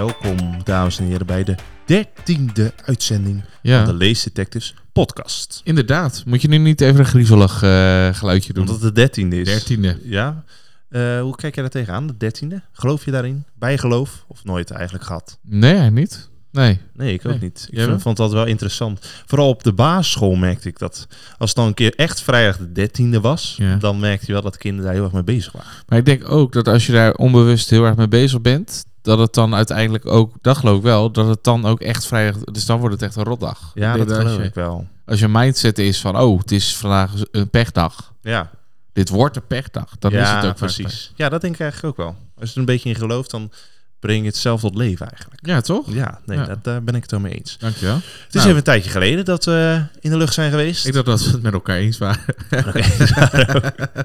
Welkom, 0.00 0.64
dames 0.64 0.98
en 0.98 1.04
heren, 1.06 1.26
bij 1.26 1.44
de 1.44 1.54
dertiende 1.84 2.72
uitzending 2.84 3.44
Ja, 3.62 3.84
van 3.84 3.92
de 3.92 4.04
Lees 4.04 4.22
Detectives 4.22 4.74
podcast. 4.92 5.60
inderdaad. 5.64 6.22
Moet 6.26 6.42
je 6.42 6.48
nu 6.48 6.58
niet 6.58 6.80
even 6.80 6.98
een 7.00 7.04
griezelig 7.06 7.62
eh, 7.62 8.08
geluidje 8.14 8.52
doen? 8.52 8.62
Omdat 8.62 8.82
het 8.82 8.94
de 8.94 9.00
dertiende 9.00 9.40
is. 9.40 9.46
Dertiende. 9.46 9.98
Ja. 10.02 10.44
Eh, 10.88 11.20
hoe 11.20 11.36
kijk 11.36 11.54
jij 11.54 11.62
daar 11.62 11.72
tegenaan, 11.72 12.06
de 12.06 12.16
dertiende? 12.16 12.62
Geloof 12.72 13.04
je 13.04 13.10
daarin? 13.10 13.44
Bijgeloof? 13.58 14.24
Of 14.28 14.44
nooit 14.44 14.70
eigenlijk 14.70 15.04
gehad? 15.04 15.38
Nee, 15.42 15.90
niet. 15.90 16.28
Nee. 16.52 16.80
Nee, 16.94 17.12
ik 17.14 17.26
ook 17.26 17.30
Nee. 17.32 17.40
niet. 17.40 17.68
Ik 17.70 17.80
vond, 17.82 18.02
vond 18.02 18.16
dat 18.16 18.32
wel 18.32 18.46
interessant. 18.46 19.06
Vooral 19.26 19.48
op 19.48 19.62
de 19.62 19.72
basisschool 19.72 20.34
merkte 20.34 20.68
ik 20.68 20.78
dat. 20.78 21.06
Als 21.38 21.48
het 21.50 21.58
dan 21.58 21.66
een 21.66 21.74
keer 21.74 21.94
echt 21.96 22.20
vrijdag 22.22 22.56
de 22.58 22.72
dertiende 22.72 23.20
was, 23.20 23.54
Ja. 23.58 23.76
dan 23.76 24.00
merkte 24.00 24.26
je 24.26 24.32
wel 24.32 24.42
dat 24.42 24.56
kinderen 24.56 24.84
daar 24.84 24.94
heel 24.94 25.04
erg 25.04 25.12
mee 25.12 25.24
bezig 25.24 25.52
waren. 25.52 25.70
Maar 25.88 25.98
ik 25.98 26.04
denk 26.04 26.30
ook 26.30 26.52
dat 26.52 26.68
als 26.68 26.86
je 26.86 26.92
daar 26.92 27.14
onbewust 27.14 27.70
heel 27.70 27.84
erg 27.84 27.96
mee 27.96 28.08
bezig 28.08 28.40
bent, 28.40 28.84
dat 29.02 29.18
het 29.18 29.34
dan 29.34 29.54
uiteindelijk 29.54 30.06
ook, 30.06 30.34
dat 30.40 30.56
geloof 30.56 30.76
ik 30.76 30.82
wel, 30.82 31.10
dat 31.10 31.26
het 31.28 31.44
dan 31.44 31.64
ook 31.66 31.80
echt 31.80 32.06
vrijdag, 32.06 32.40
dus 32.42 32.66
dan 32.66 32.78
wordt 32.78 32.94
het 32.94 33.02
echt 33.02 33.16
een 33.16 33.24
rotdag. 33.24 33.70
Ja, 33.74 33.96
dat 33.96 34.12
geloof 34.12 34.36
je, 34.36 34.42
ik 34.42 34.54
wel. 34.54 34.86
Als 35.06 35.20
je 35.20 35.28
mindset 35.28 35.78
is 35.78 36.00
van, 36.00 36.18
oh, 36.18 36.38
het 36.38 36.52
is 36.52 36.76
vandaag 36.76 37.12
een 37.30 37.50
pechdag. 37.50 38.12
Ja, 38.22 38.50
Dit 38.92 39.08
wordt 39.08 39.36
een 39.36 39.46
pechdag. 39.46 39.88
Dan 39.98 40.10
ja 40.10 40.22
is 40.22 40.28
het 40.42 40.44
ook 40.50 40.56
precies. 40.56 41.12
Ja, 41.16 41.28
dat 41.28 41.40
denk 41.40 41.54
ik 41.54 41.60
eigenlijk 41.60 41.98
ook 41.98 42.06
wel. 42.06 42.16
Als 42.40 42.48
je 42.48 42.54
er 42.54 42.60
een 42.60 42.64
beetje 42.64 42.88
in 42.88 42.94
gelooft, 42.94 43.30
dan 43.30 43.52
breng 43.98 44.20
je 44.20 44.26
het 44.26 44.36
zelf 44.36 44.60
tot 44.60 44.74
leven 44.74 45.08
eigenlijk. 45.08 45.46
Ja, 45.46 45.60
toch? 45.60 45.92
Ja, 45.92 46.20
nee, 46.26 46.38
Ja. 46.38 46.44
Dat, 46.44 46.64
daar 46.64 46.82
ben 46.82 46.94
ik 46.94 47.02
het 47.02 47.10
wel 47.10 47.20
mee 47.20 47.34
eens. 47.34 47.58
Dankjewel. 47.58 47.94
Het 47.94 48.04
is 48.28 48.32
Nou. 48.34 48.44
even 48.46 48.56
een 48.56 48.62
tijdje 48.62 48.90
geleden 48.90 49.24
dat 49.24 49.44
we 49.44 49.82
in 50.00 50.10
de 50.10 50.16
lucht 50.16 50.34
zijn 50.34 50.50
geweest. 50.50 50.86
Ik 50.86 50.92
dacht 50.92 51.06
dat 51.06 51.24
we 51.24 51.30
het 51.30 51.42
met 51.42 51.52
elkaar 51.52 51.76
eens 51.76 51.98
waren. 51.98 52.24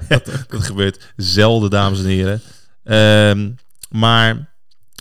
Dat 0.08 0.64
gebeurt 0.64 1.12
zelden, 1.16 1.70
dames 1.70 1.98
en 1.98 2.04
heren. 2.06 2.40
Ehm, 2.84 3.50
maar 3.90 4.54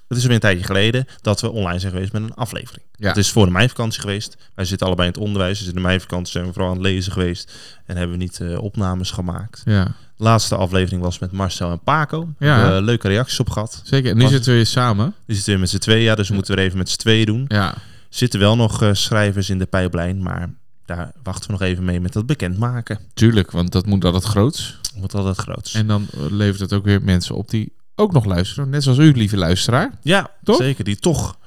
het 0.07 0.17
is 0.17 0.23
weer 0.23 0.33
een 0.33 0.39
tijdje 0.39 0.65
geleden 0.65 1.05
dat 1.21 1.41
we 1.41 1.51
online 1.51 1.79
zijn 1.79 1.91
geweest 1.91 2.11
met 2.13 2.21
een 2.21 2.33
aflevering. 2.33 2.83
Ja. 2.95 3.07
Het 3.07 3.17
is 3.17 3.31
voor 3.31 3.45
de 3.45 3.51
meivakantie 3.51 4.01
geweest. 4.01 4.37
Wij 4.55 4.65
zitten 4.65 4.87
allebei 4.87 5.07
in 5.07 5.13
het 5.13 5.23
onderwijs. 5.23 5.59
Dus 5.59 5.67
in 5.67 5.73
de 5.73 5.79
meivakantie 5.79 6.31
zijn 6.31 6.45
we 6.45 6.51
vooral 6.53 6.69
aan 6.71 6.77
het 6.77 6.85
lezen 6.85 7.11
geweest. 7.11 7.53
En 7.85 7.97
hebben 7.97 8.17
we 8.17 8.23
niet 8.23 8.39
eh, 8.39 8.63
opnames 8.63 9.11
gemaakt. 9.11 9.61
Ja, 9.65 9.83
De 9.85 10.23
laatste 10.23 10.55
aflevering 10.55 11.01
was 11.01 11.19
met 11.19 11.31
Marcel 11.31 11.71
en 11.71 11.79
Paco. 11.79 12.33
Ja. 12.39 12.73
We 12.75 12.81
leuke 12.81 13.07
reacties 13.07 13.39
op 13.39 13.49
gehad. 13.49 13.81
zeker. 13.83 14.09
En 14.11 14.15
nu 14.17 14.21
Was- 14.23 14.31
zitten 14.31 14.49
we 14.51 14.55
weer 14.57 14.65
samen. 14.65 15.13
Die 15.25 15.35
zitten 15.35 15.51
weer 15.53 15.61
met 15.61 15.69
z'n 15.69 15.77
tweeën, 15.77 16.01
ja, 16.03 16.15
dus 16.15 16.27
we 16.27 16.33
moeten 16.33 16.55
weer 16.55 16.65
even 16.65 16.77
met 16.77 16.89
z'n 16.89 16.97
tweeën 16.97 17.25
doen. 17.25 17.45
Ja, 17.47 17.73
Zitten 18.09 18.39
wel 18.39 18.55
nog 18.55 18.81
eh, 18.81 18.89
schrijvers 18.93 19.49
in 19.49 19.57
de 19.57 19.65
pijplijn, 19.65 20.23
maar 20.23 20.49
daar 20.85 21.11
wachten 21.23 21.45
we 21.45 21.51
nog 21.51 21.61
even 21.61 21.83
mee 21.85 21.99
met 21.99 22.13
dat 22.13 22.25
bekendmaken. 22.25 22.99
tuurlijk, 23.13 23.51
want 23.51 23.71
dat 23.71 23.85
moet 23.85 24.05
altijd 24.05 24.23
groots. 24.23 24.79
Wordt 24.95 25.13
altijd 25.13 25.37
groots. 25.37 25.73
En 25.73 25.87
dan 25.87 26.07
levert 26.29 26.59
het 26.59 26.73
ook 26.73 26.85
weer 26.85 27.01
mensen 27.03 27.35
op 27.35 27.49
die 27.49 27.73
ook 27.95 28.11
nog 28.11 28.25
luisteren. 28.25 28.69
Net 28.69 28.83
zoals 28.83 28.97
u, 28.97 29.11
lieve 29.11 29.37
luisteraar. 29.37 29.91
Ja, 30.01 30.29
Toch? 30.43 30.57
zeker. 30.57 30.83
Die 30.83 30.95
toch, 30.95 31.37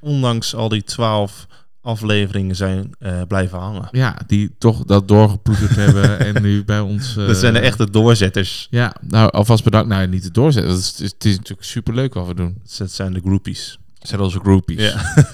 ondanks 0.00 0.54
al 0.54 0.68
die 0.68 0.82
twaalf 0.84 1.46
afleveringen, 1.80 2.56
zijn 2.56 2.94
eh, 2.98 3.20
blijven 3.28 3.58
hangen. 3.58 3.88
Ja, 3.90 4.18
die 4.26 4.54
toch 4.58 4.84
dat 4.84 5.08
doorgeploeterd 5.08 5.76
hebben 5.84 6.18
en 6.18 6.42
nu 6.42 6.64
bij 6.64 6.80
ons... 6.80 7.16
eh, 7.16 7.26
dat 7.26 7.36
zijn 7.36 7.52
de 7.52 7.58
echte 7.58 7.90
doorzetters. 7.90 8.66
Ja, 8.70 8.94
nou 9.00 9.30
alvast 9.30 9.64
bedankt. 9.64 9.88
Nou, 9.88 10.06
niet 10.06 10.24
het 10.24 10.34
doorzetten. 10.34 10.72
Het 10.72 10.80
is, 10.80 10.98
het 11.12 11.24
is, 11.24 11.36
natuurlijk 11.36 11.66
superleuk 11.66 12.14
wat 12.14 12.26
we 12.26 12.34
doen. 12.34 12.60
Dat 12.78 12.90
zijn 12.90 13.12
de 13.12 13.20
groupies. 13.20 13.78
Het 13.98 14.08
zijn 14.08 14.20
onze 14.20 14.38
groupies. 14.40 14.80
Ja. 14.80 15.02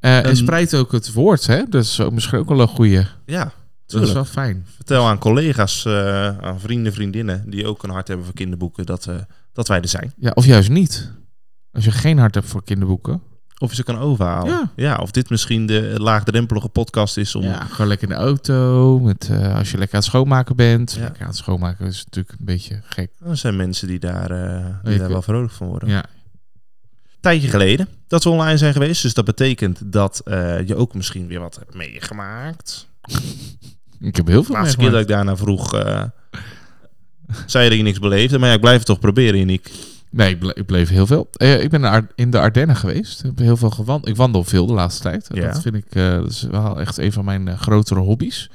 Eh, 0.00 0.16
en 0.18 0.28
Een- 0.28 0.36
spreidt 0.36 0.74
ook 0.74 0.92
het 0.92 1.12
woord, 1.12 1.46
hè? 1.46 1.62
Dat 1.68 1.82
is 1.84 2.00
ook 2.00 2.12
misschien 2.12 2.38
ook 2.38 2.48
wel 2.48 2.60
een 2.60 2.68
goeie. 2.68 3.06
ja, 3.26 3.52
Dat 3.86 4.02
is 4.02 4.12
wel 4.12 4.24
fijn. 4.24 4.66
Vertel 4.74 5.06
aan 5.06 5.18
collega's, 5.18 5.84
eh, 5.84 6.38
aan 6.38 6.60
vrienden, 6.60 6.92
vriendinnen, 6.92 7.50
die 7.50 7.66
ook 7.66 7.82
een 7.82 7.90
hart 7.90 8.08
hebben 8.08 8.26
voor 8.26 8.34
kinderboeken, 8.34 8.86
dat, 8.86 9.06
eh, 9.06 9.14
dat 9.52 9.68
wij 9.68 9.80
er 9.80 9.88
zijn. 9.88 10.12
Ja, 10.16 10.30
of 10.34 10.44
juist 10.44 10.68
niet. 10.68 11.12
Als 11.72 11.84
je 11.84 11.90
geen 11.90 12.18
hart 12.18 12.34
hebt 12.34 12.46
voor 12.46 12.64
kinderboeken. 12.64 13.22
Of 13.58 13.70
je 13.70 13.76
ze 13.76 13.82
kan 13.82 13.98
overhalen. 13.98 14.70
Ja. 14.76 14.96
of 14.96 15.10
dit 15.10 15.30
misschien 15.30 15.66
de 15.66 15.94
laagdrempelige 15.96 16.68
podcast 16.68 17.16
is 17.16 17.34
om... 17.34 17.42
Ja, 17.42 17.64
gewoon 17.64 17.86
lekker 17.86 18.08
in 18.08 18.14
de 18.14 18.20
auto. 18.20 18.98
Met, 18.98 19.28
eh, 19.30 19.56
als 19.56 19.70
je 19.70 19.78
lekker 19.78 19.94
aan 19.94 20.00
het 20.00 20.10
schoonmaken 20.10 20.56
bent. 20.56 20.92
Ja. 20.92 21.00
Lekker 21.00 21.22
aan 21.22 21.28
het 21.28 21.36
schoonmaken 21.36 21.86
is 21.86 22.04
natuurlijk 22.04 22.38
een 22.38 22.44
beetje 22.44 22.80
gek. 22.84 23.10
Er 23.24 23.36
zijn 23.36 23.56
mensen 23.56 23.88
die 23.88 23.98
daar, 23.98 24.30
eh, 24.30 24.66
die 24.82 24.98
daar 24.98 25.08
wel 25.08 25.22
vrolijk 25.22 25.52
van 25.52 25.66
worden. 25.66 25.88
Ja, 25.88 26.04
tijdje 27.22 27.48
geleden 27.48 27.88
dat 28.06 28.24
we 28.24 28.30
online 28.30 28.58
zijn 28.58 28.72
geweest. 28.72 29.02
Dus 29.02 29.14
dat 29.14 29.24
betekent 29.24 29.92
dat 29.92 30.20
eh, 30.24 30.66
je 30.66 30.76
ook 30.76 30.94
misschien 30.94 31.26
weer 31.26 31.40
wat 31.40 31.56
hebt 31.56 31.74
meegemaakt. 31.74 32.88
ik 34.00 34.16
heb 34.16 34.26
heel 34.26 34.40
De 34.40 34.46
veel 34.46 34.54
laatste 34.54 34.76
keer 34.76 34.90
dat 34.90 35.00
ik 35.00 35.08
daarna 35.08 35.36
vroeg, 35.36 35.72
zei 37.46 37.64
je 37.64 37.68
dat 37.70 37.78
je 37.78 37.84
niks 37.84 37.98
beleefde. 37.98 38.38
Maar 38.38 38.48
ja, 38.48 38.54
ik 38.54 38.60
blijf 38.60 38.76
het 38.76 38.86
toch 38.86 38.98
proberen, 38.98 39.38
Yannick. 39.38 39.70
Nee, 40.10 40.30
ik, 40.30 40.38
ble- 40.38 40.54
ik 40.54 40.66
bleef 40.66 40.88
heel 40.88 41.06
veel. 41.06 41.28
Eh, 41.32 41.62
ik 41.62 41.70
ben 41.70 42.08
in 42.14 42.30
de 42.30 42.38
Ardennen 42.38 42.76
geweest. 42.76 43.18
Ik 43.18 43.24
heb 43.26 43.38
heel 43.38 43.56
veel 43.56 43.70
gewandeld. 43.70 44.08
Ik 44.10 44.16
wandel 44.16 44.44
veel 44.44 44.66
de 44.66 44.72
laatste 44.72 45.02
tijd. 45.02 45.28
Ja. 45.32 45.46
Dat 45.52 45.62
vind 45.62 45.74
ik 45.74 45.84
eh, 45.94 46.10
dat 46.10 46.30
is 46.30 46.42
wel 46.50 46.80
echt 46.80 46.98
een 46.98 47.12
van 47.12 47.24
mijn 47.24 47.48
eh, 47.48 47.58
grotere 47.60 48.00
hobby's. 48.00 48.50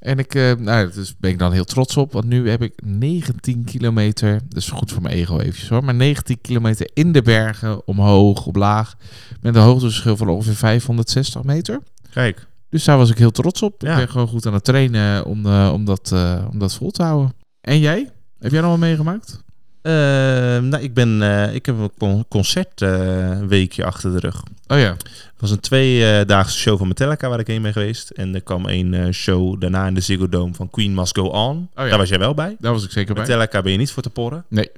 En 0.00 0.18
ik 0.18 0.34
nou, 0.58 0.90
dus 0.94 1.14
ben 1.18 1.30
ik 1.30 1.38
dan 1.38 1.52
heel 1.52 1.64
trots 1.64 1.96
op. 1.96 2.12
Want 2.12 2.24
nu 2.24 2.48
heb 2.50 2.62
ik 2.62 2.72
19 2.84 3.64
kilometer. 3.64 4.40
Dat 4.48 4.58
is 4.58 4.68
goed 4.70 4.92
voor 4.92 5.02
mijn 5.02 5.14
ego 5.14 5.38
eventjes 5.38 5.68
hoor. 5.68 5.84
Maar 5.84 5.94
19 5.94 6.40
kilometer 6.40 6.90
in 6.94 7.12
de 7.12 7.22
bergen, 7.22 7.86
omhoog, 7.86 8.46
omlaag. 8.46 8.94
Met 9.40 9.54
een 9.54 9.62
hoogteverschil 9.62 10.16
van 10.16 10.28
ongeveer 10.28 10.54
560 10.54 11.42
meter. 11.42 11.80
Kijk, 12.12 12.46
Dus 12.70 12.84
daar 12.84 12.96
was 12.98 13.10
ik 13.10 13.18
heel 13.18 13.30
trots 13.30 13.62
op. 13.62 13.82
Ja. 13.82 13.90
Ik 13.90 13.96
ben 13.96 14.08
gewoon 14.08 14.28
goed 14.28 14.46
aan 14.46 14.54
het 14.54 14.64
trainen 14.64 15.24
om, 15.24 15.46
om, 15.46 15.84
dat, 15.84 16.12
om 16.50 16.58
dat 16.58 16.74
vol 16.74 16.90
te 16.90 17.02
houden. 17.02 17.32
En 17.60 17.78
jij? 17.78 18.10
Heb 18.38 18.52
jij 18.52 18.60
nog 18.60 18.70
wat 18.70 18.78
meegemaakt? 18.78 19.42
eh, 19.82 19.92
nou, 19.92 20.78
ik, 20.78 20.94
ben, 20.94 21.22
eh, 21.22 21.54
ik 21.54 21.66
heb 21.66 21.78
een 21.78 21.90
con- 21.98 22.24
concertweekje 22.28 23.84
achter 23.84 24.12
de 24.12 24.18
rug. 24.18 24.42
Oh 24.66 24.78
ja. 24.78 24.90
Het 24.92 25.40
was 25.40 25.50
een 25.50 25.60
tweedaagse 25.60 26.58
show 26.58 26.78
van 26.78 26.88
Metallica 26.88 27.28
waar 27.28 27.38
ik 27.38 27.46
heen 27.46 27.62
ben 27.62 27.72
geweest. 27.72 28.10
En 28.10 28.34
er 28.34 28.40
kwam 28.42 28.66
een 28.66 28.94
eh, 28.94 29.10
show 29.12 29.60
daarna 29.60 29.86
in 29.86 29.94
de 29.94 30.00
Ziggo 30.00 30.28
Dome 30.28 30.54
van 30.54 30.70
Queen 30.70 30.94
Must 30.94 31.16
Go 31.18 31.24
On. 31.24 31.68
ja. 31.74 31.84
Daar 31.88 31.98
was 31.98 32.08
jij 32.08 32.18
wel 32.18 32.34
bij. 32.34 32.56
Daar 32.58 32.72
was 32.72 32.84
ik 32.84 32.90
zeker 32.90 33.14
bij. 33.14 33.22
Metallica 33.22 33.62
ben 33.62 33.72
je 33.72 33.78
niet 33.78 33.90
voor 33.90 34.02
te 34.02 34.10
porren. 34.10 34.44
Nee. 34.48 34.70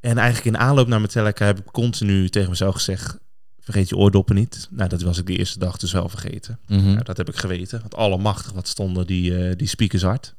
En 0.00 0.18
eigenlijk 0.18 0.56
in 0.56 0.62
aanloop 0.62 0.88
naar 0.88 1.00
Metallica 1.00 1.44
heb 1.46 1.58
ik 1.58 1.64
continu 1.72 2.28
tegen 2.28 2.50
mezelf 2.50 2.74
gezegd... 2.74 3.18
vergeet 3.60 3.88
je 3.88 3.96
oordoppen 3.96 4.34
niet. 4.34 4.68
Nou, 4.70 4.88
dat 4.88 5.02
was 5.02 5.18
ik 5.18 5.26
de 5.26 5.36
eerste 5.36 5.58
dag 5.58 5.76
dus 5.76 5.92
wel 5.92 6.08
vergeten. 6.08 6.58
Mhm. 6.66 6.90
Ja, 6.90 7.00
dat 7.00 7.16
heb 7.16 7.28
ik 7.28 7.36
geweten. 7.36 7.80
Want 7.80 7.94
allemachtig 7.96 8.52
wat 8.52 8.68
stonden 8.68 9.06
die, 9.06 9.38
eh, 9.48 9.56
die 9.56 9.68
speakers 9.68 10.02
hard. 10.02 10.34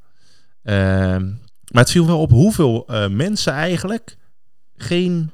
Ehm, 0.66 1.26
maar 1.72 1.84
het 1.84 1.92
viel 1.92 2.06
wel 2.06 2.20
op 2.22 2.30
hoeveel 2.32 2.84
eh, 2.88 3.08
mensen 3.08 3.54
eigenlijk 3.54 4.18
geen 4.78 5.32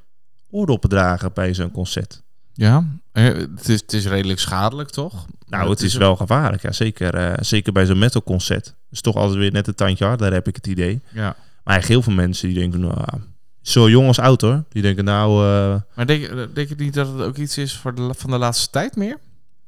oordoppen 0.50 0.90
dragen 0.90 1.34
bij 1.34 1.54
zo'n 1.54 1.72
concert. 1.72 2.22
Ja, 2.54 2.86
eh, 3.12 3.24
het 3.26 3.70
is, 3.70 3.82
het 3.82 3.94
is 3.94 4.06
redelijk 4.08 4.40
schadelijk, 4.40 4.90
toch? 4.90 5.26
Nou, 5.48 5.70
het 5.70 5.82
is 5.82 5.96
wel 5.96 6.16
gevaarlijk. 6.16 6.62
Ja, 6.62 6.72
zeker, 6.72 7.16
eh, 7.16 7.34
zeker 7.40 7.74
bij 7.74 7.86
zo'n 7.86 8.00
metalconcert. 8.00 8.76
is 8.90 9.02
toch 9.02 9.16
altijd 9.16 9.38
weer 9.38 9.52
net 9.52 9.68
een 9.68 9.76
tandje 9.76 10.06
harder, 10.06 10.34
heb 10.34 10.48
ik 10.48 10.56
het 10.56 10.68
idee. 10.68 11.02
Ja. 11.14 11.36
Maar 11.64 11.86
heel 11.86 12.02
veel 12.02 12.14
mensen 12.14 12.48
die 12.48 12.58
denken, 12.60 12.80
nou, 12.80 13.04
zo 13.62 13.90
jong 13.90 14.08
als 14.08 14.20
oud 14.20 14.42
hoor. 14.42 14.64
Die 14.70 14.82
denken 14.82 15.04
nou, 15.04 15.42
Maar 15.96 16.06
denk, 16.08 16.22
je- 16.22 16.50
denk 16.54 16.70
je 16.70 16.76
niet 16.78 16.94
dat 16.94 17.08
het 17.08 17.22
ook 17.22 17.38
iets 17.38 17.58
is 17.58 17.78
voor 17.78 17.96
de, 17.96 18.14
van 18.18 18.30
de 18.30 18.38
laatste 18.38 18.70
tijd 18.70 18.96
meer? 18.96 19.18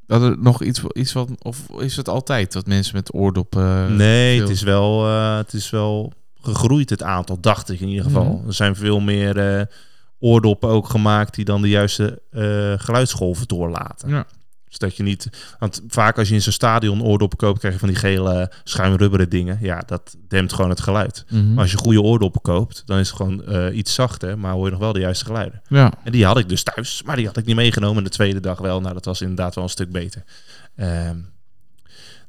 Dat 0.07 0.21
er 0.21 0.37
nog 0.39 0.63
iets, 0.63 0.81
iets 0.93 1.13
wat... 1.13 1.29
Of 1.39 1.69
is 1.77 1.95
het 1.95 2.09
altijd 2.09 2.53
dat 2.53 2.65
mensen 2.67 2.95
met 2.95 3.13
oordoppen... 3.13 3.95
nee, 3.95 4.37
veel- 4.37 4.47
het 4.47 4.55
is, 4.55 4.61
wel, 4.61 5.05
eh, 5.07 5.37
het 5.37 5.53
is 5.53 5.69
wel 5.69 6.13
gegroeid 6.41 6.89
het 6.89 7.03
aantal, 7.03 7.39
dacht 7.39 7.69
ik 7.69 7.79
in 7.79 7.87
ieder 7.87 8.03
geval. 8.03 8.25
Mhm. 8.37 8.47
Er 8.47 8.53
zijn 8.53 8.75
veel 8.75 8.99
meer 8.99 9.57
eh, 9.57 9.65
oordoppen 10.19 10.69
ook 10.69 10.89
gemaakt 10.89 11.35
die 11.35 11.45
dan 11.45 11.61
de 11.61 11.69
juiste 11.69 12.21
eh, 12.31 12.73
geluidsgolven 12.77 13.47
doorlaten. 13.47 14.09
Ja. 14.09 14.25
Dus 14.73 14.89
dat 14.89 14.97
je 14.97 15.03
niet... 15.03 15.29
Want 15.59 15.81
vaak 15.87 16.17
als 16.17 16.27
je 16.27 16.33
in 16.33 16.41
zo'n 16.41 16.53
stadion 16.53 17.03
oordoppen 17.03 17.37
koopt, 17.37 17.59
krijg 17.59 17.73
je 17.73 17.79
van 17.79 17.89
die 17.89 17.97
gele 17.97 18.51
schuimrubberen 18.63 19.29
dingen. 19.29 19.57
Ja, 19.61 19.83
dat 19.85 20.15
dempt 20.27 20.53
gewoon 20.53 20.69
het 20.69 20.81
geluid. 20.81 21.25
Mhm. 21.29 21.53
Maar 21.53 21.61
als 21.61 21.71
je 21.71 21.77
goede 21.77 22.01
oordoppen 22.01 22.41
koopt, 22.41 22.83
dan 22.85 22.97
is 22.97 23.07
het 23.07 23.17
gewoon 23.17 23.45
eh, 23.45 23.77
iets 23.77 23.93
zachter, 23.93 24.39
maar 24.39 24.53
hoor 24.53 24.65
je 24.65 24.71
nog 24.71 24.79
wel 24.79 24.93
de 24.93 24.99
juiste 24.99 25.25
geluiden. 25.25 25.61
Ja. 25.67 25.93
En 26.03 26.11
die 26.11 26.25
had 26.25 26.37
ik 26.37 26.49
dus 26.49 26.63
thuis, 26.63 27.03
maar 27.05 27.15
die 27.15 27.25
had 27.25 27.37
ik 27.37 27.45
niet 27.45 27.55
meegenomen. 27.55 28.03
De 28.03 28.09
tweede 28.09 28.39
dag 28.39 28.59
wel. 28.59 28.81
Nou, 28.81 28.93
dat 28.93 29.05
was 29.05 29.21
inderdaad 29.21 29.55
wel 29.55 29.63
een 29.63 29.69
stuk 29.69 29.91
beter. 29.91 30.23
Ehm, 30.75 31.17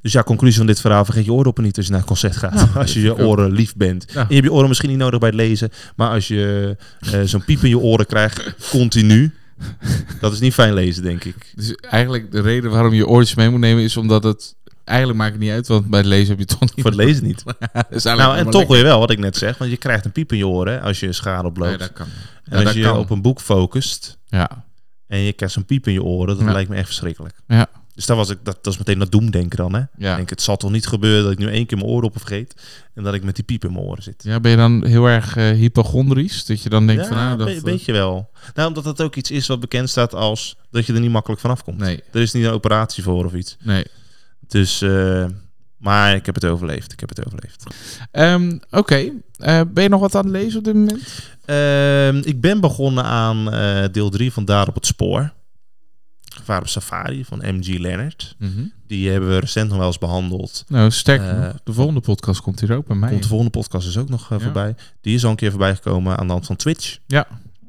dus 0.01 0.13
ja, 0.13 0.23
conclusie 0.23 0.59
van 0.59 0.67
dit 0.67 0.81
verhaal. 0.81 1.05
Vergeet 1.05 1.25
je 1.25 1.33
oordoppen 1.33 1.65
niet 1.65 1.77
als 1.77 1.87
je 1.87 1.93
naar 1.93 2.01
een 2.01 2.07
concert 2.07 2.37
gaat. 2.37 2.55
Ja, 2.55 2.69
als 2.81 2.93
je 2.93 3.01
je 3.01 3.17
oren 3.17 3.53
lief 3.53 3.77
bent. 3.77 4.05
Ja. 4.13 4.21
En 4.21 4.27
je 4.29 4.35
hebt 4.35 4.47
je 4.47 4.53
oren 4.53 4.69
misschien 4.69 4.89
niet 4.89 4.99
nodig 4.99 5.21
bij 5.21 5.29
het 5.29 5.39
lezen. 5.39 5.71
Maar 5.97 6.11
als 6.11 6.29
je 6.29 6.77
eh, 7.01 7.21
zo'n 7.25 7.45
piep 7.45 7.63
in 7.63 7.69
je 7.69 7.79
oren 7.79 8.07
krijgt, 8.07 8.69
continu. 8.71 9.35
Dat 10.21 10.33
is 10.33 10.41
niet 10.41 10.55
fijn 10.55 10.75
lezen, 10.75 11.03
denk 11.03 11.25
ik. 11.25 11.53
Dus 11.55 11.75
eigenlijk 11.75 12.33
de 12.33 12.41
reden 12.41 12.71
waarom 12.71 12.93
je 12.93 13.06
oortjes 13.06 13.35
mee 13.37 13.51
moet 13.51 13.61
nemen 13.61 13.83
is 13.83 13.97
omdat 13.97 14.25
het... 14.25 14.55
Eigenlijk 14.85 15.19
maakt 15.19 15.33
het 15.33 15.41
niet 15.41 15.51
uit, 15.51 15.67
want 15.69 15.87
bij 15.87 15.99
het 15.99 16.09
lezen 16.09 16.29
heb 16.29 16.37
je 16.37 16.43
het 16.43 16.49
toch 16.61 16.61
niet... 16.61 16.73
Voor 16.87 16.91
het 16.91 16.95
lezen 17.01 17.25
niet. 17.25 17.45
Nou, 18.05 18.37
en 18.37 18.45
toch 18.45 18.55
lekker. 18.55 18.69
weer 18.75 18.83
wel, 18.85 18.99
wat 18.99 19.11
ik 19.11 19.19
net 19.19 19.37
zeg. 19.37 19.59
Want 19.59 19.71
je 19.71 19.77
krijgt 19.77 20.05
een 20.05 20.12
piep 20.12 20.33
in 20.33 20.39
je 20.39 20.47
oren 20.47 20.83
als 20.83 21.01
je 21.01 21.12
schade 21.12 21.49
oploopt. 21.49 21.69
Nee, 21.71 21.79
dat 21.79 21.93
kan. 21.93 22.06
en 22.45 22.59
Ja, 22.61 22.65
als 22.65 22.75
je 22.75 22.83
kan. 22.83 22.99
op 22.99 23.11
een 23.11 23.23
boek 23.23 23.41
focust 23.41 24.19
Ja. 24.27 24.65
en 25.06 25.19
je 25.19 25.33
krijgt 25.33 25.55
zo'n 25.55 25.65
piep 25.65 25.87
in 25.87 25.93
je 25.93 26.03
oren, 26.03 26.37
dat 26.37 26.47
Ja. 26.47 26.53
lijkt 26.53 26.71
me 26.71 26.77
echt 26.77 26.87
verschrikkelijk. 26.87 27.35
Ja. 27.47 27.67
Dus 27.94 28.06
daar 28.06 28.17
was 28.17 28.31
ik, 28.31 28.38
dat, 28.43 28.58
dat 28.64 28.73
is 28.73 28.79
meteen 28.79 28.99
dat 28.99 29.12
doemdenken 29.12 29.56
dan, 29.56 29.75
hè? 29.75 29.81
Ik 29.81 29.88
denk, 30.17 30.31
het 30.31 30.43
zal 30.43 30.56
toch 30.56 30.70
niet 30.70 30.87
gebeuren 30.87 31.23
dat 31.23 31.32
ik 31.32 31.38
nu 31.38 31.46
één 31.49 31.67
keer 31.67 31.79
mijn 31.79 31.91
oordoppen 31.91 32.20
vergeet 32.20 32.55
en 32.94 33.02
dat 33.02 33.14
ik 33.14 33.23
met 33.25 33.35
die 33.35 33.44
piep 33.44 33.64
in 33.64 33.73
mijn 33.73 33.85
oren 33.85 34.02
zit. 34.02 34.23
ja, 34.23 34.41
ben 34.41 34.50
je 34.50 34.56
dan 34.56 34.85
heel 34.87 35.06
erg 35.06 35.37
eh, 35.37 35.50
hypochondrisch? 35.50 36.44
Dat 36.44 36.62
je 36.62 36.69
dan 36.69 36.87
denkt 36.87 37.02
ja, 37.02 37.08
van, 37.08 37.17
nou, 37.17 37.38
dat... 37.38 37.49
een 37.49 37.61
beetje 37.62 37.93
wel. 37.93 38.31
Nou, 38.55 38.69
omdat 38.69 38.85
het 38.85 39.00
ook 39.02 39.17
iets 39.17 39.31
is 39.31 39.46
wat 39.46 39.61
bekend 39.61 39.91
staat 39.91 40.14
als 40.14 40.56
dat 40.70 40.87
je 40.87 40.93
er 40.93 41.00
niet 41.00 41.11
makkelijk 41.11 41.41
vanaf 41.41 41.64
komt. 41.64 41.79
Nee, 41.79 42.02
Er 42.12 42.20
is 42.20 42.32
niet 42.32 42.44
een 42.44 42.50
operatie 42.50 43.02
voor 43.02 43.25
of 43.25 43.32
iets. 43.35 43.56
nee. 43.62 43.85
Dus, 44.49 44.82
eh, 44.82 45.25
maar 45.76 46.14
ik 46.14 46.26
heb 46.26 46.35
het 46.35 46.44
overleefd. 46.44 46.93
Ik 46.93 47.00
heb 47.00 47.08
het 47.08 47.26
overleefd. 47.26 47.64
Ehm, 48.11 48.58
Oké, 48.70 49.11
Eh, 49.38 49.61
ben 49.73 49.82
je 49.82 49.88
nog 49.88 50.00
wat 50.00 50.14
aan 50.14 50.25
het 50.25 50.32
lezen 50.32 50.58
op 50.58 50.64
dit 50.64 50.75
moment? 50.75 51.02
Ehm, 51.44 52.17
ik 52.25 52.41
ben 52.41 52.61
begonnen 52.61 53.05
aan 53.05 53.52
eh, 53.52 53.85
deel 53.93 54.11
3 54.11 54.32
van 54.32 54.44
Daar 54.44 54.69
op 54.69 54.75
het 54.75 54.87
Spoor. 54.87 55.32
Gevaar 56.37 56.61
op 56.61 56.69
Safari 56.69 57.25
van 57.25 57.39
M.G. 57.39 57.79
Leonard. 57.79 58.37
Die 58.87 59.11
hebben 59.11 59.29
we 59.31 59.39
recent 59.39 59.69
nog 59.69 59.79
wel 59.79 59.87
eens 59.87 59.99
behandeld. 59.99 60.65
Nou, 60.69 60.91
sterker 60.91 61.43
Eh, 61.43 61.55
de 61.65 61.73
volgende 61.73 62.01
podcast 62.01 62.41
komt 62.41 62.61
hier 62.61 62.77
ook 62.77 62.87
bij 62.87 62.97
mij. 62.97 63.11
Komt 63.11 63.23
de 63.23 63.29
volgende 63.29 63.53
podcast 63.53 63.87
dus 63.87 63.97
ook 63.99 64.09
nog 64.09 64.23
eh, 64.31 64.39
Ja. 64.39 64.45
voorbij. 64.45 64.75
Die 65.01 65.15
is 65.15 65.25
al 65.25 65.31
een 65.31 65.37
keer 65.37 65.51
voorbij 65.51 65.75
gekomen 65.75 66.17
aan 66.19 66.27
de 66.27 66.33
hand 66.33 66.47
van 66.47 66.57
Twitch. 66.57 66.99
En 67.07 67.27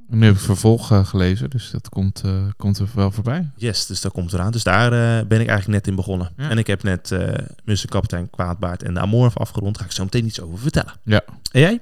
nu 0.10 0.26
heb 0.26 0.34
ik 0.36 0.40
vervolg 0.40 0.92
eh, 0.92 1.06
gelezen, 1.06 1.50
dus 1.50 1.72
dat 1.72 1.90
komt, 1.90 2.22
eh, 2.26 2.32
komt 2.58 2.78
er 2.80 2.88
wel 2.96 3.12
voorbij. 3.12 3.50
Yes, 3.56 3.86
dus 3.86 4.02
dat 4.02 4.12
komt 4.12 4.34
eraan. 4.34 4.52
Dus 4.52 4.64
daar 4.64 4.92
eh, 4.94 5.26
ben 5.28 5.42
ik 5.42 5.48
eigenlijk 5.48 5.68
net 5.68 5.88
in 5.88 5.96
begonnen. 5.96 6.30
Ja. 6.38 6.50
En 6.50 6.58
ik 6.58 6.68
heb 6.68 6.84
net 6.84 7.16
Musse 7.64 7.88
Kapitein 7.88 8.30
Kwaadbaard 8.30 8.84
en 8.84 8.94
de 8.94 9.00
Amorf 9.00 9.38
afgerond. 9.38 9.74
Daar 9.74 9.84
ga 9.84 9.90
ik 9.90 9.96
zo 9.96 10.04
meteen 10.04 10.26
iets 10.26 10.42
over 10.42 10.58
vertellen. 10.60 10.94
Ja. 11.04 11.22
En 11.52 11.60
jij? 11.62 11.80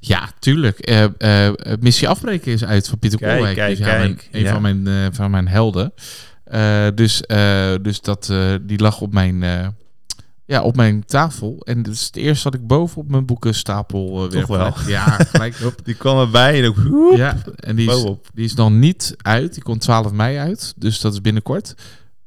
Ja, 0.00 0.28
tuurlijk. 0.38 0.90
Missie 1.80 2.08
Afbreken 2.08 2.52
is 2.52 2.64
uit 2.64 2.88
van 2.88 2.98
Pieter 2.98 3.18
Koolwijk. 3.18 3.56
kijk, 3.56 3.76
Dus 3.76 3.86
ja, 3.86 3.96
mijn- 3.98 4.16
kijk. 4.16 4.28
een 4.32 4.40
Ja. 4.40 4.52
van, 4.52 4.62
mijn, 4.62 5.14
van 5.14 5.30
mijn 5.30 5.48
helden. 5.48 5.92
Dus 6.94 7.22
dus 7.82 8.00
dat, 8.00 8.32
die 8.62 8.78
lag 8.80 9.00
op 9.00 9.12
mijn, 9.12 9.38
ja, 10.48 10.62
op 10.62 10.76
mijn 10.76 11.04
tafel. 11.04 11.60
En 11.64 11.82
is 11.84 12.06
het 12.06 12.16
eerste 12.16 12.44
wat 12.44 12.54
ik 12.60 12.66
boven 12.66 12.98
op 12.98 13.08
mijn 13.08 13.26
boekenstapel 13.26 14.24
uh, 14.24 14.30
weer 14.30 14.40
Toch 14.40 14.56
wel? 14.56 14.74
Ja, 14.86 15.04
gelijk 15.10 15.60
op. 15.64 15.84
Die 15.84 15.94
kwam 15.94 16.18
erbij 16.18 16.62
en 16.62 16.68
ook... 16.68 16.76
woep, 16.76 17.16
Ja, 17.16 17.36
en 17.56 17.76
die 17.76 17.90
is, 17.90 18.04
die 18.34 18.44
is 18.44 18.54
nog 18.54 18.70
niet 18.70 19.14
uit. 19.16 19.54
Die 19.54 19.62
komt 19.62 19.80
12 19.80 20.12
mei 20.12 20.38
uit. 20.38 20.74
Dus 20.76 21.00
dat 21.00 21.12
is 21.12 21.20
binnenkort. 21.20 21.74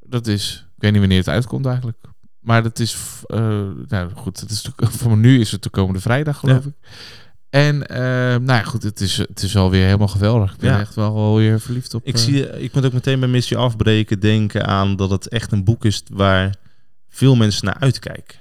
Dat 0.05 0.27
is, 0.27 0.65
ik 0.75 0.81
weet 0.81 0.91
niet 0.91 0.99
wanneer 0.99 1.17
het 1.17 1.29
uitkomt 1.29 1.65
eigenlijk. 1.65 1.97
Maar 2.39 2.63
dat 2.63 2.79
is, 2.79 2.95
eh, 3.27 3.39
nou 3.87 4.09
goed, 4.15 4.39
het 4.39 4.49
is, 4.51 4.69
voor 4.99 5.17
nu 5.17 5.39
is 5.39 5.51
het 5.51 5.63
de 5.63 5.69
komende 5.69 5.99
vrijdag 6.01 6.37
geloof 6.37 6.65
ik. 6.65 6.73
En 7.49 7.87
eh, 7.87 7.99
nou 8.27 8.45
ja, 8.45 8.63
goed, 8.63 8.83
het 8.83 9.01
is, 9.01 9.17
het 9.17 9.43
is 9.43 9.57
alweer 9.57 9.85
helemaal 9.85 10.07
geweldig. 10.07 10.53
Ik 10.53 10.59
ben 10.59 10.71
Ja. 10.71 10.79
echt 10.79 10.95
wel 10.95 11.15
alweer 11.15 11.59
verliefd 11.59 11.93
op. 11.93 12.05
Ik, 12.05 12.17
zie, 12.17 12.59
ik 12.59 12.73
moet 12.73 12.85
ook 12.85 12.93
meteen 12.93 13.19
bij 13.19 13.29
Missie 13.29 13.57
Afbreken 13.57 14.19
denken 14.19 14.67
aan 14.67 14.95
dat 14.95 15.09
het 15.09 15.27
echt 15.27 15.51
een 15.51 15.63
boek 15.63 15.85
is 15.85 16.03
waar 16.11 16.55
veel 17.11 17.35
mensen 17.35 17.65
naar 17.65 17.77
uitkijken. 17.79 18.37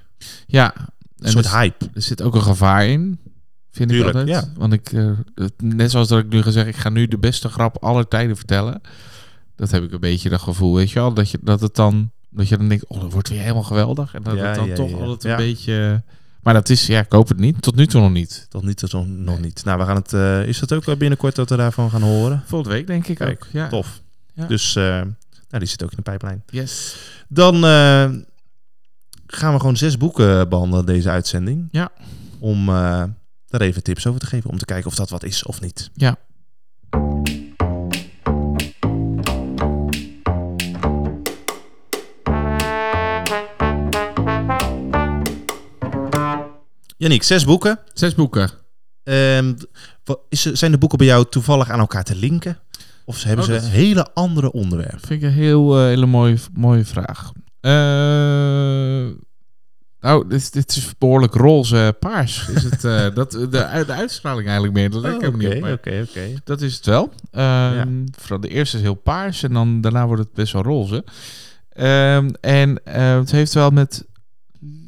Ja, 0.46 0.74
Een 0.76 1.26
en 1.26 1.30
soort 1.30 1.44
er, 1.44 1.50
hype. 1.58 1.88
er 1.94 2.02
zit 2.02 2.22
ook 2.22 2.34
een 2.34 2.42
gevaar 2.42 2.86
in. 2.86 3.18
Vind 3.70 3.90
Tuurlijk, 3.90 4.10
ik 4.14 4.20
altijd. 4.20 4.44
ja. 4.44 4.52
Want 4.56 4.72
ik, 4.72 4.92
eh, 4.92 5.10
net 5.58 5.90
zoals 5.90 6.08
dat 6.08 6.18
ik 6.18 6.28
nu 6.28 6.42
gezegd, 6.42 6.66
ik 6.66 6.76
ga 6.76 6.88
nu 6.88 7.08
de 7.08 7.18
beste 7.18 7.48
grap 7.48 7.82
aller 7.84 8.08
tijden 8.08 8.36
vertellen. 8.36 8.80
Dat 9.56 9.70
heb 9.70 9.82
ik 9.82 9.92
een 9.92 10.00
beetje 10.00 10.28
dat 10.28 10.40
gevoel, 10.40 10.74
weet 10.74 10.90
je 10.90 10.98
wel. 10.98 11.14
Dat, 11.14 11.30
je, 11.30 11.38
dat 11.42 11.60
het 11.60 11.74
dan, 11.74 12.10
dat 12.30 12.48
je 12.48 12.56
dan 12.56 12.68
denkt, 12.68 12.86
oh, 12.86 13.00
dat 13.00 13.12
wordt 13.12 13.28
weer 13.28 13.40
helemaal 13.40 13.62
geweldig. 13.62 14.14
En 14.14 14.22
dat 14.22 14.36
Ja, 14.36 14.44
het 14.46 14.54
dan 14.54 14.66
ja, 14.68 14.74
toch 14.74 15.00
altijd 15.00 15.24
een 15.40 15.46
beetje... 15.46 16.02
Maar 16.42 16.54
dat 16.54 16.68
is, 16.68 16.86
ja, 16.86 17.00
ik 17.00 17.12
hoop 17.12 17.28
het 17.28 17.38
niet. 17.38 17.62
Tot 17.62 17.74
nu 17.76 17.86
toe 17.86 18.00
nog 18.00 18.10
niet. 18.12 18.46
Tot 18.48 18.62
niet, 18.64 18.76
tot 18.76 19.06
nog 19.08 19.40
niet. 19.40 19.64
Nou, 19.64 19.78
we 19.78 19.84
gaan 19.84 19.96
het... 19.96 20.12
eh, 20.12 20.46
is 20.46 20.58
dat 20.58 20.72
ook 20.72 20.84
wel 20.84 20.96
binnenkort 20.96 21.34
dat 21.34 21.50
we 21.50 21.56
daarvan 21.56 21.90
gaan 21.90 22.02
horen? 22.02 22.42
Volgende 22.46 22.74
week 22.76 22.86
denk 22.86 23.06
ik 23.06 23.16
Kijk, 23.16 23.30
ook. 23.44 23.48
Ja. 23.52 23.68
Tof. 23.68 24.00
Dus 24.48 24.76
eh, 24.76 24.82
nou, 24.84 25.06
die 25.58 25.66
zit 25.66 25.82
ook 25.84 25.90
in 25.90 25.96
de 25.96 26.02
pijplijn. 26.02 26.42
Yes. 26.50 26.96
Dan 27.28 27.64
gaan 29.32 29.52
we 29.52 29.60
gewoon 29.60 29.76
zes 29.76 29.96
boeken 29.96 30.48
behandelen 30.48 30.86
deze 30.86 31.10
uitzending. 31.10 31.68
Ja. 31.70 31.90
Om 32.38 32.68
eh, 32.68 33.04
daar 33.46 33.60
even 33.60 33.82
tips 33.82 34.06
over 34.06 34.20
te 34.20 34.26
geven. 34.26 34.50
Om 34.50 34.58
te 34.58 34.64
kijken 34.64 34.86
of 34.86 34.94
dat 34.94 35.10
wat 35.10 35.24
is 35.24 35.44
of 35.44 35.60
niet. 35.60 35.90
Ja. 35.94 36.16
Yannick, 46.96 47.22
zes 47.22 47.44
boeken. 47.44 47.78
Zes 47.94 48.14
boeken. 48.14 48.50
Wat- 50.04 50.20
is, 50.28 50.42
zijn 50.42 50.70
de 50.70 50.78
boeken 50.78 50.98
bij 50.98 51.06
jou 51.06 51.26
toevallig 51.30 51.70
aan 51.70 51.78
elkaar 51.80 52.04
te 52.04 52.14
linken? 52.16 52.58
Of 53.04 53.22
hebben 53.22 53.44
Oh, 53.44 53.50
ze 53.50 53.56
dat- 53.60 53.68
hele 53.70 54.12
andere 54.14 54.52
onderwerpen? 54.52 55.00
Vind 55.00 55.22
ik 55.22 55.28
een 55.28 55.34
heel, 55.34 55.76
eh, 55.78 55.84
hele 55.84 56.06
mooie, 56.06 56.36
mooie 56.52 56.84
vraag. 56.84 57.32
Eh, 57.60 59.06
nou, 60.00 60.28
dit, 60.28 60.52
dit 60.52 60.76
is 60.76 60.90
behoorlijk 60.98 61.34
roze 61.34 61.96
paars. 62.00 62.48
Is 62.48 62.62
het, 62.62 62.84
eh, 62.84 63.06
dat, 63.14 63.30
de, 63.30 63.48
de 63.86 63.92
uitstraling 63.92 64.44
eigenlijk 64.46 64.76
meer. 64.76 64.90
Dat 64.90 65.00
lijkt 65.00 65.16
Oh, 65.16 65.22
niet 65.22 65.46
op. 65.74 66.40
Dat 66.44 66.60
is 66.60 66.74
het 66.76 66.86
wel. 66.86 67.12
Ehm, 67.30 68.06
Vooral 68.18 68.40
de 68.40 68.48
eerste 68.48 68.76
is 68.76 68.82
heel 68.82 68.94
paars 68.94 69.42
en 69.42 69.52
dan 69.52 69.80
daarna 69.80 70.06
wordt 70.06 70.22
het 70.22 70.32
best 70.32 70.52
wel 70.52 70.62
roze. 70.62 71.04
Ehm, 71.68 72.30
en 72.40 72.84
eh, 72.84 73.18
het 73.18 73.30
heeft 73.30 73.54
wel 73.54 73.70
met 73.70 74.06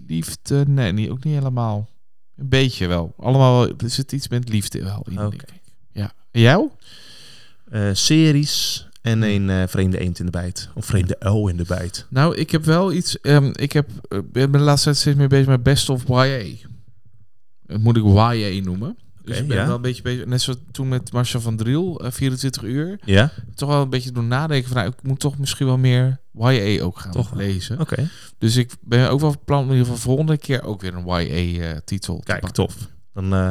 liefde... 0.07 0.65
Nee, 0.69 0.93
niet, 0.93 1.11
ook 1.11 1.25
niet 1.25 1.35
helemaal. 1.35 1.89
Een 2.37 2.49
beetje 2.49 2.87
wel. 2.87 3.15
Allemaal, 3.19 3.59
wel- 3.59 3.75
er 3.77 3.91
zit 3.91 4.13
iets 4.13 4.29
met 4.29 4.49
liefde 4.49 4.83
wel 4.83 5.07
in, 5.11 5.19
Oké. 5.21 5.29
denk 5.29 5.43
ik. 5.43 5.61
Ja. 5.93 6.13
En 6.31 6.41
jou? 6.41 6.71
Series 7.93 8.87
en 9.03 9.13
Hmm. 9.23 9.23
een 9.23 9.51
eh, 9.51 9.69
vreemde 9.69 9.99
eend 9.99 10.19
in 10.19 10.25
de 10.25 10.31
bijt. 10.31 10.69
Of 10.75 10.87
vreemde 10.87 11.21
uil 11.21 11.49
in 11.49 11.57
de 11.57 11.65
bijt. 11.69 12.07
Nou, 12.09 12.37
ik 12.37 12.51
heb 12.51 12.65
wel 12.65 12.93
iets... 12.93 13.21
ehm, 13.21 13.51
ik 13.55 13.73
heb, 13.73 13.89
eh, 14.09 14.19
ben 14.33 14.53
de 14.53 14.59
laatste 14.59 14.85
tijd 14.85 14.97
steeds 14.97 15.17
meer 15.17 15.29
bezig 15.29 15.47
met 15.47 15.63
Best 15.63 15.89
of 15.89 16.09
YA. 16.09 16.43
Dat 17.67 17.81
moet 17.81 17.97
ik 17.97 18.05
YA 18.05 18.63
noemen. 18.63 18.97
Dus 19.25 19.39
ik 19.39 19.49
ben 19.49 19.57
ja. 19.57 19.67
wel 19.67 19.75
een 19.75 19.83
beetje 19.83 20.03
bezig. 20.03 20.27
Net 20.27 20.43
zoals 20.43 20.59
toen 20.73 20.89
met 20.89 21.13
Marcel 21.13 21.41
van 21.41 21.57
Driel, 21.57 22.01
eh, 22.01 22.11
24 22.11 22.63
uur. 22.63 22.99
Ja? 23.05 23.33
Toch 23.55 23.69
wel 23.69 23.83
een 23.83 23.91
beetje 23.91 24.13
doen 24.13 24.29
nadenken 24.29 24.69
van... 24.69 24.77
Nou, 24.77 24.89
ik 24.89 25.03
moet 25.03 25.21
toch 25.21 25.39
misschien 25.39 25.67
wel 25.67 25.79
meer 25.79 26.21
YA 26.33 26.83
ook 26.83 26.99
gaan 26.99 27.13
Toch 27.13 27.35
lezen. 27.35 27.81
Oké. 27.81 28.09
Dus 28.39 28.57
ik 28.57 28.73
ben 28.81 29.11
ook 29.11 29.21
wel 29.21 29.33
van 29.33 29.45
plan 29.45 29.59
om 29.59 29.65
in 29.65 29.71
ieder 29.71 29.87
geval 29.87 30.01
volgende 30.03 30.37
keer 30.37 30.63
ook 30.63 30.81
weer 30.81 30.95
een 30.95 31.07
YA-titel 31.07 32.19
te 32.19 32.25
Kijk, 32.25 32.49
tof. 32.49 32.75
Dan 33.15 33.33
eh 33.33 33.47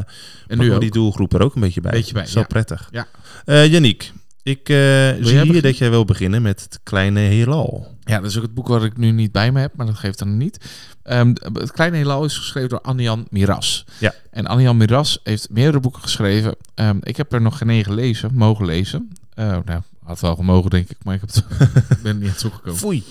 En 0.47 0.57
nu 0.57 0.77
die 0.77 0.91
doelgroep 0.91 1.33
er 1.33 1.41
ook 1.41 1.55
een 1.55 1.61
beetje 1.61 1.81
bij. 1.81 1.91
Beetje 1.91 2.13
bij, 2.13 2.25
Zo 2.25 2.39
ja. 2.39 2.45
prettig. 2.45 2.87
Ja. 2.91 3.07
Eh 3.45 3.71
Yannick, 3.71 4.11
ik 4.43 4.69
eh, 4.69 4.75
zie 4.75 5.15
hier 5.15 5.19
beginnen? 5.19 5.61
dat 5.61 5.77
jij 5.77 5.89
wil 5.89 6.05
beginnen 6.05 6.41
met 6.41 6.61
het 6.61 6.79
kleine 6.83 7.19
heelal. 7.19 7.97
Ja, 8.03 8.19
dat 8.19 8.29
is 8.29 8.37
ook 8.37 8.43
het 8.43 8.53
boek 8.53 8.67
wat 8.67 8.83
ik 8.83 8.97
nu 8.97 9.11
niet 9.11 9.31
bij 9.31 9.51
me 9.51 9.59
heb, 9.59 9.75
maar 9.75 9.85
dat 9.85 9.95
geeft 9.95 10.19
dan 10.19 10.37
niet. 10.37 10.57
Ehm, 11.03 11.33
het 11.53 11.71
Kleine 11.71 11.97
Heelal 11.97 12.25
is 12.25 12.37
geschreven 12.37 12.69
door 12.69 12.81
Anjan 12.81 13.27
Miras. 13.29 13.85
Ja. 13.99 14.13
En 14.31 14.45
Anjan 14.47 14.77
Miras 14.77 15.19
heeft 15.23 15.49
meerdere 15.49 15.79
boeken 15.79 16.01
geschreven. 16.01 16.55
Ehm, 16.75 16.97
ik 17.01 17.17
heb 17.17 17.33
er 17.33 17.41
nog 17.41 17.57
geen 17.57 17.69
één 17.69 17.83
gelezen, 17.83 18.29
mogen 18.33 18.65
lezen. 18.65 19.09
Eh, 19.33 19.57
nou, 19.65 19.81
had 20.03 20.19
wel 20.19 20.35
gemogen, 20.35 20.69
denk 20.69 20.89
ik, 20.89 20.97
maar 21.03 21.15
ik 21.15 21.21
heb 21.21 21.29
het, 21.29 21.45
ben 22.03 22.15
er 22.15 22.21
niet 22.21 22.29
aan 22.29 22.35
toegekomen. 22.35 22.79
Foei. 22.79 23.03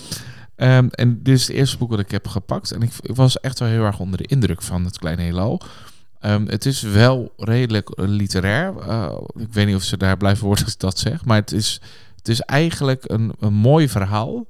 Ehm, 0.56 0.88
en 0.90 1.22
dit 1.22 1.34
is 1.34 1.46
het 1.46 1.56
eerste 1.56 1.78
boek 1.78 1.90
dat 1.90 1.99
ik 1.99 2.10
heb 2.10 2.28
gepakt. 2.28 2.70
En 2.70 2.82
ik, 2.82 2.92
ik 3.00 3.16
was 3.16 3.40
echt 3.40 3.58
wel 3.58 3.68
heel 3.68 3.84
erg 3.84 3.99
onder 3.99 4.18
de 4.18 4.26
indruk 4.26 4.62
van 4.62 4.84
het 4.84 4.99
Kleine 4.99 5.22
Heelal. 5.22 5.62
Ehm, 6.20 6.46
het 6.46 6.66
is 6.66 6.80
wel 6.82 7.32
redelijk 7.36 7.88
eh, 7.90 8.06
literair. 8.08 8.78
Eh, 8.78 9.16
ik 9.34 9.52
weet 9.52 9.66
niet 9.66 9.74
of 9.74 9.82
ze 9.82 9.96
daar 9.96 10.16
blijven 10.16 10.44
worden 10.46 10.64
als 10.64 10.72
ik 10.74 10.80
dat 10.80 10.98
zeg. 10.98 11.24
Maar 11.24 11.36
het 11.36 11.52
is, 11.52 11.80
het 12.16 12.28
is 12.28 12.40
eigenlijk 12.40 13.04
een, 13.06 13.32
een 13.38 13.54
mooi 13.54 13.88
verhaal. 13.88 14.46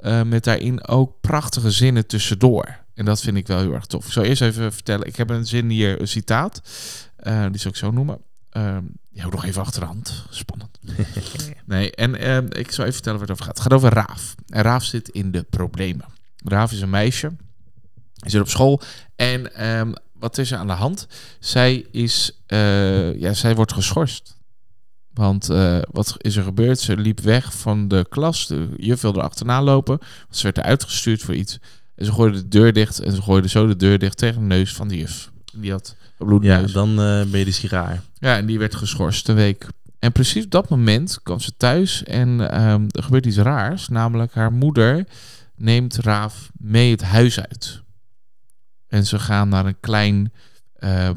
eh, 0.00 0.22
met 0.22 0.44
daarin 0.44 0.86
ook 0.88 1.12
prachtige 1.20 1.70
zinnen 1.70 2.06
tussendoor. 2.06 2.78
En 2.94 3.04
dat 3.04 3.20
vind 3.20 3.36
ik 3.36 3.46
wel 3.46 3.58
heel 3.58 3.72
erg 3.72 3.86
tof. 3.86 4.06
Ik 4.06 4.12
zal 4.12 4.22
eerst 4.22 4.42
even 4.42 4.72
vertellen. 4.72 5.06
Ik 5.06 5.16
heb 5.16 5.30
een 5.30 5.46
zin 5.46 5.68
hier, 5.68 6.00
een 6.00 6.08
citaat. 6.08 6.62
Die 7.50 7.60
zal 7.60 7.70
ik 7.70 7.76
zo 7.76 7.90
noemen. 7.90 8.18
Ehm 8.50 8.84
die 9.10 9.24
hou 9.24 9.34
nog 9.34 9.44
even 9.44 9.62
achterhand. 9.62 10.24
Spannend. 10.30 10.78
Nee, 11.66 11.90
en 11.90 12.18
ehm, 12.18 12.46
ik 12.48 12.70
zal 12.72 12.84
even 12.84 12.94
vertellen 12.94 13.18
waar 13.18 13.28
het 13.28 13.36
over 13.36 13.44
gaat. 13.44 13.54
Het 13.54 13.62
gaat 13.62 13.72
over 13.72 13.92
Raaf. 13.92 14.34
En 14.48 14.62
Raaf 14.62 14.84
zit 14.84 15.08
in 15.08 15.30
de 15.30 15.42
problemen. 15.42 16.04
Raaf 16.44 16.72
is 16.72 16.80
een 16.80 16.90
meisje. 16.90 17.32
Hij 18.16 18.30
zit 18.30 18.40
op 18.40 18.48
school. 18.48 18.80
En 19.16 19.54
wat 20.26 20.38
is 20.38 20.50
er 20.50 20.58
aan 20.58 20.66
de 20.66 20.72
hand? 20.72 21.06
Zij, 21.40 21.86
is, 21.90 22.42
eh, 22.46 23.20
ja, 23.20 23.34
zij 23.34 23.54
wordt 23.54 23.72
geschorst. 23.72 24.36
Want 25.12 25.50
eh, 25.50 25.78
wat 25.90 26.14
is 26.18 26.36
er 26.36 26.42
gebeurd? 26.42 26.78
Ze 26.78 26.96
liep 26.96 27.20
weg 27.20 27.54
van 27.54 27.88
de 27.88 28.06
klas. 28.08 28.46
De 28.46 28.68
juf 28.76 29.00
wilde 29.00 29.18
er 29.18 29.24
achterna 29.24 29.62
lopen. 29.62 29.98
Ze 30.30 30.42
werd 30.42 30.58
eruit 30.58 30.84
gestuurd 30.84 31.22
voor 31.22 31.34
iets. 31.34 31.58
En 31.94 32.04
ze 32.04 32.12
gooide 32.12 32.36
de 32.36 32.48
deur 32.48 32.72
dicht. 32.72 33.00
En 33.00 33.12
ze 33.12 33.22
gooide 33.22 33.48
zo 33.48 33.66
de 33.66 33.76
deur 33.76 33.98
dicht 33.98 34.18
tegen 34.18 34.40
de 34.40 34.46
neus 34.46 34.72
van 34.72 34.88
de 34.88 34.96
juf. 34.96 35.30
Die 35.54 35.70
had 35.70 35.96
bloedneus. 36.18 36.72
Ja, 36.72 36.74
dan 36.74 36.88
eh, 36.88 37.30
ben 37.30 37.44
je 37.44 37.50
sigaar. 37.50 38.02
Ja, 38.18 38.36
en 38.36 38.46
die 38.46 38.58
werd 38.58 38.74
geschorst 38.74 39.28
een 39.28 39.34
week. 39.34 39.66
En 39.98 40.12
precies 40.12 40.44
op 40.44 40.50
dat 40.50 40.68
moment 40.68 41.18
kwam 41.22 41.40
ze 41.40 41.52
thuis 41.56 42.04
en 42.04 42.50
ehm, 42.50 42.84
er 42.88 43.02
gebeurt 43.02 43.26
iets 43.26 43.38
raars. 43.38 43.88
Namelijk 43.88 44.34
haar 44.34 44.52
moeder 44.52 45.04
neemt 45.56 45.96
Raaf 45.96 46.50
mee 46.58 46.90
het 46.90 47.02
huis 47.02 47.40
uit. 47.40 47.84
En 48.96 49.06
ze 49.06 49.18
gaan 49.18 49.48
naar 49.48 49.66
een 49.66 49.80
klein 49.80 50.32
uh. 50.78 51.08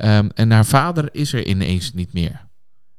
Um, 0.00 0.30
en 0.34 0.50
haar 0.50 0.64
vader 0.66 1.08
is 1.12 1.32
er 1.32 1.46
ineens 1.46 1.92
niet 1.92 2.12
meer. 2.12 2.46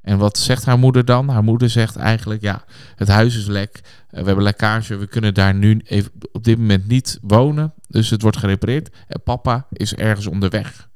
En 0.02 0.18
wat 0.18 0.38
zegt 0.38 0.66
haar 0.66 0.80
moeder 0.80 1.06
dan? 1.06 1.30
Haar 1.30 1.44
moeder 1.44 1.70
zegt 1.70 1.96
eigenlijk, 1.96 2.42
ja, 2.42 2.64
het 2.96 3.08
huis 3.08 3.38
is 3.38 3.46
lek. 3.46 3.82
eh, 4.10 4.20
we 4.20 4.26
hebben 4.26 4.44
lekkage. 4.44 4.98
We 4.98 5.08
kunnen 5.08 5.34
daar 5.34 5.56
nu 5.56 5.82
even, 5.84 6.12
op 6.32 6.44
dit 6.44 6.58
moment 6.58 6.88
niet 6.88 7.20
wonen. 7.22 7.74
Dus 7.88 8.10
het 8.10 8.22
wordt 8.22 8.38
gerepareerd. 8.38 8.96
En 9.08 9.24
papa 9.24 9.68
is 9.72 9.96
ergens 9.96 10.28
onderweg. 10.28 10.90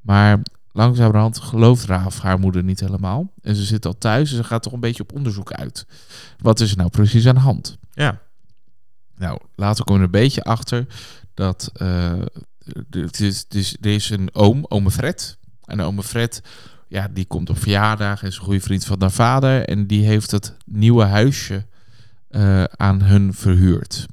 Maar 0.00 0.40
langzamerhand 0.72 1.38
gelooft 1.38 1.84
Raaf 1.84 2.20
haar 2.20 2.38
moeder 2.38 2.64
niet 2.64 2.80
helemaal. 2.80 3.32
En 3.42 3.56
ze 3.56 3.62
zit 3.62 3.86
al 3.86 3.98
thuis 3.98 4.30
en 4.30 4.36
ze 4.36 4.44
gaat 4.44 4.62
toch 4.62 4.72
een 4.72 4.80
beetje 4.80 5.02
op 5.02 5.12
onderzoek 5.12 5.52
uit. 5.52 5.86
Wat 6.38 6.60
is 6.60 6.70
er 6.70 6.76
nou 6.76 6.90
precies 6.90 7.26
aan 7.26 7.34
de 7.34 7.40
hand? 7.40 7.78
Ja. 7.92 8.20
Nou, 9.16 9.38
later 9.54 9.84
komen 9.84 10.02
we 10.02 10.08
er 10.08 10.14
een 10.14 10.22
beetje 10.24 10.44
achter 10.44 10.86
dat 11.34 11.72
het 12.90 13.20
is, 13.20 13.76
er 13.80 13.90
is 13.90 14.10
een 14.10 14.34
oom, 14.34 14.64
ome 14.68 14.90
Fred. 14.90 15.38
En 15.64 15.80
ome 15.80 16.02
Fred, 16.02 16.42
ja, 16.88 17.08
die 17.08 17.24
komt 17.24 17.50
op 17.50 17.58
verjaardag 17.58 18.22
en 18.22 18.28
is 18.28 18.36
een 18.36 18.42
goede 18.44 18.60
vriend 18.60 18.84
van 18.84 19.00
haar 19.00 19.10
vader. 19.10 19.64
En 19.68 19.86
die 19.86 20.04
heeft 20.04 20.30
het 20.30 20.56
nieuwe 20.64 21.04
huisje 21.04 21.66
eh, 22.28 22.64
aan 22.64 23.02
hun 23.02 23.34
verhuurd. 23.34 24.06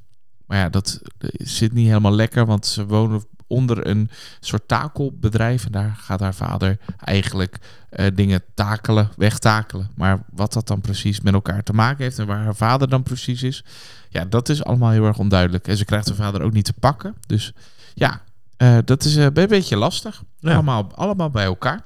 Maar 0.46 0.58
ja, 0.58 0.70
dat 0.70 1.02
eh, 1.18 1.30
zit 1.34 1.74
niet 1.74 1.88
helemaal 1.88 2.16
lekker, 2.16 2.46
want 2.46 2.66
ze 2.66 2.86
wonen 2.86 3.24
onder 3.52 3.88
een 3.88 4.10
soort 4.40 4.68
takelbedrijf. 4.68 5.66
En 5.66 5.72
daar 5.72 5.96
gaat 5.98 6.20
haar 6.20 6.34
vader 6.34 6.78
eigenlijk 6.98 7.58
eh, 7.90 8.06
dingen 8.14 8.44
takelen, 8.54 9.10
wegtakelen. 9.18 9.90
Maar 9.96 10.24
wat 10.30 10.54
dat 10.54 10.68
dan 10.68 10.82
precies 10.82 11.22
met 11.22 11.34
elkaar 11.34 11.64
te 11.64 11.74
maken 11.74 12.04
heeft 12.04 12.20
en 12.20 12.28
waar 12.28 12.44
haar 12.44 12.56
vader 12.56 12.90
dan 12.90 13.04
precies 13.04 13.44
is, 13.44 13.64
ja, 14.10 14.26
dat 14.26 14.50
is 14.50 14.64
allemaal 14.64 14.90
heel 14.90 15.06
erg 15.06 15.18
onduidelijk. 15.18 15.68
En 15.68 15.78
ze 15.78 15.86
krijgt 15.86 16.08
haar 16.08 16.16
vader 16.16 16.42
ook 16.42 16.54
niet 16.54 16.66
te 16.66 16.74
pakken. 16.74 17.16
Dus 17.28 17.54
ja, 17.94 18.22
eh, 18.58 18.78
dat 18.86 19.04
is 19.04 19.16
eh, 19.16 19.24
een 19.24 19.34
beetje 19.34 19.78
lastig. 19.78 20.24
Ja. 20.40 20.54
Allemaal, 20.54 20.92
allemaal 20.96 21.30
bij 21.30 21.46
elkaar. 21.46 21.84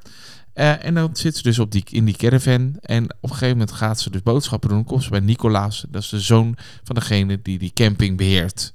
En 0.54 0.94
dan 0.94 1.16
zit 1.16 1.38
ze 1.38 1.44
dus 1.44 1.60
op 1.60 1.72
die, 1.72 1.84
in 1.90 2.06
die 2.06 2.16
caravan. 2.16 2.76
En 2.82 3.04
op 3.04 3.10
een 3.22 3.30
gegeven 3.30 3.58
moment 3.58 3.72
gaat 3.72 4.00
ze 4.00 4.10
dus 4.10 4.22
boodschappen 4.22 4.70
doen. 4.70 4.84
Komt 4.84 5.04
ze 5.04 5.10
bij 5.10 5.20
Nicolaas. 5.20 5.86
Dat 5.90 6.02
is 6.02 6.10
de 6.10 6.20
zoon 6.20 6.58
van 6.84 6.96
degene 6.96 7.42
die 7.42 7.60
die 7.60 7.74
camping 7.74 8.18
beheert. 8.18 8.74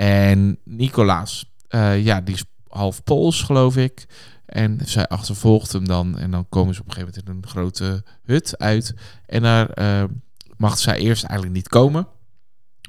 En 0.00 0.58
Nicolaas, 0.64 1.49
eh, 1.70 2.04
ja, 2.04 2.20
die 2.20 2.34
is 2.34 2.44
half 2.68 3.02
Pools, 3.04 3.42
geloof 3.42 3.76
ik. 3.76 4.06
En 4.46 4.80
zij 4.84 5.06
achtervolgt 5.06 5.72
hem 5.72 5.86
dan. 5.86 6.18
En 6.18 6.30
dan 6.30 6.48
komen 6.48 6.74
ze 6.74 6.80
op 6.80 6.86
een 6.86 6.92
gegeven 6.92 7.14
moment 7.24 7.36
in 7.36 7.42
een 7.42 7.50
grote 7.50 8.04
hut 8.22 8.58
uit. 8.58 8.94
En 9.26 9.42
daar 9.42 9.70
eh, 9.70 10.04
mag 10.56 10.78
zij 10.78 10.98
eerst 10.98 11.24
eigenlijk 11.24 11.56
niet 11.56 11.68
komen. 11.68 12.08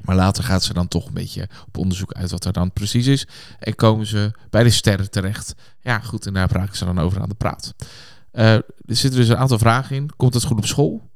Maar 0.01 0.15
later 0.15 0.43
gaat 0.43 0.63
ze 0.63 0.73
dan 0.73 0.87
toch 0.87 1.07
een 1.07 1.13
beetje 1.13 1.49
op 1.67 1.77
onderzoek 1.77 2.13
uit 2.13 2.31
wat 2.31 2.45
er 2.45 2.53
dan 2.53 2.71
precies 2.71 3.07
is. 3.07 3.27
En 3.59 3.75
komen 3.75 4.05
ze 4.05 4.31
bij 4.49 4.63
de 4.63 4.69
sterren 4.69 5.11
terecht. 5.11 5.55
Ja, 5.81 5.99
goed, 5.99 6.25
en 6.25 6.33
daar 6.33 6.51
raken 6.51 6.77
ze 6.77 6.85
dan 6.85 6.99
over 6.99 7.21
aan 7.21 7.29
de 7.29 7.35
praat. 7.35 7.73
Eh, 8.31 8.53
er 8.53 8.63
zitten 8.85 9.19
dus 9.19 9.29
een 9.29 9.37
aantal 9.37 9.59
vragen 9.59 9.95
in. 9.95 10.15
Komt 10.15 10.33
het 10.33 10.43
goed 10.43 10.57
op 10.57 10.65
school? 10.65 11.10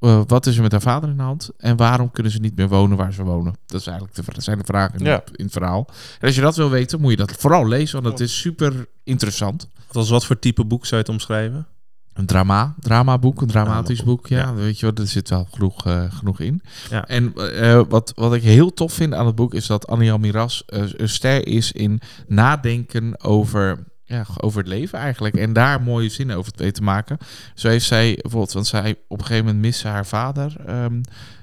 Eh, 0.00 0.20
wat 0.26 0.46
is 0.46 0.56
er 0.56 0.62
met 0.62 0.72
haar 0.72 0.80
vader 0.80 1.10
in 1.10 1.16
de 1.16 1.22
hand? 1.22 1.50
En 1.56 1.76
waarom 1.76 2.10
kunnen 2.10 2.32
ze 2.32 2.38
niet 2.38 2.56
meer 2.56 2.68
wonen 2.68 2.96
waar 2.96 3.12
ze 3.12 3.22
wonen? 3.22 3.54
Dat 3.66 3.80
is 3.80 3.86
eigenlijk 3.86 4.34
de, 4.34 4.40
zijn 4.40 4.58
de 4.58 4.64
vragen 4.64 4.98
in, 4.98 5.04
Ja. 5.04 5.22
in 5.34 5.44
het 5.44 5.52
verhaal. 5.52 5.88
En 6.20 6.26
als 6.26 6.34
je 6.34 6.40
dat 6.40 6.56
wil 6.56 6.70
weten, 6.70 7.00
moet 7.00 7.10
je 7.10 7.16
dat 7.16 7.32
vooral 7.32 7.66
lezen, 7.68 8.02
want 8.02 8.18
het 8.18 8.28
is 8.28 8.38
super 8.38 8.86
interessant. 9.04 9.68
Als 9.92 10.10
wat 10.10 10.26
voor 10.26 10.38
type 10.38 10.64
boek 10.64 10.86
zou 10.86 11.00
je 11.00 11.06
het 11.06 11.08
omschrijven? 11.14 11.66
Een 12.12 12.26
drama, 12.26 12.74
dramaboek, 12.80 13.40
een 13.40 13.48
dramatisch 13.48 14.02
boek. 14.02 14.26
Ja, 14.26 14.38
ja. 14.38 14.54
weet 14.54 14.78
je 14.80 14.86
wat, 14.86 14.98
er 14.98 15.06
zit 15.06 15.28
wel 15.28 15.46
genoeg, 15.50 15.86
eh, 15.86 16.12
genoeg 16.12 16.40
in. 16.40 16.62
Ja. 16.90 17.06
En 17.06 17.34
eh, 17.34 17.80
wat, 17.88 18.12
wat 18.16 18.34
ik 18.34 18.42
heel 18.42 18.72
tof 18.72 18.92
vind 18.92 19.14
aan 19.14 19.26
het 19.26 19.34
boek 19.34 19.54
is 19.54 19.66
dat 19.66 19.86
Annie 19.86 20.18
Miras 20.18 20.62
eh, 20.66 20.82
een 20.96 21.08
ster 21.08 21.46
is 21.46 21.72
in 21.72 22.00
nadenken 22.26 23.24
over, 23.24 23.84
ja, 24.08 24.26
over 24.40 24.58
het 24.58 24.68
leven 24.68 24.98
eigenlijk. 24.98 25.36
En 25.36 25.52
daar 25.52 25.82
mooie 25.82 26.08
zinnen 26.08 26.36
over 26.36 26.52
te 26.52 26.82
maken. 26.82 27.18
Zo 27.54 27.68
heeft 27.68 27.86
zij 27.86 28.18
bijvoorbeeld, 28.22 28.52
want 28.52 28.66
zij 28.66 28.96
op 29.08 29.18
een 29.18 29.24
gegeven 29.24 29.44
moment 29.46 29.64
mist 29.64 29.80
ze 29.80 29.88
haar 29.88 30.06
vader. 30.06 30.56
ehm, 30.66 31.00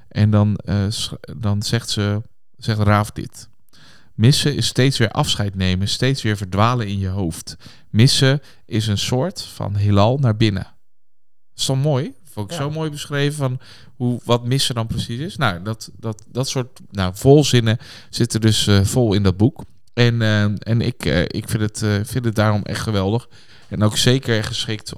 en 0.08 0.30
dan, 0.30 0.56
eh, 0.56 0.86
dan 1.36 1.62
zegt 1.62 1.90
ze, 1.90 2.22
zegt 2.56 2.78
Raaf 2.78 3.10
dit. 3.10 3.48
Missen 4.14 4.56
is 4.56 4.66
steeds 4.66 4.98
weer 4.98 5.10
afscheid 5.10 5.54
nemen, 5.54 5.88
steeds 5.88 6.22
weer 6.22 6.36
verdwalen 6.36 6.86
in 6.88 6.98
je 6.98 7.08
hoofd. 7.08 7.56
Missen 7.90 8.40
is 8.66 8.86
een 8.86 8.98
soort 8.98 9.42
van 9.42 9.74
heelal 9.76 10.18
naar 10.18 10.36
binnen. 10.36 10.62
Dat 10.62 10.72
is 11.56 11.64
toch 11.64 11.82
mooi? 11.82 12.14
Vond 12.24 12.50
ik 12.50 12.56
Ja. 12.56 12.62
zo 12.62 12.70
mooi 12.70 12.90
beschreven 12.90 13.36
van 13.36 13.60
hoe, 13.96 14.20
wat 14.24 14.44
missen 14.44 14.74
dan 14.74 14.86
precies 14.86 15.18
is. 15.18 15.36
Nou, 15.36 15.62
dat, 15.62 15.90
dat, 15.96 16.24
dat 16.28 16.48
soort 16.48 16.80
nou, 16.90 17.12
volzinnen 17.16 17.78
zitten 18.10 18.40
dus 18.40 18.66
eh, 18.66 18.80
vol 18.84 19.14
in 19.14 19.22
dat 19.22 19.36
boek. 19.36 19.64
En, 19.96 20.22
eh, 20.22 20.42
en 20.42 20.80
ik, 20.80 21.04
eh, 21.04 21.22
ik 21.22 21.48
vind, 21.48 21.62
het, 21.62 21.82
eh, 21.82 21.94
vind 22.04 22.24
het 22.24 22.34
daarom 22.34 22.62
echt 22.62 22.80
geweldig. 22.80 23.28
En 23.68 23.82
ook 23.82 23.96
zeker 23.96 24.44
geschikt, 24.44 24.92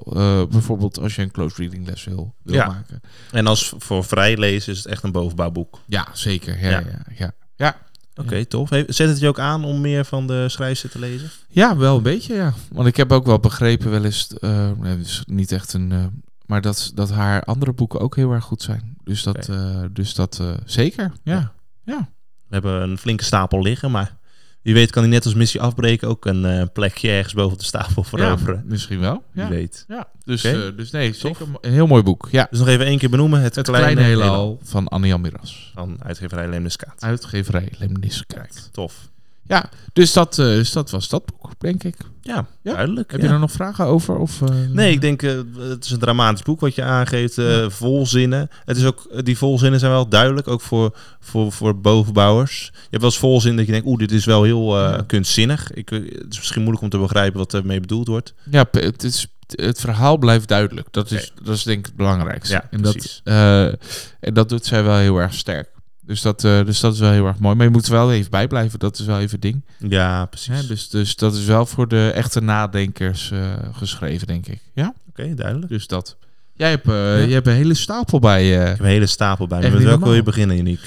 bijvoorbeeld 0.50 0.98
als 0.98 1.14
je 1.16 1.22
een 1.22 1.30
close 1.30 1.56
reading 1.56 1.86
les 1.86 2.04
wil, 2.04 2.34
wil 2.42 2.54
Ja. 2.54 2.66
maken. 2.66 3.00
En 3.32 3.46
als 3.46 3.72
voor 3.78 4.04
vrij 4.04 4.36
lezen 4.36 4.72
is 4.72 4.78
het 4.78 4.86
echt 4.86 5.02
een 5.02 5.12
bovenbouwboek. 5.12 5.80
Ja, 5.86 6.06
zeker. 6.12 6.60
Ja, 6.60 6.70
Ja. 6.70 6.78
ja. 6.78 7.02
Ja, 7.16 7.32
ja. 7.56 7.76
Oké, 8.14 8.44
tof. 8.44 8.68
Zet 8.68 9.08
het 9.08 9.18
je 9.20 9.28
ook 9.28 9.38
aan 9.38 9.64
om 9.64 9.80
meer 9.80 10.04
van 10.04 10.26
de 10.26 10.48
schrijfster 10.48 10.90
te 10.90 10.98
lezen? 10.98 11.30
Ja, 11.48 11.76
wel 11.76 11.96
een 11.96 12.02
beetje, 12.02 12.34
ja. 12.34 12.52
Want 12.72 12.86
ik 12.88 12.96
heb 12.96 13.12
ook 13.12 13.26
wel 13.26 13.38
begrepen, 13.38 13.90
wel 13.90 14.04
eens, 14.04 14.28
nee, 14.40 14.96
het 14.96 15.06
is 15.06 15.22
niet 15.26 15.52
echt 15.52 15.72
een, 15.72 16.22
maar 16.46 16.60
dat, 16.60 16.90
dat 16.94 17.10
haar 17.10 17.42
andere 17.44 17.72
boeken 17.72 18.00
ook 18.00 18.16
heel 18.16 18.32
erg 18.32 18.44
goed 18.44 18.62
zijn. 18.62 18.96
Dus 19.04 19.22
dat, 19.22 19.50
dus 19.92 20.14
dat 20.14 20.42
zeker, 20.64 21.12
ja. 21.22 21.52
We 21.84 22.54
hebben 22.54 22.82
een 22.82 22.98
flinke 22.98 23.24
stapel 23.24 23.62
liggen, 23.62 23.90
maar 23.90 24.16
wie 24.68 24.76
weet 24.76 24.90
kan 24.90 25.02
hij 25.02 25.10
net 25.12 25.24
als 25.24 25.34
missie 25.34 25.60
afbreken 25.60 26.08
ook 26.08 26.24
een 26.24 26.44
eh, 26.44 26.62
plekje 26.72 27.10
ergens 27.10 27.34
boven 27.34 27.58
de 27.58 27.64
stapel 27.64 28.02
veroveren. 28.04 28.54
Ja, 28.56 28.62
misschien 28.64 29.00
wel. 29.00 29.22
Wie 29.32 29.42
Ja, 29.42 29.48
weet. 29.48 29.84
ja. 29.88 30.08
Dus, 30.24 30.44
eh, 30.44 30.58
dus 30.76 30.90
nee, 30.90 31.12
zeker 31.12 31.46
een 31.60 31.72
heel 31.72 31.86
mooi 31.86 32.02
boek. 32.02 32.28
Ja. 32.30 32.46
Dus 32.50 32.58
nog 32.58 32.68
even 32.68 32.86
één 32.86 32.98
keer 32.98 33.10
benoemen. 33.10 33.40
Het, 33.40 33.54
Het 33.54 33.66
kleine, 33.68 33.92
kleine 33.92 34.10
heelal 34.10 34.30
heelal 34.30 34.58
van 34.62 34.88
Annie 34.88 35.18
Miras. 35.18 35.70
van 35.74 35.96
uitgeverij 36.02 36.48
Lemniskaat. 36.48 37.02
Uitgeverij 37.02 37.72
Lemniskaat. 37.78 38.68
Tof. 38.72 39.08
Ja, 39.48 39.68
dus 39.92 40.12
dat, 40.12 40.38
eh, 40.38 40.44
dus 40.44 40.72
dat 40.72 40.90
was 40.90 41.08
dat 41.08 41.24
boek, 41.26 41.52
denk 41.58 41.84
ik. 41.84 41.96
Ja, 42.22 42.46
Ja. 42.62 42.72
duidelijk. 42.72 43.10
Heb 43.10 43.20
ja. 43.20 43.26
je 43.26 43.32
er 43.32 43.38
nog 43.38 43.52
vragen 43.52 43.84
over? 43.84 44.16
Of, 44.16 44.42
eh, 44.42 44.48
Nee, 44.72 44.92
ik 44.92 45.00
denk, 45.00 45.22
eh, 45.22 45.38
het 45.58 45.84
is 45.84 45.90
een 45.90 45.98
dramatisch 45.98 46.42
boek 46.42 46.60
wat 46.60 46.74
je 46.74 46.82
aangeeft. 46.82 47.38
eh, 47.38 47.68
Vol 47.68 48.06
zinnen. 48.06 48.48
Het 48.64 48.76
is 48.76 48.84
ook, 48.84 49.24
die 49.24 49.38
volzinnen 49.38 49.80
zijn 49.80 49.92
wel 49.92 50.08
duidelijk, 50.08 50.48
ook 50.48 50.60
voor, 50.60 50.96
voor, 51.20 51.52
voor 51.52 51.80
bovenbouwers. 51.80 52.70
Je 52.72 52.78
hebt 52.80 53.02
wel 53.02 53.10
eens 53.10 53.18
volzin 53.18 53.56
dat 53.56 53.66
je 53.66 53.72
denkt, 53.72 53.86
oeh, 53.86 53.98
dit 53.98 54.12
is 54.12 54.24
wel 54.24 54.42
heel 54.42 55.02
kunstzinnig. 55.06 55.72
Ik, 55.72 55.88
het 55.88 56.26
is 56.30 56.36
misschien 56.38 56.60
moeilijk 56.62 56.82
om 56.84 56.90
te 56.90 56.98
begrijpen 56.98 57.38
wat 57.38 57.54
ermee 57.54 57.80
bedoeld 57.80 58.08
wordt. 58.08 58.34
Ja, 58.50 58.64
het, 58.70 59.02
is, 59.04 59.26
het 59.46 59.80
verhaal 59.80 60.16
blijft 60.18 60.48
duidelijk. 60.48 60.88
Dat 60.90 61.10
is, 61.10 61.32
dat 61.42 61.54
is 61.54 61.62
denk 61.62 61.78
ik 61.78 61.86
het 61.86 61.96
belangrijkste. 61.96 62.54
Ja, 62.54 62.66
en, 62.70 62.82
dat, 62.82 63.20
en 64.20 64.34
dat 64.34 64.48
doet 64.48 64.66
zij 64.66 64.84
wel 64.84 64.96
heel 64.96 65.18
erg 65.18 65.34
sterk. 65.34 65.68
Dus 66.08 66.22
dat, 66.22 66.44
eh, 66.44 66.64
dus 66.64 66.80
dat 66.80 66.94
is 66.94 67.00
wel 67.00 67.10
heel 67.10 67.26
erg 67.26 67.38
mooi. 67.38 67.54
Maar 67.56 67.64
je 67.66 67.72
moet 67.72 67.86
er 67.86 67.92
wel 67.92 68.12
even 68.12 68.30
bij 68.30 68.46
blijven. 68.48 68.78
Dat 68.78 68.98
is 68.98 69.06
wel 69.06 69.20
even 69.20 69.40
ding. 69.40 69.62
Ja, 69.78 70.24
precies. 70.26 70.46
Hè? 70.60 70.66
Dus, 70.66 70.88
dus 70.88 71.16
dat 71.16 71.34
is 71.34 71.44
wel 71.44 71.66
voor 71.66 71.88
de 71.88 72.10
echte 72.14 72.40
nadenkers 72.40 73.30
eh, 73.30 73.52
geschreven, 73.72 74.26
denk 74.26 74.46
ik. 74.46 74.60
Ja, 74.74 74.94
Oké, 75.08 75.34
duidelijk. 75.34 75.68
dus 75.72 75.86
dat. 75.86 76.16
Jij 76.54 76.70
hebt, 76.70 76.88
eh, 76.88 77.26
je 77.26 77.32
hebt 77.32 77.46
een 77.46 77.52
hele 77.52 77.74
stapel 77.74 78.18
bij 78.18 78.44
je. 78.44 78.60
Ik 78.60 78.66
heb 78.66 78.78
een 78.80 78.84
hele 78.86 79.06
stapel 79.06 79.46
bij 79.46 79.60
me. 79.60 79.70
Met 79.70 79.82
welke 79.82 80.04
wil 80.04 80.14
je 80.14 80.22
beginnen, 80.22 80.58
Uniek? 80.58 80.80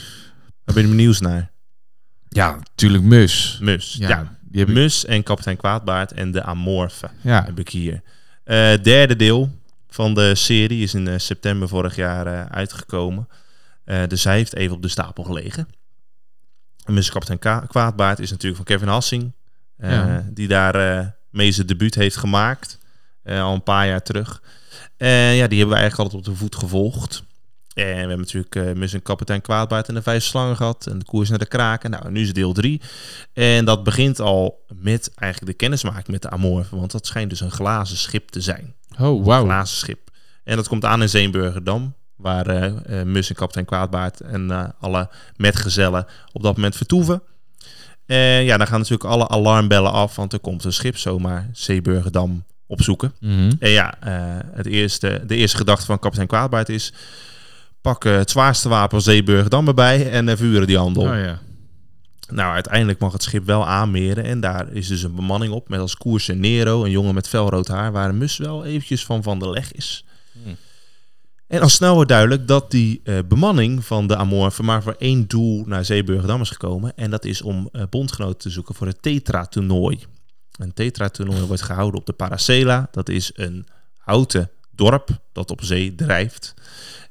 Waar 0.64 0.76
ben 0.76 0.84
je 0.84 0.90
benieuwd 0.90 1.20
naar? 1.22 1.52
ja, 2.30 2.56
natuurlijk 2.56 3.04
Mus. 3.04 3.58
Mus. 3.62 3.96
Ja, 4.00 4.10
Ja, 4.10 4.38
die 4.42 4.60
heb 4.60 4.70
ik- 4.70 4.76
Mus 4.76 5.06
en 5.06 5.24
kapitein 5.24 5.58
Kwaadbaard 5.58 6.12
en 6.12 6.32
de 6.32 6.44
Amorfe 6.44 7.10
ja. 7.22 7.44
heb 7.46 7.60
ik 7.60 7.70
hier. 7.70 8.02
Derde 8.82 9.16
deel 9.16 9.50
van 9.90 10.14
de 10.14 10.36
serie 10.36 10.84
is 10.84 10.94
in 10.94 11.20
september 11.22 11.68
vorig 11.68 11.96
jaar 11.96 12.50
uitgekomen. 12.50 13.28
Eh, 13.84 14.08
dus 14.08 14.24
hij 14.24 14.36
heeft 14.36 14.56
even 14.56 14.76
op 14.76 14.82
de 14.82 14.88
stapel 14.88 15.24
gelegen. 15.24 15.68
En 16.86 16.94
kapitein 17.10 17.40
Ka- 17.40 17.66
Kwaadbaard 17.68 18.20
is 18.20 18.30
natuurlijk 18.30 18.56
van 18.56 18.66
Kevin 18.76 18.88
Hassing. 18.88 19.32
eh, 19.78 19.92
Ja. 19.92 20.26
Die 20.32 20.48
daar 20.48 20.76
eh 20.76 21.08
mee 21.30 21.52
zijn 21.52 21.68
debuut 21.68 21.96
heeft 21.96 22.16
gemaakt. 22.18 22.80
al 23.26 23.54
een 23.54 23.64
paar 23.64 23.88
jaar 23.88 24.02
terug. 24.04 24.42
En 24.98 25.10
ja, 25.10 25.48
die 25.48 25.58
hebben 25.58 25.76
we 25.76 25.82
eigenlijk 25.82 25.98
altijd 26.14 26.16
op 26.28 26.34
de 26.34 26.40
voet 26.40 26.56
gevolgd. 26.56 27.24
En 27.74 27.86
we 27.86 27.92
hebben 27.94 28.18
natuurlijk 28.18 28.56
en 28.56 29.02
kapitein 29.02 29.42
Kwaadbaard 29.42 29.88
en 29.88 29.94
de 29.94 30.02
vijf 30.02 30.24
slangen 30.24 30.56
gehad. 30.56 30.88
En 30.88 31.00
de 31.00 31.06
koers 31.06 31.30
naar 31.30 31.38
de 31.40 31.46
kraken. 31.46 31.90
Nou, 31.92 32.12
nu 32.12 32.22
is 32.22 32.34
deel 32.34 32.54
drie. 32.54 32.82
En 33.34 33.66
dat 33.66 33.84
begint 33.84 34.20
al 34.20 34.66
met 34.74 35.12
eigenlijk 35.16 35.52
de 35.52 35.58
kennismaking 35.58 36.08
met 36.08 36.22
de 36.22 36.30
Amorfe. 36.30 36.76
Want 36.76 36.92
dat 36.92 37.06
schijnt 37.06 37.30
dus 37.30 37.40
een 37.40 37.52
glazen 37.52 37.98
schip 37.98 38.30
te 38.30 38.42
zijn. 38.42 38.76
Oh, 39.00 39.18
Een 39.20 39.24
wauw. 39.24 39.44
glazen 39.44 39.78
schip. 39.78 40.10
En 40.44 40.56
dat 40.56 40.68
komt 40.68 40.86
aan 40.86 41.02
in 41.02 41.10
Zeenburgerdam. 41.10 41.96
Waar 42.22 42.48
eh 42.48 43.00
eh, 43.00 43.06
Mus 43.06 43.30
en 43.30 43.36
kapitein 43.36 43.66
Kwaadbaard 43.66 44.20
en 44.20 44.52
eh, 44.52 44.64
alle 44.80 45.10
metgezellen 45.36 46.06
op 46.32 46.44
dat 46.44 46.56
moment 46.56 46.76
vertoeven. 46.76 47.22
En 48.06 48.44
ja, 48.44 48.58
dan 48.58 48.68
gaan 48.68 48.80
natuurlijk 48.80 49.10
alle 49.10 49.28
alarmbellen 49.28 49.92
af. 49.92 50.16
Want 50.16 50.34
er 50.34 50.40
komt 50.40 50.64
een 50.64 50.74
schip 50.74 50.98
zomaar 50.98 51.50
Zeeburgerdam 51.54 52.44
opzoeken. 52.68 53.14
Mhm. 53.20 53.52
En 53.60 53.70
ja, 53.70 53.94
het 54.52 54.66
eerste, 54.66 55.24
de 55.28 55.36
eerste 55.36 55.58
gedachte 55.58 55.86
van 55.86 56.00
kapitein 56.00 56.28
Kwaadbaard 56.28 56.70
is... 56.70 56.94
Pak 57.82 58.04
het 58.04 58.30
zwaarste 58.30 58.70
wapen 58.70 59.02
Zeeburgerdam 59.02 59.68
erbij 59.68 60.12
en 60.12 60.38
vuren 60.38 60.68
die 60.68 60.78
handel. 60.78 61.04
Oh 61.04 61.16
ja. 61.16 61.40
Nou, 62.32 62.54
uiteindelijk 62.54 63.00
mag 63.00 63.14
het 63.14 63.24
schip 63.24 63.46
wel 63.46 63.68
aanmeren. 63.68 64.24
En 64.24 64.40
daar 64.40 64.72
is 64.72 64.88
dus 64.88 65.04
een 65.04 65.16
bemanning 65.16 65.54
op. 65.54 65.70
Met 65.70 65.80
als 65.80 65.96
koers 65.96 66.28
een 66.28 66.40
Nero, 66.40 66.84
een 66.84 66.92
jongen 66.92 67.14
met 67.14 67.28
felrood 67.28 67.68
haar. 67.68 67.92
Waar 67.92 68.16
Mus 68.16 68.38
wel 68.38 68.66
eventjes 68.66 69.06
van 69.06 69.24
van 69.24 69.40
de 69.40 69.50
leg 69.50 69.74
is. 69.74 70.06
En 71.52 71.62
al 71.62 71.70
snel 71.70 71.94
wordt 71.94 72.10
duidelijk 72.10 72.48
dat 72.48 72.72
die 72.72 73.02
eh, 73.04 73.20
bemanning 73.28 73.86
van 73.86 74.08
de 74.08 74.16
Amorphen 74.16 74.66
maar 74.66 74.84
voor 74.84 74.96
één 75.00 75.28
doel 75.28 75.64
naar 75.66 75.86
Zeeburgerdam 75.86 76.42
is 76.42 76.50
gekomen. 76.50 76.96
En 76.96 77.10
dat 77.10 77.26
is 77.26 77.42
om 77.42 77.70
eh, 77.72 77.84
bondgenoten 77.90 78.38
te 78.38 78.50
zoeken 78.50 78.76
voor 78.76 78.88
het 78.88 79.02
Tetra-toernooi. 79.02 80.06
Een 80.52 80.74
Tetra-toernooi 80.74 81.42
wordt 81.42 81.62
gehouden 81.62 82.00
op 82.00 82.06
de 82.06 82.14
Paracela. 82.14 82.88
Dat 82.92 83.10
is 83.10 83.32
een 83.36 83.66
houten 83.98 84.50
dorp 84.70 85.10
dat 85.32 85.52
op 85.52 85.64
zee 85.64 85.96
drijft. 85.96 86.54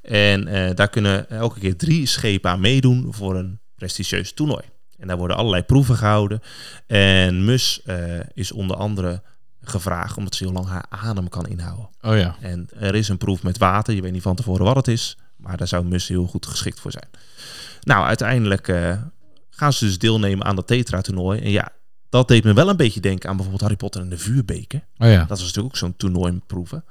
En 0.02 0.46
eh, 0.46 0.74
daar 0.74 0.90
kunnen 0.90 1.30
elke 1.30 1.60
keer 1.60 1.76
drie 1.76 2.06
schepen 2.06 2.50
aan 2.50 2.60
meedoen 2.60 3.06
voor 3.10 3.36
een 3.36 3.58
prestigieus 3.74 4.32
toernooi. 4.32 4.64
En 4.98 5.06
daar 5.06 5.18
worden 5.18 5.36
allerlei 5.36 5.62
proeven 5.62 5.96
gehouden. 5.96 6.40
En 6.86 7.44
Mus 7.44 7.82
is 8.34 8.52
onder 8.52 8.76
andere 8.76 9.22
gevraagd 9.70 10.16
omdat 10.16 10.34
ze 10.34 10.44
heel 10.44 10.52
lang 10.52 10.66
haar 10.66 10.84
adem 10.88 11.28
kan 11.28 11.46
inhouden. 11.46 11.88
Oh 12.00 12.16
ja. 12.16 12.36
En 12.40 12.68
er 12.78 12.94
is 12.94 13.08
een 13.08 13.18
proef 13.18 13.42
met 13.42 13.58
water. 13.58 13.94
Je 13.94 14.02
weet 14.02 14.12
niet 14.12 14.22
van 14.22 14.36
tevoren 14.36 14.64
wat 14.64 14.76
het 14.76 14.88
is. 14.88 15.16
Maar 15.36 15.56
daar 15.56 15.68
zou 15.68 15.84
Mus 15.84 16.08
heel 16.08 16.26
goed 16.26 16.46
geschikt 16.46 16.80
voor 16.80 16.90
zijn. 16.90 17.08
Nou, 17.80 18.06
uiteindelijk 18.06 18.68
eh, 18.68 19.02
gaan 19.50 19.72
ze 19.72 19.84
dus 19.84 19.98
deelnemen 19.98 20.46
aan 20.46 20.56
dat 20.56 20.66
Tetra-toernooi. 20.66 21.40
En 21.40 21.50
ja, 21.50 21.72
dat 22.08 22.28
deed 22.28 22.44
me 22.44 22.52
wel 22.52 22.68
een 22.68 22.76
beetje 22.76 23.00
denken 23.00 23.28
aan 23.28 23.34
bijvoorbeeld 23.34 23.62
Harry 23.62 23.76
Potter 23.76 24.00
en 24.00 24.08
de 24.08 24.18
vuurbeker. 24.18 24.84
Oh 24.98 25.08
ja. 25.08 25.18
Dat 25.18 25.28
was 25.28 25.40
natuurlijk 25.40 25.74
ook 25.74 25.76
zo'n 25.76 25.96
toernooi 25.96 26.32
met 26.32 26.46
proeven. 26.46 26.84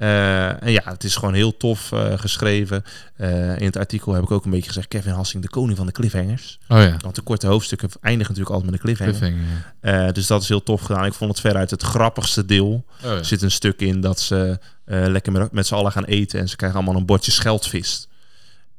Eh, 0.00 0.62
en 0.62 0.72
ja, 0.72 0.82
het 0.84 1.04
is 1.04 1.16
gewoon 1.16 1.34
heel 1.34 1.56
tof 1.56 1.92
eh, 1.92 2.18
geschreven. 2.18 2.84
Eh, 3.16 3.58
in 3.58 3.64
het 3.64 3.76
artikel 3.76 4.12
heb 4.12 4.22
ik 4.22 4.30
ook 4.30 4.44
een 4.44 4.50
beetje 4.50 4.66
gezegd... 4.66 4.88
Kevin 4.88 5.12
Hassing, 5.12 5.42
de 5.42 5.48
koning 5.48 5.76
van 5.76 5.86
de 5.86 5.92
cliffhangers. 5.92 6.58
Oh 6.68 6.78
ja. 6.78 6.96
Want 6.98 7.14
de 7.14 7.22
korte 7.22 7.46
hoofdstukken 7.46 7.88
eindigen 8.00 8.34
natuurlijk 8.34 8.54
altijd 8.54 8.70
met 8.70 8.80
een 8.80 9.08
cliffhanger. 9.08 10.12
Dus 10.12 10.26
dat 10.26 10.42
is 10.42 10.48
heel 10.48 10.62
tof 10.62 10.80
gedaan. 10.80 11.04
Ik 11.04 11.12
vond 11.12 11.30
het 11.30 11.40
veruit 11.40 11.70
het 11.70 11.82
grappigste 11.82 12.44
deel. 12.44 12.72
Oh 12.72 12.84
ja. 13.02 13.16
Er 13.16 13.24
zit 13.24 13.42
een 13.42 13.50
stuk 13.50 13.80
in 13.80 14.00
dat 14.00 14.20
ze 14.20 14.58
lekker 14.84 15.32
met, 15.32 15.52
met 15.52 15.66
z'n 15.66 15.74
allen 15.74 15.92
gaan 15.92 16.04
eten... 16.04 16.40
en 16.40 16.48
ze 16.48 16.56
krijgen 16.56 16.78
allemaal 16.78 17.00
een 17.00 17.06
bordje 17.06 17.32
scheldvis. 17.32 18.08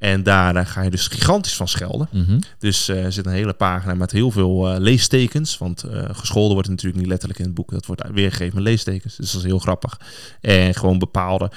En 0.02 0.24
daar 0.24 0.56
eh, 0.56 0.66
ga 0.66 0.82
je 0.82 0.90
dus 0.90 1.08
gigantisch 1.08 1.56
van 1.56 1.68
schelden. 1.68 2.08
Mhm. 2.12 2.40
Dus 2.58 2.88
eh, 2.88 3.06
er 3.06 3.12
zit 3.12 3.26
een 3.26 3.32
hele 3.32 3.54
pagina 3.54 3.94
met 3.94 4.12
heel 4.12 4.32
veel 4.32 4.70
eh, 4.70 4.80
leestekens. 4.80 5.58
Want 5.58 5.84
gescholden 6.12 6.54
wordt 6.54 6.70
natuurlijk 6.70 7.00
niet 7.00 7.10
letterlijk 7.10 7.40
in 7.40 7.46
het 7.46 7.54
boek. 7.54 7.72
Dat 7.72 7.86
wordt 7.86 8.04
weergegeven 8.14 8.56
met 8.56 8.64
leestekens. 8.64 9.16
Dus 9.16 9.32
dat 9.32 9.42
is 9.42 9.48
heel 9.48 9.60
grappig. 9.60 10.00
En 10.42 10.76
gewoon 10.76 11.00
bepaalde... 11.00 11.52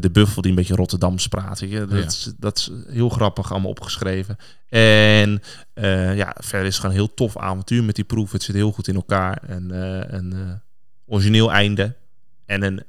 de 0.00 0.08
buffel 0.12 0.42
die 0.42 0.50
een 0.50 0.56
beetje 0.56 0.74
Rotterdams 0.74 1.26
praat. 1.26 1.60
weet 1.60 1.70
je. 1.70 1.86
Dat, 1.86 1.98
Ja. 1.98 2.04
is, 2.06 2.32
dat 2.38 2.58
is 2.58 2.70
heel 2.88 3.08
grappig 3.08 3.50
allemaal 3.52 3.70
opgeschreven. 3.70 4.36
En 4.68 5.42
ja, 6.16 6.36
verder 6.38 6.66
is 6.66 6.74
het 6.74 6.74
gewoon 6.74 6.90
een 6.90 7.02
heel 7.02 7.14
tof 7.14 7.36
avontuur 7.36 7.84
met 7.84 7.94
die 7.94 8.04
proef. 8.04 8.32
Het 8.32 8.42
zit 8.42 8.54
heel 8.54 8.72
goed 8.72 8.88
in 8.88 8.94
elkaar. 8.94 9.42
En 9.46 9.70
een 10.14 10.60
origineel 11.06 11.52
einde. 11.52 11.94
En 12.46 12.62
een 12.62 12.82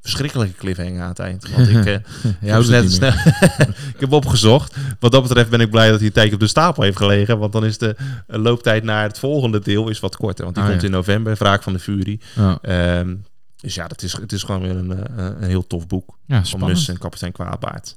verschrikkelijke 0.00 0.54
cliffhanger 0.58 1.02
aan 1.02 1.08
het 1.08 1.18
eind. 1.18 1.50
Want 1.50 1.68
ik... 1.68 1.84
Ja, 2.40 2.56
ik, 2.56 2.64
heb 2.64 2.82
net 2.82 2.92
snel, 2.92 3.12
ik 3.94 4.00
heb 4.00 4.12
opgezocht. 4.12 4.76
Wat 4.98 5.12
dat 5.12 5.22
betreft 5.22 5.50
ben 5.50 5.60
ik 5.60 5.70
blij 5.70 5.88
dat 5.88 5.98
hij 5.98 6.06
een 6.06 6.12
tijdje 6.12 6.34
op 6.34 6.40
de 6.40 6.46
stapel 6.46 6.82
heeft 6.82 6.96
gelegen. 6.96 7.38
Want 7.38 7.52
dan 7.52 7.64
is 7.64 7.78
de 7.78 7.96
eh, 8.26 8.40
looptijd 8.40 8.84
naar 8.84 9.02
het 9.02 9.18
volgende 9.18 9.60
deel 9.60 9.88
is 9.88 10.00
wat 10.00 10.16
korter. 10.16 10.44
Want 10.44 10.56
die 10.56 10.64
Oh, 10.64 10.70
komt 10.70 10.80
ja. 10.82 10.86
in 10.88 10.94
november, 10.94 11.36
Wraak 11.36 11.62
van 11.62 11.72
de. 11.72 12.18
Ja, 12.34 12.58
Ehm, 12.62 13.14
dus 13.60 13.74
ja, 13.74 13.88
dat 13.88 14.02
is, 14.02 14.12
het 14.12 14.32
is 14.32 14.42
gewoon 14.42 14.60
weer 14.60 14.76
een, 14.76 14.92
eh, 14.92 15.24
een 15.40 15.48
heel 15.48 15.66
tof 15.66 15.86
boek. 15.86 16.16
ja 16.26 16.44
Van. 16.44 16.60
Mus 16.60 16.88
en 16.88 16.98
kapitein 16.98 17.32
Kwaadbaard. 17.32 17.96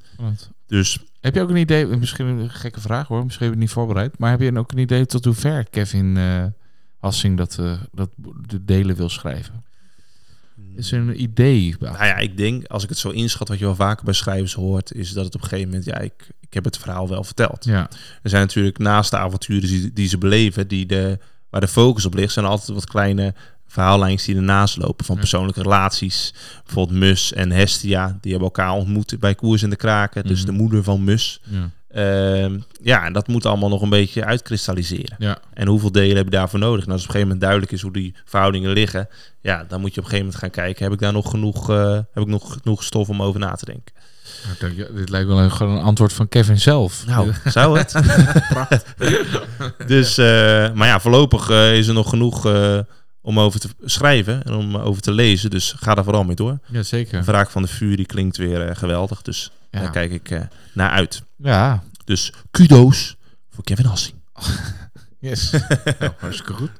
Dus 0.67 0.99
Heb 1.21 1.35
je 1.35 1.41
ook 1.41 1.49
een 1.49 1.55
idee, 1.55 1.85
misschien 1.85 2.25
een 2.25 2.49
gekke 2.49 2.81
vraag 2.81 3.07
hoor, 3.07 3.23
misschien 3.23 3.45
heb 3.45 3.55
je 3.55 3.61
het 3.61 3.69
niet 3.69 3.77
voorbereid, 3.77 4.17
maar 4.17 4.29
heb 4.31 4.41
je 4.41 4.57
ook 4.57 4.71
een 4.71 4.77
idee 4.77 5.05
tot 5.05 5.25
hoe 5.25 5.33
ver 5.33 5.63
Kevin 5.69 6.17
eh 6.17 6.43
Hassing 6.99 7.37
dat, 7.37 7.59
dat 7.91 8.09
de 8.47 8.65
delen 8.65 8.95
wil 8.95 9.09
schrijven? 9.09 9.63
Is 10.75 10.91
er 10.91 10.99
een 10.99 11.21
idee? 11.21 11.75
nou 11.79 12.05
ja, 12.05 12.15
ik 12.17 12.37
denk, 12.37 12.67
als 12.67 12.83
ik 12.83 12.89
het 12.89 12.97
zo 12.97 13.09
inschat, 13.09 13.47
wat 13.47 13.59
je 13.59 13.65
wel 13.65 13.75
vaker 13.75 14.05
bij 14.05 14.13
schrijvers 14.13 14.53
hoort, 14.53 14.93
is 14.93 15.11
dat 15.13 15.25
het 15.25 15.35
op 15.35 15.41
een 15.41 15.47
gegeven 15.47 15.69
moment, 15.69 15.85
ja, 15.85 15.97
ik, 15.99 16.27
ik 16.39 16.53
heb 16.53 16.63
het 16.63 16.77
verhaal 16.77 17.09
wel 17.09 17.23
verteld. 17.23 17.65
Ja, 17.65 17.89
Er 18.23 18.29
zijn 18.29 18.41
natuurlijk 18.41 18.77
naast 18.77 19.11
de 19.11 19.17
avonturen 19.17 19.69
die, 19.69 19.93
die 19.93 20.07
ze 20.07 20.17
beleven, 20.17 20.67
die 20.67 20.85
de, 20.85 21.19
waar 21.49 21.61
de 21.61 21.67
focus 21.67 22.05
op 22.05 22.13
ligt, 22.13 22.33
zijn 22.33 22.45
er 22.45 22.51
altijd 22.51 22.69
wat 22.69 22.85
kleine 22.85 23.33
verhaallijntjes 23.67 24.25
die 24.25 24.35
ernaast 24.35 24.77
lopen. 24.77 25.05
Van 25.05 25.17
persoonlijke 25.17 25.61
relaties. 25.61 26.33
Bijvoorbeeld 26.65 26.99
Mus 26.99 27.33
en 27.33 27.51
Hestia, 27.51 28.17
die 28.21 28.31
hebben 28.31 28.49
elkaar 28.49 28.71
ontmoet 28.71 29.15
bij 29.19 29.35
Koers 29.35 29.63
in 29.63 29.69
de 29.69 29.75
Kraken. 29.75 30.23
Dus 30.27 30.37
Mhm. 30.37 30.45
de 30.45 30.51
moeder 30.51 30.83
van 30.83 31.03
Mus. 31.03 31.41
ja, 31.49 31.69
ja, 32.81 33.05
en 33.05 33.13
dat 33.13 33.27
moet 33.27 33.45
allemaal 33.45 33.69
nog 33.69 33.81
een 33.81 33.89
beetje 33.89 34.25
uitkristalliseren. 34.25 35.15
ja. 35.19 35.37
En 35.53 35.67
hoeveel 35.67 35.91
delen 35.91 36.15
heb 36.15 36.25
je 36.25 36.31
daarvoor 36.31 36.59
nodig? 36.59 36.85
En 36.85 36.91
als 36.91 37.01
op 37.01 37.07
een 37.07 37.13
gegeven 37.13 37.21
moment 37.21 37.41
duidelijk 37.41 37.71
is 37.71 37.81
hoe 37.81 37.91
die 37.91 38.15
verhoudingen 38.25 38.71
liggen, 38.71 39.07
ja, 39.41 39.65
dan 39.67 39.81
moet 39.81 39.93
je 39.93 39.99
op 39.99 40.05
een 40.05 40.11
gegeven 40.11 40.25
moment 40.25 40.35
gaan 40.35 40.63
kijken: 40.63 40.83
heb 40.83 40.93
ik 40.93 40.99
daar 40.99 41.13
nog 41.13 41.29
genoeg, 41.29 41.69
eh, 41.69 41.91
heb 41.91 42.23
ik 42.23 42.27
nog 42.27 42.53
genoeg 42.53 42.83
stof 42.83 43.09
om 43.09 43.21
over 43.21 43.39
na 43.39 43.55
te 43.55 43.65
denken? 43.65 43.93
Nou, 44.45 44.75
denk, 44.75 44.95
dit 44.95 45.09
lijkt 45.09 45.27
wel 45.27 45.39
een, 45.39 45.51
gewoon 45.51 45.77
een 45.77 45.83
antwoord 45.83 46.13
van 46.13 46.29
Kevin 46.29 46.59
zelf. 46.59 47.05
Nou, 47.05 47.31
zou 47.45 47.77
het? 47.77 47.93
dus, 49.93 50.17
eh, 50.17 50.25
maar 50.73 50.87
ja, 50.87 50.99
voorlopig 50.99 51.49
eh, 51.49 51.77
is 51.77 51.87
er 51.87 51.93
nog 51.93 52.09
genoeg 52.09 52.45
om 53.21 53.39
over 53.39 53.59
te 53.59 53.69
schrijven 53.83 54.43
en 54.43 54.53
om 54.53 54.77
over 54.77 55.01
te 55.01 55.11
lezen. 55.11 55.49
Dus 55.49 55.75
ga 55.79 55.95
daar 55.95 56.03
vooral 56.03 56.23
mee 56.23 56.35
door. 56.35 56.59
ja, 56.67 56.83
zeker. 56.83 57.23
Wraak 57.23 57.49
van 57.49 57.61
de 57.61 57.67
Furie 57.67 58.05
klinkt 58.05 58.37
weer 58.37 58.75
geweldig. 58.75 59.21
Dus 59.21 59.51
Ja. 59.73 59.79
daar 59.79 59.91
kijk 59.91 60.11
ik 60.11 60.29
eh, 60.29 60.41
naar 60.73 60.89
uit. 60.89 61.23
Ja, 61.37 61.83
Dus 62.05 62.33
kudo's 62.51 63.17
voor 63.49 63.63
Kevin 63.63 63.85
Hassing. 63.85 64.15
yes. 65.19 65.51
nou, 65.99 66.11
hartstikke 66.17 66.53
goed. 66.53 66.71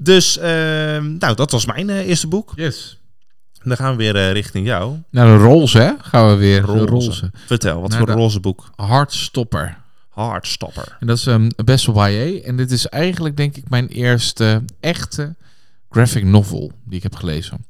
Dus, 0.00 0.38
ehm, 0.38 1.16
nou, 1.16 1.34
dat 1.34 1.50
was 1.50 1.66
mijn 1.66 1.90
eh, 1.90 2.08
eerste 2.08 2.26
boek. 2.26 2.52
Yes. 2.56 2.98
Dan 3.62 3.76
gaan 3.76 3.90
we 3.90 3.96
weer 3.96 4.16
eh, 4.16 4.32
richting 4.32 4.66
jou. 4.66 4.96
Naar 5.10 5.26
de 5.26 5.44
roze, 5.44 5.78
hè? 5.78 5.92
Gaan 6.00 6.28
we 6.28 6.34
weer. 6.34 6.60
Roze. 6.60 6.84
roze. 6.84 7.30
Vertel, 7.46 7.80
wat 7.80 7.90
Naar 7.90 7.98
voor 7.98 8.08
roze 8.08 8.40
boek? 8.40 8.70
Hartstopper. 8.76 9.78
Hardstopper. 10.08 10.96
En 11.00 11.06
dat 11.06 11.16
is 11.16 11.26
um, 11.26 11.48
best 11.64 11.86
wel 11.86 12.06
YA. 12.06 12.42
En 12.42 12.56
dit 12.56 12.70
is 12.70 12.86
eigenlijk, 12.86 13.36
denk 13.36 13.56
ik, 13.56 13.68
mijn 13.68 13.88
eerste 13.88 14.64
echte 14.80 15.36
graphic 15.90 16.24
novel 16.24 16.72
die 16.84 16.96
ik 16.96 17.02
heb 17.02 17.14
gelezen. 17.14 17.66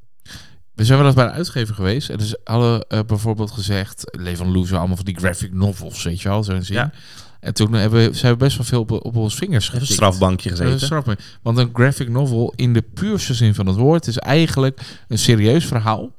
We 0.75 0.85
zijn 0.85 0.97
wel 0.97 1.07
eens 1.07 1.15
bij 1.15 1.25
de 1.25 1.31
uitgever 1.31 1.75
geweest. 1.75 2.09
En 2.09 2.21
ze 2.21 2.39
hadden 2.43 2.85
eh, 2.87 2.99
bijvoorbeeld 3.07 3.51
gezegd... 3.51 4.03
Levan 4.17 4.51
Loezen, 4.51 4.77
allemaal 4.77 4.95
van 4.95 5.05
die 5.05 5.17
graphic 5.17 5.53
novels, 5.53 6.03
weet 6.03 6.21
je 6.21 6.29
wel. 6.29 6.43
Zo'n 6.43 6.63
zin. 6.63 6.75
Ja. 6.75 6.91
En 7.39 7.53
toen 7.53 7.73
hebben 7.73 8.07
we, 8.09 8.13
zijn 8.15 8.31
we 8.31 8.37
best 8.37 8.57
wel 8.57 8.65
veel 8.65 8.79
op, 8.79 8.91
op 8.91 9.15
ons 9.15 9.35
vingers 9.35 9.67
Even 9.67 9.79
een 9.79 9.87
strafbankje 9.87 10.49
gezeten. 10.49 10.79
straf. 10.79 11.05
Want 11.41 11.57
een 11.57 11.69
graphic 11.73 12.09
novel 12.09 12.53
in 12.55 12.73
de 12.73 12.81
puurste 12.81 13.33
zin 13.33 13.55
van 13.55 13.65
het 13.67 13.75
woord... 13.75 14.07
is 14.07 14.17
eigenlijk 14.17 14.81
een 15.07 15.17
serieus 15.17 15.65
verhaal. 15.65 16.11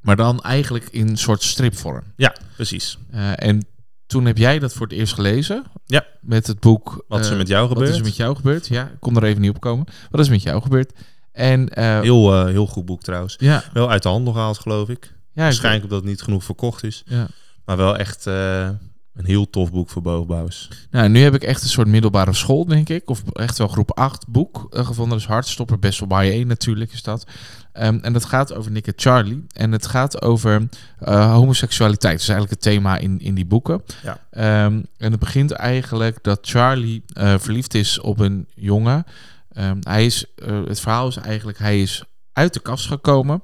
Maar 0.00 0.16
dan 0.16 0.40
eigenlijk 0.42 0.88
in 0.90 1.08
een 1.08 1.16
soort 1.18 1.42
stripvorm. 1.42 2.02
Ja, 2.16 2.36
precies. 2.54 2.98
Eh, 3.10 3.32
en 3.46 3.66
toen 4.06 4.24
heb 4.24 4.38
jij 4.38 4.58
dat 4.58 4.72
voor 4.72 4.86
het 4.86 4.96
eerst 4.96 5.14
gelezen. 5.14 5.64
Ja. 5.86 6.06
Met 6.20 6.46
het 6.46 6.60
boek... 6.60 7.04
Wat 7.08 7.20
is 7.20 7.26
er 7.26 7.32
eh, 7.32 7.38
met 7.38 7.48
jou 7.48 7.68
Wat 7.68 7.72
gebeurd? 7.72 7.90
is 7.92 7.98
er 7.98 8.04
met 8.04 8.16
jou 8.16 8.36
gebeurd? 8.36 8.66
Ja, 8.66 8.84
ik 8.84 9.00
kon 9.00 9.16
er 9.16 9.24
even 9.24 9.40
niet 9.40 9.50
op 9.50 9.60
komen. 9.60 9.86
Wat 10.10 10.20
is 10.20 10.26
er 10.26 10.32
met 10.32 10.42
jou 10.42 10.62
gebeurd? 10.62 10.92
En 11.32 11.68
eh, 11.68 12.00
Heel, 12.00 12.34
eh, 12.34 12.44
heel 12.44 12.66
goed 12.66 12.84
boek 12.84 13.02
trouwens. 13.02 13.34
ja, 13.38 13.64
Wel 13.72 13.90
uit 13.90 14.02
de 14.02 14.08
handel 14.08 14.32
gehaald, 14.32 14.58
geloof 14.58 14.88
ik. 14.88 15.14
ja, 15.32 15.42
Waarschijnlijk 15.42 15.84
omdat 15.84 15.98
het 15.98 16.08
niet 16.08 16.22
genoeg 16.22 16.44
verkocht 16.44 16.84
is. 16.84 17.02
Ja. 17.06 17.26
Maar 17.64 17.76
wel 17.76 17.96
echt 17.96 18.26
eh, 18.26 18.68
een 19.14 19.24
heel 19.24 19.50
tof 19.50 19.70
boek 19.72 19.90
voor 19.90 20.02
bovenbouwers. 20.02 20.68
Nou, 20.90 21.08
nu 21.08 21.22
heb 21.22 21.34
ik 21.34 21.42
echt 21.42 21.62
een 21.62 21.68
soort 21.68 21.88
middelbare 21.88 22.32
school, 22.32 22.64
denk 22.66 22.88
ik. 22.88 23.10
Of 23.10 23.22
echt 23.32 23.58
wel 23.58 23.68
groep 23.68 23.90
8 23.98 24.28
boek 24.28 24.66
gevonden. 24.70 25.18
Dus 25.18 25.26
Hartstopper, 25.26 25.78
best 25.78 25.98
wel 25.98 26.08
by 26.08 26.28
1 26.32 26.46
natuurlijk 26.46 26.92
is 26.92 27.02
dat. 27.02 27.26
Ehm, 27.72 27.98
en 28.02 28.12
dat 28.12 28.24
gaat 28.24 28.54
over 28.54 28.70
Nick 28.70 28.86
en 28.86 28.92
Charlie. 28.96 29.44
En 29.52 29.72
het 29.72 29.86
gaat 29.86 30.22
over 30.22 30.68
homoseksualiteit. 31.04 32.12
Dat 32.12 32.22
is 32.22 32.28
eigenlijk 32.28 32.62
het 32.62 32.72
thema 32.72 32.98
in, 32.98 33.20
in 33.20 33.34
die 33.34 33.46
boeken. 33.46 33.82
Ja. 34.02 34.18
Ehm, 34.30 34.82
en 34.96 35.10
het 35.10 35.18
begint 35.18 35.50
eigenlijk 35.50 36.18
dat 36.22 36.38
Charlie 36.42 37.02
verliefd 37.14 37.74
is 37.74 38.00
op 38.00 38.18
een 38.18 38.46
jongen. 38.54 39.04
Ehm, 39.52 39.78
hij 39.80 40.06
is, 40.06 40.24
eh, 40.34 40.64
het 40.64 40.80
verhaal 40.80 41.08
is 41.08 41.16
eigenlijk, 41.16 41.58
hij 41.58 41.82
is 41.82 42.04
uit 42.32 42.54
de 42.54 42.60
kast 42.60 42.86
gekomen. 42.86 43.42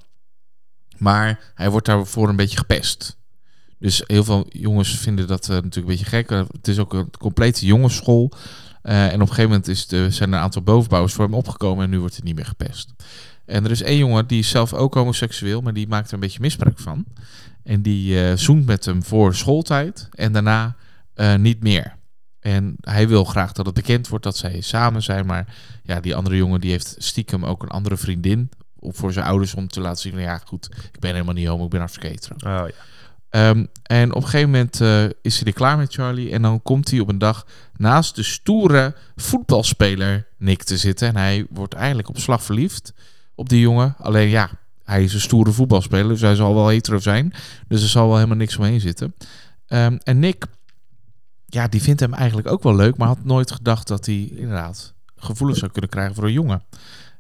Maar 0.99 1.53
hij 1.55 1.71
wordt 1.71 1.87
daarvoor 1.87 2.29
een 2.29 2.37
beetje 2.37 2.59
gepest. 2.59 3.17
Dus 3.79 4.03
heel 4.07 4.25
veel 4.25 4.47
jongens 4.49 4.99
vinden 4.99 5.27
dat 5.27 5.43
eh, 5.43 5.49
natuurlijk 5.49 5.77
een 5.77 5.85
beetje 5.87 6.05
gek. 6.05 6.31
Het 6.31 6.69
is 6.69 6.79
ook 6.79 6.93
een 6.95 7.11
complete 7.19 7.67
jongensschool. 7.67 8.33
Eh, 8.83 9.07
en 9.07 9.15
op 9.15 9.21
een 9.21 9.29
gegeven 9.29 9.51
moment 9.51 9.69
is 9.69 9.87
de, 9.87 10.11
zijn 10.11 10.31
er 10.31 10.37
een 10.37 10.43
aantal 10.43 10.63
bovenbouwers 10.63 11.15
voor 11.15 11.25
hem 11.25 11.35
opgekomen 11.35 11.85
en 11.85 11.91
nu 11.91 11.99
wordt 11.99 12.15
hij 12.15 12.25
niet 12.25 12.35
meer 12.35 12.47
gepest. 12.47 12.95
En 13.45 13.65
er 13.65 13.71
is 13.71 13.83
één 13.83 13.99
jongen 13.99 14.27
die 14.27 14.39
is 14.39 14.49
zelf 14.49 14.73
ook 14.75 14.95
homoseksueel, 14.95 15.61
maar 15.61 15.73
die 15.73 15.89
maakt 15.89 16.09
er 16.09 16.15
een 16.15 16.21
beetje 16.21 16.41
misbruik 16.41 16.79
van. 16.79 17.05
En 17.63 17.83
die 17.83 18.21
eh, 18.23 18.37
zoent 18.37 18.67
met 18.67 18.85
hem 18.85 19.05
voor 19.05 19.35
schooltijd 19.35 20.09
en 20.11 20.33
daarna 20.33 20.77
niet 21.39 21.63
meer. 21.63 21.97
En 22.47 22.77
hij 22.81 23.09
wil 23.09 23.25
graag 23.25 23.53
dat 23.53 23.67
het 23.67 23.75
bekend 23.75 24.09
wordt 24.09 24.25
dat 24.25 24.37
zij 24.37 24.61
samen 24.61 25.03
zijn, 25.03 25.27
maar 25.27 25.55
ja, 25.83 26.01
die 26.01 26.15
andere 26.15 26.37
jongen 26.37 26.61
die 26.61 26.71
heeft 26.71 26.95
stiekem 26.99 27.45
ook 27.45 27.63
een 27.63 27.69
andere 27.69 27.97
vriendin 27.97 28.51
voor 28.81 29.13
zijn 29.13 29.27
ouders 29.27 29.55
om 29.55 29.69
te 29.69 29.81
laten 29.81 30.01
zien, 30.01 30.13
van, 30.13 30.23
ja 30.23 30.39
goed, 30.39 30.69
ik 30.93 31.01
ben 31.01 31.13
helemaal 31.13 31.35
niet 31.35 31.47
homo, 31.47 31.65
ik 31.65 31.71
ben 31.71 31.79
hartstikke 31.79 32.09
hetero. 32.09 32.35
Oh, 32.37 32.69
ja. 32.69 32.75
Ehm, 33.31 33.65
en 33.83 34.15
op 34.15 34.23
een 34.23 34.29
gegeven 34.29 34.51
moment 34.51 34.81
eh, 34.81 35.05
is 35.23 35.37
hij 35.39 35.47
er 35.47 35.53
klaar 35.53 35.77
met 35.77 35.95
Charlie. 35.95 36.31
En 36.31 36.43
dan 36.43 36.63
komt 36.63 36.91
hij 36.91 37.01
op 37.01 37.09
een 37.09 37.19
dag 37.19 37.47
naast 37.77 38.17
de 38.17 38.23
stoere 38.23 38.95
voetbalspeler 39.17 40.27
Nick 40.37 40.63
te 40.63 40.77
zitten. 40.77 41.09
En 41.09 41.17
hij 41.17 41.47
wordt 41.51 41.75
eigenlijk 41.75 42.09
op 42.09 42.19
slag 42.19 42.43
verliefd 42.43 42.93
op 43.35 43.49
die 43.49 43.61
jongen. 43.61 43.95
Alleen 43.99 44.29
ja, 44.29 44.51
hij 44.85 45.05
is 45.05 45.15
een 45.15 45.21
stoere 45.21 45.53
voetbalspeler, 45.53 46.09
dus 46.09 46.21
hij 46.21 46.35
zal 46.35 46.55
wel 46.55 46.69
hetero 46.69 46.99
zijn. 46.99 47.33
Dus 47.69 47.83
er 47.83 47.89
zal 47.89 48.07
wel 48.07 48.15
helemaal 48.15 48.37
niks 48.37 48.57
omheen 48.57 48.81
zitten. 48.81 49.15
Ehm, 49.67 49.97
en 50.03 50.19
Nick, 50.19 50.45
ja, 51.47 51.69
die 51.69 51.83
vindt 51.83 52.01
hem 52.01 52.15
eigenlijk 52.15 52.49
ook 52.49 52.63
wel 52.63 52.75
leuk, 52.75 52.97
maar 52.97 53.09
had 53.09 53.25
nooit 53.25 53.51
gedacht 53.51 53.87
dat 53.87 54.07
hij 54.07 54.31
inderdaad 54.35 54.95
gevoelens 55.17 55.59
zou 55.59 55.73
kunnen 55.73 55.91
krijgen 55.91 56.15
voor 56.15 56.25
een 56.25 56.33
jongen. 56.33 56.63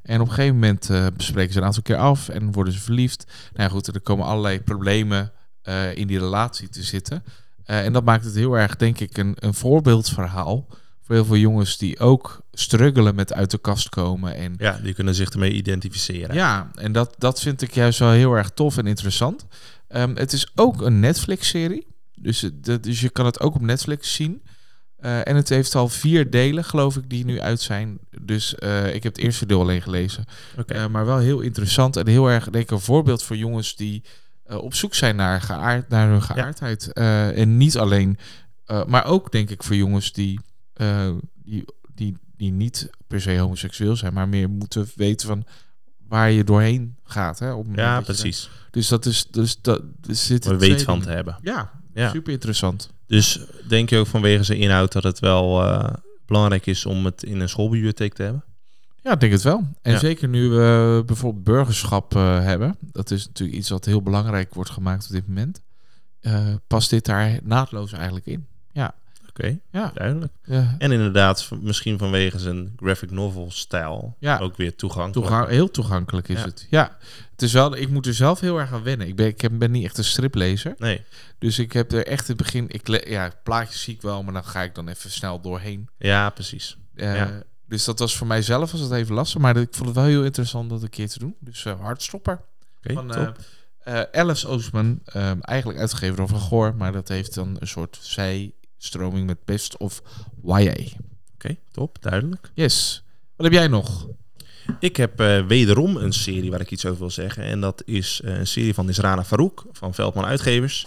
En 0.03 0.21
op 0.21 0.27
een 0.27 0.35
gegeven 0.35 0.55
moment 0.55 0.91
uh, 0.91 1.07
bespreken 1.17 1.53
ze 1.53 1.59
een 1.59 1.65
aantal 1.65 1.83
keer 1.83 1.97
af 1.97 2.29
en 2.29 2.53
worden 2.53 2.73
ze 2.73 2.81
verliefd. 2.81 3.25
Nou 3.27 3.69
ja, 3.69 3.75
goed, 3.75 3.87
er 3.87 4.01
komen 4.01 4.27
allerlei 4.27 4.61
problemen 4.61 5.33
uh, 5.69 5.97
in 5.97 6.07
die 6.07 6.19
relatie 6.19 6.69
te 6.69 6.83
zitten. 6.83 7.25
Uh, 7.67 7.85
en 7.85 7.93
dat 7.93 8.05
maakt 8.05 8.25
het 8.25 8.35
heel 8.35 8.55
erg, 8.59 8.77
denk 8.77 9.01
ik, 9.01 9.19
een, 9.19 9.37
een 9.39 9.55
voorbeeldverhaal 9.55 10.67
voor 11.03 11.15
heel 11.15 11.25
veel 11.25 11.37
jongens 11.37 11.79
die 11.79 11.99
ook 11.99 12.41
struggelen 12.53 13.15
met 13.15 13.33
uit 13.33 13.51
de 13.51 13.59
kast 13.59 13.89
komen. 13.89 14.35
En, 14.35 14.55
Ja, 14.59 14.79
die 14.83 14.95
kunnen 14.95 15.15
zich 15.15 15.31
ermee 15.31 15.53
identificeren. 15.53 16.35
ja, 16.35 16.71
en 16.75 16.93
dat, 16.93 17.15
dat 17.19 17.41
vind 17.41 17.63
ik 17.63 17.75
juist 17.75 17.99
wel 17.99 18.11
heel 18.11 18.35
erg 18.35 18.51
tof 18.51 18.77
en 18.77 18.87
interessant. 18.87 19.47
Ehm, 19.89 20.17
het 20.17 20.33
is 20.33 20.51
ook 20.55 20.81
een 20.81 21.01
Netflix-serie. 21.01 21.87
Dus, 22.17 22.41
het- 22.41 22.83
dus 22.83 23.01
je 23.01 23.09
kan 23.11 23.25
het 23.27 23.41
ook 23.41 23.55
op 23.55 23.61
Netflix 23.61 24.15
zien. 24.15 24.43
Eh, 24.97 25.29
en 25.29 25.37
het 25.37 25.49
heeft 25.49 25.75
al 25.75 25.89
vier 25.89 26.31
delen, 26.31 26.65
geloof 26.65 26.97
ik, 26.97 27.11
die 27.11 27.25
nu 27.25 27.41
uit 27.41 27.61
zijn. 27.61 27.99
Dus 28.21 28.55
eh, 28.55 28.95
ik 28.95 29.03
heb 29.03 29.15
het 29.15 29.25
eerste 29.25 29.47
deel 29.47 29.61
alleen 29.61 29.83
gelezen. 29.83 30.25
Eh, 30.77 30.87
maar 30.87 31.07
wel 31.07 31.19
heel 31.19 31.41
interessant 31.41 31.97
en 31.97 32.07
heel 32.07 32.27
erg, 32.31 32.45
denk 32.51 32.65
ik, 32.65 32.71
een 32.71 32.81
voorbeeld 32.81 33.23
voor 33.23 33.37
jongens 33.37 33.77
die 33.77 34.03
eh, 34.45 34.57
op 34.57 34.75
zoek 34.75 34.95
zijn 34.95 35.17
naar, 35.17 35.41
geaard, 35.41 35.89
naar 35.89 36.09
hun 36.09 36.23
geaardheid. 36.23 36.93
Eh, 36.93 37.39
en 37.39 37.57
niet 37.57 37.79
alleen, 37.79 38.19
eh, 38.65 38.85
maar 38.85 39.05
ook, 39.05 39.33
denk 39.33 39.51
ik, 39.51 39.63
voor 39.63 39.77
jongens 39.77 40.13
die, 40.13 40.41
eh, 40.73 41.11
die, 41.35 41.65
die, 41.95 42.17
die 42.37 42.53
niet 42.53 42.91
per 43.07 43.21
se 43.21 43.39
homoseksueel 43.39 43.97
zijn, 43.97 44.13
maar 44.13 44.29
meer 44.29 44.51
moeten 44.51 44.89
weten 44.95 45.29
van 45.29 45.45
waar 46.09 46.31
je 46.31 46.45
doorheen 46.45 46.97
gaat. 47.05 47.39
Hè, 47.39 47.53
op 47.53 47.67
ja, 47.75 47.95
dat 47.95 48.05
precies. 48.05 48.51
Dus 48.71 48.89
dat 48.89 49.07
is, 49.07 49.27
dus 49.31 49.61
dat 49.61 49.79
er 49.81 50.15
twee 50.41 50.57
weet 50.59 50.83
van 50.83 51.01
te 51.01 51.11
hebben. 51.11 51.39
Ja, 51.43 51.71
Ja. 51.97 52.11
super 52.11 52.33
interessant. 52.33 52.91
Dus 53.07 53.41
denk 53.69 53.91
je 53.91 53.99
ook 53.99 54.07
vanwege 54.07 54.43
zijn 54.43 54.59
inhoud 54.59 54.93
dat 54.93 55.03
het 55.03 55.19
wel 55.19 55.63
eh, 55.65 55.95
belangrijk 56.27 56.67
is 56.67 56.87
om 56.87 57.05
het 57.05 57.23
in 57.23 57.41
een 57.41 57.49
schoolbibliotheek 57.49 58.15
te 58.15 58.23
hebben? 58.23 58.45
Ja, 59.03 59.13
ik 59.13 59.21
denk 59.21 59.33
het 59.33 59.43
wel. 59.43 59.69
En 59.83 59.93
Ja. 59.93 59.99
zeker 59.99 60.29
nu 60.29 60.49
we 60.49 61.03
bijvoorbeeld 61.07 61.45
burgerschap 61.45 62.15
eh, 62.17 62.41
hebben. 62.41 62.77
Dat 62.81 63.11
is 63.11 63.27
natuurlijk 63.27 63.59
iets 63.59 63.69
wat 63.69 63.85
heel 63.85 64.03
belangrijk 64.03 64.55
wordt 64.55 64.71
gemaakt 64.71 65.07
op 65.07 65.13
dit 65.13 65.29
moment. 65.29 65.61
eh, 66.21 66.55
past 66.67 66.91
dit 66.91 67.05
daar 67.05 67.39
naadloos 67.43 67.93
eigenlijk 67.93 68.27
in. 68.27 68.47
Oké, 69.39 69.59
Ja, 69.73 69.91
duidelijk. 69.95 70.33
ja. 70.45 70.75
En 70.79 70.93
inderdaad, 70.93 71.49
misschien 71.61 71.99
vanwege 71.99 72.39
zijn 72.39 72.73
graphic 72.77 73.11
novel 73.11 73.51
stijl 73.51 74.17
Ja. 74.19 74.39
ook 74.39 74.57
weer 74.57 74.75
toegankelijk. 74.77 75.49
Heel 75.51 75.71
toegankelijk 75.71 76.29
is 76.29 76.39
Ja. 76.39 76.45
het. 76.45 76.67
Ja, 76.71 76.97
het 77.33 77.43
is 77.43 77.53
wel, 77.53 77.77
ik 77.77 77.89
moet 77.89 78.07
er 78.07 78.15
zelf 78.15 78.41
heel 78.41 78.59
erg 78.59 78.73
aan 78.73 78.83
wennen. 78.83 79.07
Ik 79.09 79.17
ben, 79.17 79.27
ik 79.27 79.41
heb- 79.41 79.53
ben 79.59 79.71
niet 79.71 79.85
echt 79.85 79.99
een 79.99 80.05
striplezer. 80.05 80.75
Nee, 80.79 81.03
Dus 81.39 81.59
ik 81.59 81.73
heb 81.73 81.93
er 81.93 82.07
echt 82.07 82.29
in 82.29 82.35
het 82.35 82.43
begin... 82.45 82.65
Ik, 82.69 83.09
ja, 83.09 83.31
plaatjes 83.43 83.83
zie 83.83 83.95
ik 83.95 84.03
wel, 84.03 84.23
maar 84.23 84.33
dan 84.33 84.45
ga 84.45 84.63
ik 84.63 84.75
dan 84.75 84.89
even 84.89 85.11
snel 85.11 85.41
doorheen. 85.41 85.89
ja, 85.99 86.31
precies. 86.31 86.77
Eh. 86.95 87.27
Dus 87.69 87.85
dat 87.85 87.99
was 87.99 88.17
voor 88.17 88.27
mijzelf 88.27 88.73
was 88.73 88.81
het 88.81 88.93
even 88.93 89.15
lastig. 89.15 89.41
Maar 89.41 89.57
ik 89.57 89.69
vond 89.75 89.87
het 89.87 89.97
wel 89.97 90.05
heel 90.07 90.25
interessant 90.25 90.71
dat 90.71 90.83
een 90.83 90.91
keer 90.91 91.09
te 91.09 91.19
doen. 91.19 91.35
Dus 91.41 91.65
uh, 91.65 91.81
hardstopper. 91.81 92.41
Oké, 92.79 92.95
van 92.95 93.09
top. 93.09 93.39
eh, 93.83 94.01
eh, 94.01 94.07
Alice 94.13 94.49
Oostman. 94.49 95.01
ehm, 95.05 95.39
eigenlijk 95.41 95.79
uitgegeven 95.81 96.17
door 96.17 96.29
Van 96.29 96.41
Goor. 96.41 96.75
Maar 96.77 96.93
dat 96.93 97.09
heeft 97.09 97.35
dan 97.35 97.57
een 97.61 97.67
soort 97.69 97.99
zijstroming 98.77 99.27
met 99.27 99.45
Best 99.45 99.77
of 99.77 100.03
YA. 100.43 100.75
Oké, 101.35 101.57
top, 101.71 101.97
duidelijk. 102.01 102.51
Yes. 102.55 103.05
Wat 103.37 103.47
heb 103.47 103.55
jij 103.55 103.69
nog? 103.69 104.09
Ik 104.81 104.97
heb 104.97 105.21
eh, 105.21 105.47
wederom 105.47 105.97
een 105.97 106.13
serie 106.13 106.51
waar 106.51 106.61
ik 106.61 106.71
iets 106.71 106.87
over 106.87 106.99
wil 106.99 107.11
zeggen. 107.11 107.43
En 107.43 107.61
dat 107.61 107.83
is 107.85 108.21
eh, 108.25 108.39
een 108.39 108.47
serie 108.47 108.75
van 108.75 108.87
Nisrana 108.87 109.25
Farouk 109.25 109.65
van 109.73 109.95
Veldman 109.95 110.25
Uitgevers. 110.25 110.87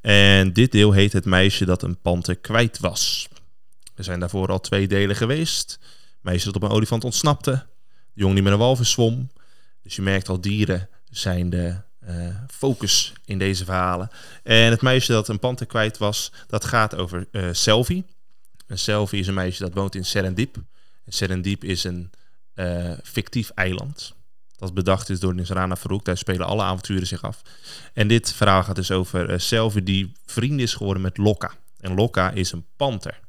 En 0.00 0.52
dit 0.52 0.72
deel 0.72 0.92
heet 0.92 1.12
Het 1.12 1.24
meisje 1.24 1.64
dat 1.64 1.82
een 1.82 2.00
panter 2.00 2.36
kwijt 2.36 2.78
was. 2.78 3.28
Er 3.94 4.04
zijn 4.04 4.20
daarvoor 4.20 4.48
al 4.48 4.60
twee 4.60 4.88
delen 4.88 5.16
geweest. 5.16 5.78
Meisje 6.20 6.44
dat 6.44 6.56
op 6.56 6.62
een 6.62 6.76
olifant 6.76 7.04
ontsnapte. 7.04 7.50
De 8.12 8.20
jongen 8.20 8.34
die 8.34 8.44
met 8.44 8.52
een 8.52 8.58
walvis 8.58 8.90
zwom. 8.90 9.30
Dus 9.82 9.96
je 9.96 10.02
merkt 10.02 10.28
al, 10.28 10.40
dieren 10.40 10.88
zijn 11.10 11.50
de 11.50 11.76
eh, 12.02 12.14
focus 12.48 13.12
in 13.24 13.38
deze 13.38 13.64
verhalen. 13.64 14.10
En 14.42 14.70
het 14.70 14.82
meisje 14.82 15.12
dat 15.12 15.28
een 15.28 15.38
panter 15.38 15.66
kwijt 15.66 15.98
was, 15.98 16.32
dat 16.46 16.64
gaat 16.64 16.94
over 16.94 17.26
eh 17.30 17.48
Selfie. 17.52 18.04
Een 18.66 18.78
Selfie 18.78 19.20
is 19.20 19.26
een 19.26 19.34
meisje 19.34 19.62
dat 19.62 19.74
woont 19.74 19.94
in 19.94 20.04
Serendip. 20.04 20.56
En 21.04 21.12
Serendip 21.12 21.64
is 21.64 21.84
een 21.84 22.10
eh, 22.54 22.92
fictief 23.02 23.50
eiland. 23.50 24.14
Dat 24.56 24.74
bedacht 24.74 25.10
is 25.10 25.20
door 25.20 25.34
Nisrana 25.34 25.76
Farouk. 25.76 26.04
Daar 26.04 26.16
spelen 26.16 26.46
alle 26.46 26.62
avonturen 26.62 27.06
zich 27.06 27.22
af. 27.22 27.42
En 27.92 28.08
dit 28.08 28.32
verhaal 28.32 28.62
gaat 28.62 28.76
dus 28.76 28.90
over 28.90 29.40
Selvi 29.40 29.82
die 29.82 30.12
vriend 30.26 30.60
is 30.60 30.74
geworden 30.74 31.02
met 31.02 31.16
Lokka. 31.16 31.50
En 31.80 31.94
Lokka 31.94 32.30
is 32.30 32.52
een 32.52 32.66
panter. 32.76 33.20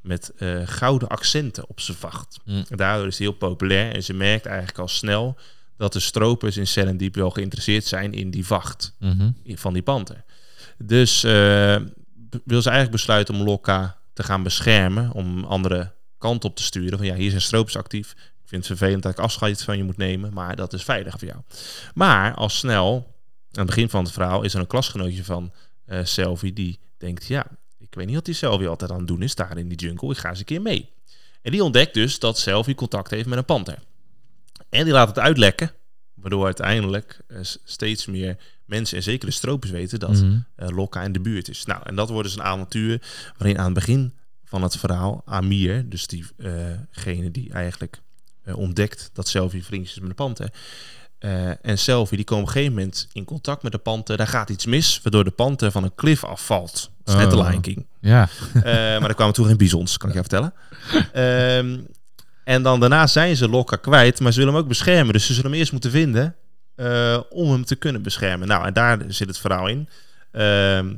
Met 0.00 0.32
gouden 0.64 1.08
accenten 1.08 1.68
op 1.68 1.80
zijn 1.80 1.96
vacht. 1.96 2.38
Mm. 2.44 2.64
En 2.68 2.76
daardoor 2.76 3.06
is 3.06 3.18
hij 3.18 3.26
heel 3.26 3.36
populair. 3.36 3.94
En 3.94 4.02
ze 4.02 4.12
merkt 4.12 4.46
eigenlijk 4.46 4.78
al 4.78 4.88
snel 4.88 5.36
dat 5.80 5.92
de 5.92 6.00
stropers 6.00 6.56
in 6.56 6.66
Serendip 6.66 7.14
wel 7.14 7.30
geïnteresseerd 7.30 7.84
zijn 7.84 8.12
in 8.12 8.30
die 8.30 8.46
vacht 8.46 8.94
van 9.44 9.72
die 9.72 9.82
panter. 9.82 10.24
Dus 10.78 11.24
eh, 11.24 11.76
wil 12.44 12.62
ze 12.62 12.68
eigenlijk 12.68 12.90
besluiten 12.90 13.34
om 13.34 13.42
Lokka 13.42 13.96
te 14.12 14.22
gaan 14.22 14.42
beschermen, 14.42 15.12
om 15.12 15.38
een 15.38 15.44
andere 15.44 15.92
kant 16.18 16.44
op 16.44 16.56
te 16.56 16.62
sturen. 16.62 16.98
Van 16.98 17.06
ja, 17.06 17.14
hier 17.14 17.30
zijn 17.30 17.42
stropers 17.42 17.76
actief. 17.76 18.12
Ik 18.12 18.48
vind 18.48 18.68
het 18.68 18.78
vervelend 18.78 19.02
dat 19.02 19.12
ik 19.12 19.18
afscheid 19.18 19.62
van 19.62 19.76
je 19.76 19.84
moet 19.84 19.96
nemen, 19.96 20.32
maar 20.32 20.56
dat 20.56 20.72
is 20.72 20.82
veilig 20.82 21.18
voor 21.18 21.28
jou. 21.28 21.40
Maar 21.94 22.34
al 22.34 22.48
snel, 22.48 22.94
aan 22.94 23.04
het 23.50 23.66
begin 23.66 23.88
van 23.88 24.04
het 24.04 24.12
verhaal, 24.12 24.42
is 24.42 24.54
er 24.54 24.60
een 24.60 24.66
klasgenootje 24.66 25.24
van 25.24 25.52
eh 25.86 26.04
Selvi 26.04 26.52
die 26.52 26.78
denkt, 26.98 27.26
ja, 27.26 27.46
ik 27.78 27.94
weet 27.94 28.06
niet 28.06 28.14
wat 28.14 28.24
die 28.24 28.34
Selvi 28.34 28.66
altijd 28.66 28.90
aan 28.90 28.98
het 28.98 29.08
doen 29.08 29.22
is 29.22 29.34
daar 29.34 29.58
in 29.58 29.68
die 29.68 29.78
jungle. 29.78 30.10
Ik 30.10 30.18
ga 30.18 30.28
eens 30.28 30.38
een 30.38 30.44
keer 30.44 30.62
mee. 30.62 30.90
En 31.42 31.52
die 31.52 31.64
ontdekt 31.64 31.94
dus 31.94 32.18
dat 32.18 32.38
Selvi 32.38 32.74
contact 32.74 33.10
heeft 33.10 33.28
met 33.28 33.38
een 33.38 33.44
panter. 33.44 33.78
En 34.70 34.84
die 34.84 34.92
laat 34.92 35.08
het 35.08 35.18
uitlekken, 35.18 35.72
waardoor 36.14 36.44
uiteindelijk 36.44 37.20
eh, 37.28 37.38
steeds 37.64 38.06
meer 38.06 38.36
mensen 38.64 38.96
en 38.96 39.02
zeker 39.02 39.26
de 39.28 39.34
stropers 39.34 39.70
weten 39.70 39.98
dat 39.98 40.10
Mhm. 40.10 40.38
eh, 40.56 40.68
Lokka 40.68 41.02
in 41.02 41.12
de 41.12 41.20
buurt 41.20 41.48
is. 41.48 41.64
Nou, 41.64 41.80
en 41.84 41.94
dat 41.96 42.08
wordt 42.10 42.28
dus 42.28 42.36
een 42.36 42.42
avontuur 42.44 43.02
waarin 43.38 43.58
aan 43.58 43.64
het 43.64 43.74
begin 43.74 44.14
van 44.44 44.62
het 44.62 44.76
verhaal 44.76 45.22
Amir, 45.24 45.88
dus 45.88 46.06
diegene 46.06 47.30
die 47.30 47.52
eigenlijk 47.52 48.00
eh, 48.44 48.56
ontdekt 48.56 49.10
dat 49.12 49.28
Selfie 49.28 49.64
vriendjes 49.64 49.94
is 49.94 50.00
met 50.00 50.08
de 50.08 50.14
panter, 50.14 50.50
eh, 51.18 51.66
en 51.66 51.78
Selfie 51.78 52.16
die 52.16 52.26
komen 52.26 52.42
op 52.44 52.48
een 52.48 52.54
gegeven 52.56 52.76
moment 52.76 53.08
in 53.12 53.24
contact 53.24 53.62
met 53.62 53.72
de 53.72 53.78
panter. 53.78 54.16
Daar 54.16 54.26
gaat 54.26 54.50
iets 54.50 54.66
mis, 54.66 55.00
waardoor 55.02 55.24
de 55.24 55.30
panter 55.30 55.70
van 55.70 55.84
een 55.84 55.94
klif 55.94 56.24
afvalt. 56.24 56.90
Dat 57.04 57.14
is 57.14 57.20
net 57.20 57.30
de 57.30 57.36
Oh. 57.36 57.48
Lion 57.48 57.60
King. 57.60 57.86
Ja. 58.00 58.28
Eh, 58.54 58.62
maar 58.62 59.08
er 59.08 59.14
kwamen 59.14 59.34
toen 59.34 59.46
geen 59.46 59.56
bizons, 59.56 59.96
kan 59.96 60.08
ik 60.08 60.14
je 60.14 60.20
vertellen. 60.20 60.52
Ehm, 61.12 61.78
en 62.44 62.62
dan 62.62 62.80
daarna 62.80 63.06
zijn 63.06 63.36
ze 63.36 63.48
Lokka 63.48 63.76
kwijt, 63.76 64.20
maar 64.20 64.32
ze 64.32 64.38
willen 64.38 64.54
hem 64.54 64.62
ook 64.62 64.68
beschermen. 64.68 65.12
Dus 65.12 65.26
ze 65.26 65.34
zullen 65.34 65.50
hem 65.50 65.58
eerst 65.58 65.72
moeten 65.72 65.90
vinden 65.90 66.36
eh, 66.74 67.20
om 67.30 67.50
hem 67.50 67.64
te 67.64 67.76
kunnen 67.76 68.02
beschermen. 68.02 68.48
Nou, 68.48 68.66
en 68.66 68.72
daar 68.72 68.98
zit 69.08 69.28
het 69.28 69.38
verhaal 69.38 69.68
in. 69.68 69.88
Ehm, 70.32 70.96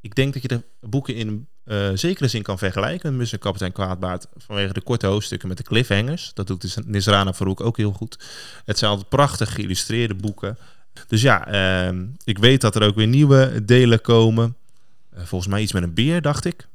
ik 0.00 0.14
denk 0.14 0.32
dat 0.32 0.42
je 0.42 0.48
de 0.48 0.62
boeken 0.80 1.14
in 1.14 1.48
eh 1.64 1.90
zekere 1.94 2.28
zin 2.28 2.42
kan 2.42 2.58
vergelijken 2.58 3.10
met 3.10 3.18
Mus 3.18 3.32
en 3.32 3.38
Kapitein 3.38 3.72
Kwaadbaard 3.72 4.26
vanwege 4.36 4.72
de 4.72 4.80
korte 4.80 5.06
hoofdstukken 5.06 5.48
met 5.48 5.56
de 5.56 5.62
cliffhangers. 5.62 6.30
Dat 6.34 6.46
doet 6.46 6.60
dus 6.60 6.76
Nisrana 6.84 7.34
Farouk 7.34 7.60
ook 7.60 7.76
heel 7.76 7.92
goed. 7.92 8.18
Het 8.64 8.78
zijn 8.78 8.90
altijd 8.90 9.08
prachtig 9.08 9.54
geïllustreerde 9.54 10.14
boeken. 10.14 10.58
Dus 11.08 11.22
ja, 11.22 11.46
ehm, 11.46 12.06
ik 12.24 12.38
weet 12.38 12.60
dat 12.60 12.74
er 12.74 12.82
ook 12.82 12.94
weer 12.94 13.06
nieuwe 13.06 13.64
delen 13.64 14.00
komen. 14.00 14.56
Eh, 15.10 15.24
volgens 15.24 15.50
mij 15.50 15.62
iets 15.62 15.72
met 15.72 15.82
een 15.82 15.94
beer, 15.94 16.22
dacht 16.22 16.44
ik. 16.44 16.68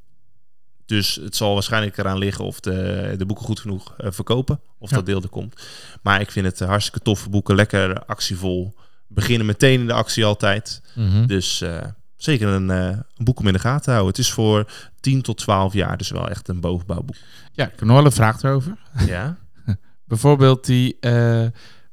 Dus 0.89 1.15
het 1.15 1.35
zal 1.35 1.53
waarschijnlijk 1.53 1.97
eraan 1.97 2.17
liggen 2.17 2.45
of 2.45 2.59
de, 2.59 3.13
de 3.17 3.25
boeken 3.25 3.45
goed 3.45 3.59
genoeg 3.59 3.93
eh, 3.97 4.11
verkopen. 4.11 4.59
Of 4.77 4.89
Ja. 4.89 4.95
dat 4.95 5.05
deel 5.05 5.21
er 5.21 5.29
komt. 5.29 5.61
Maar 6.01 6.21
ik 6.21 6.31
vind 6.31 6.45
het 6.45 6.61
eh, 6.61 6.67
hartstikke 6.67 6.99
toffe 6.99 7.29
boeken. 7.29 7.55
Lekker 7.55 8.05
actievol. 8.05 8.75
Beginnen 9.07 9.45
meteen 9.45 9.79
in 9.79 9.87
de 9.87 9.93
actie 9.93 10.25
altijd. 10.25 10.81
Mhm. 10.95 11.25
Dus 11.25 11.61
eh, 11.61 11.77
zeker 12.15 12.47
een, 12.47 12.69
een 12.69 13.03
boek 13.17 13.39
om 13.39 13.47
in 13.47 13.53
de 13.53 13.59
gaten 13.59 13.81
te 13.83 13.89
houden. 13.91 14.09
Het 14.09 14.19
is 14.21 14.31
voor 14.31 14.71
10 14.99 15.21
tot 15.21 15.37
12 15.37 15.73
jaar. 15.73 15.97
Dus 15.97 16.09
wel 16.09 16.29
echt 16.29 16.47
een 16.47 16.59
bovenbouwboek. 16.59 17.15
Ja, 17.51 17.63
ik 17.65 17.71
heb 17.71 17.81
nog 17.83 17.95
wel 17.95 18.05
een 18.05 18.11
vraag 18.11 18.43
erover. 18.43 18.77
Ja? 19.05 19.37
Bijvoorbeeld 20.07 20.65
die 20.65 20.97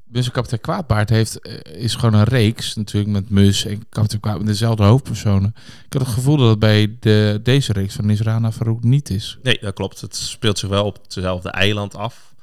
Mus 0.06 0.26
en 0.26 0.32
Kapitein 0.32 0.60
Kwaadbaard 0.60 1.08
heeft, 1.08 1.40
eh, 1.40 1.82
is 1.82 1.94
gewoon 1.94 2.14
een 2.14 2.24
reeks 2.24 2.74
natuurlijk 2.74 3.12
met 3.12 3.30
Mus 3.30 3.64
en 3.64 3.88
Kapitein 3.88 4.20
Kwaadbaard 4.20 4.46
met 4.46 4.46
dezelfde 4.46 4.82
hoofdpersonen. 4.82 5.54
Ik 5.86 5.92
had 5.92 6.02
het 6.02 6.10
gevoel 6.10 6.36
dat 6.36 6.48
het 6.48 6.58
bij 6.58 6.96
de, 7.00 7.40
deze 7.42 7.72
reeks 7.72 7.94
van 7.94 8.06
Nisrana 8.06 8.52
Farouk 8.52 8.82
niet 8.82 9.10
is. 9.10 9.38
Nee, 9.42 9.58
dat 9.60 9.74
klopt. 9.74 10.00
Het 10.00 10.16
speelt 10.16 10.58
zich 10.58 10.68
wel 10.68 10.84
op 10.84 10.98
hetzelfde 11.02 11.50
eiland 11.50 11.94
af. 11.94 12.34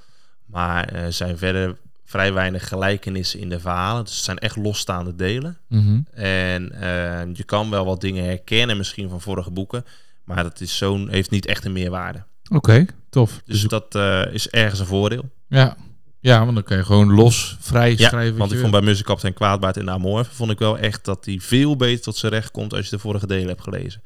Maar 0.46 0.88
eh, 0.88 1.04
er 1.04 1.14
zijn 1.14 1.38
verder 1.38 1.78
vrij 2.06 2.34
weinig 2.34 2.68
gelijkenissen 2.68 3.40
in 3.40 3.50
de 3.50 3.60
verhalen. 3.60 4.04
Dus 4.04 4.16
het 4.16 4.24
zijn 4.24 4.38
echt 4.40 4.56
losstaande 4.56 5.16
delen. 5.16 5.58
Mhm. 5.68 6.02
En 6.14 6.72
eh, 6.72 7.36
je 7.36 7.44
kan 7.44 7.70
wel 7.70 7.86
wat 7.86 8.02
dingen 8.02 8.26
herkennen 8.26 8.78
misschien 8.78 9.10
van 9.10 9.22
vorige 9.22 9.52
boeken. 9.52 9.86
Maar 10.24 10.44
dat 10.44 10.62
is 10.62 10.78
zo'n, 10.78 11.10
heeft 11.10 11.32
niet 11.32 11.46
echt 11.46 11.66
een 11.66 11.72
meerwaarde. 11.72 12.24
Oké, 12.50 12.86
tof. 13.10 13.42
Dus 13.46 13.64
dat 13.64 13.96
eh, 13.96 14.34
is 14.34 14.50
ergens 14.50 14.80
een 14.80 14.86
voordeel. 14.86 15.30
Ja, 15.48 15.78
Ja, 16.24 16.40
want 16.44 16.54
dan 16.54 16.64
kan 16.64 16.78
je 16.78 16.84
gewoon 16.86 17.14
los, 17.14 17.56
vrij 17.60 17.96
Ja, 17.98 18.08
schrijven. 18.08 18.38
want 18.38 18.52
ik 18.52 18.60
vond 18.60 18.72
bij 18.72 18.82
Muziekapitein 18.82 19.34
Kwaadbaard 19.34 19.78
en 19.78 19.90
Amor 19.90 20.26
vond 20.26 20.52
ik 20.52 20.60
wel 20.60 20.78
echt 20.78 21.06
dat 21.06 21.26
hij 21.26 21.40
veel 21.40 21.76
beter 21.76 22.04
tot 22.04 22.16
zijn 22.18 22.32
recht 22.32 22.52
komt 22.52 22.74
als 22.74 22.86
je 22.86 22.90
de 22.96 23.00
vorige 23.00 23.28
delen 23.28 23.48
hebt 23.48 23.62
gelezen. 23.62 24.02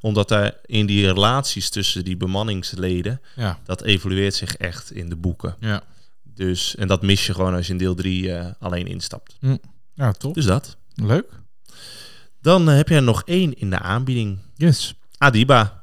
Omdat 0.00 0.28
hij 0.28 0.56
in 0.66 0.86
die 0.86 1.06
relaties 1.06 1.70
tussen 1.70 2.04
die 2.04 2.16
bemanningsleden, 2.16 3.20
Ja, 3.36 3.58
dat 3.64 3.82
evolueert 3.82 4.34
zich 4.34 4.56
echt 4.56 4.92
in 4.92 5.08
de 5.08 5.16
boeken. 5.16 5.56
ja. 5.60 5.82
Dus, 6.34 6.74
en 6.76 6.88
dat 6.88 7.02
mis 7.02 7.26
je 7.26 7.34
gewoon 7.34 7.54
als 7.54 7.66
je 7.66 7.72
in 7.72 7.78
deel 7.78 7.94
3 7.94 8.32
alleen 8.58 8.86
instapt. 8.86 9.36
ja 9.94 10.12
top. 10.12 10.34
Dus 10.34 10.44
dat. 10.44 10.76
Leuk. 10.94 11.24
Dan 12.40 12.68
eh, 12.70 12.76
heb 12.76 12.88
je 12.88 12.94
er 12.94 13.02
nog 13.02 13.22
één 13.24 13.58
in 13.58 13.70
de 13.70 13.78
aanbieding. 13.78 14.38
Yes. 14.56 14.94
Adiba. 15.18 15.81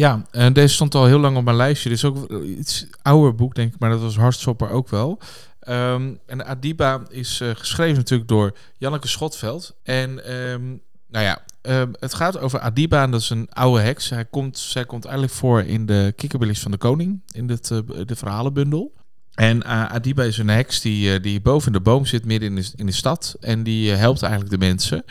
Ja, 0.00 0.24
en 0.30 0.52
deze 0.52 0.74
stond 0.74 0.94
al 0.94 1.06
heel 1.06 1.18
lang 1.18 1.36
op 1.36 1.44
mijn 1.44 1.56
lijstje. 1.56 1.88
Dit 1.88 1.98
is 1.98 2.04
ook 2.04 2.30
iets 2.42 2.86
ouder 3.02 3.34
boek, 3.34 3.54
denk 3.54 3.74
ik, 3.74 3.80
maar 3.80 3.90
dat 3.90 4.00
was 4.00 4.16
Hartstopper 4.16 4.70
ook 4.70 4.88
wel. 4.88 5.18
Ehm, 5.60 6.14
en 6.26 6.46
Adiba 6.46 7.02
is 7.08 7.40
eh, 7.40 7.50
geschreven 7.54 7.96
natuurlijk 7.96 8.28
door 8.28 8.56
Janneke 8.78 9.08
Schotveld. 9.08 9.76
En 9.82 10.24
ehm, 10.24 10.66
nou 11.08 11.24
ja, 11.24 11.42
ehm, 11.62 11.92
het 11.98 12.14
gaat 12.14 12.38
over 12.38 12.60
Adiba, 12.60 13.06
dat 13.06 13.20
is 13.20 13.30
een 13.30 13.48
oude 13.50 13.82
heks. 13.82 14.10
Hij 14.10 14.24
komt, 14.24 14.58
zij 14.58 14.84
komt 14.84 15.04
eigenlijk 15.04 15.34
voor 15.34 15.62
in 15.62 15.86
de 15.86 16.12
Kikkerbillies 16.16 16.60
van 16.60 16.70
de 16.70 16.76
Koning, 16.76 17.22
in 17.32 17.46
dit, 17.46 17.70
eh, 17.70 17.78
de 18.06 18.16
verhalenbundel. 18.16 18.92
En 19.34 19.62
eh, 19.62 19.84
Adiba 19.84 20.22
is 20.22 20.38
een 20.38 20.48
heks 20.48 20.80
die, 20.80 21.20
die 21.20 21.40
boven 21.40 21.72
de 21.72 21.80
boom 21.80 22.06
zit, 22.06 22.24
midden 22.24 22.48
in 22.48 22.54
de, 22.54 22.72
in 22.74 22.86
de 22.86 22.92
stad. 22.92 23.36
En 23.40 23.62
die 23.62 23.90
helpt 23.90 24.22
eigenlijk 24.22 24.52
de 24.52 24.66
mensen. 24.66 25.04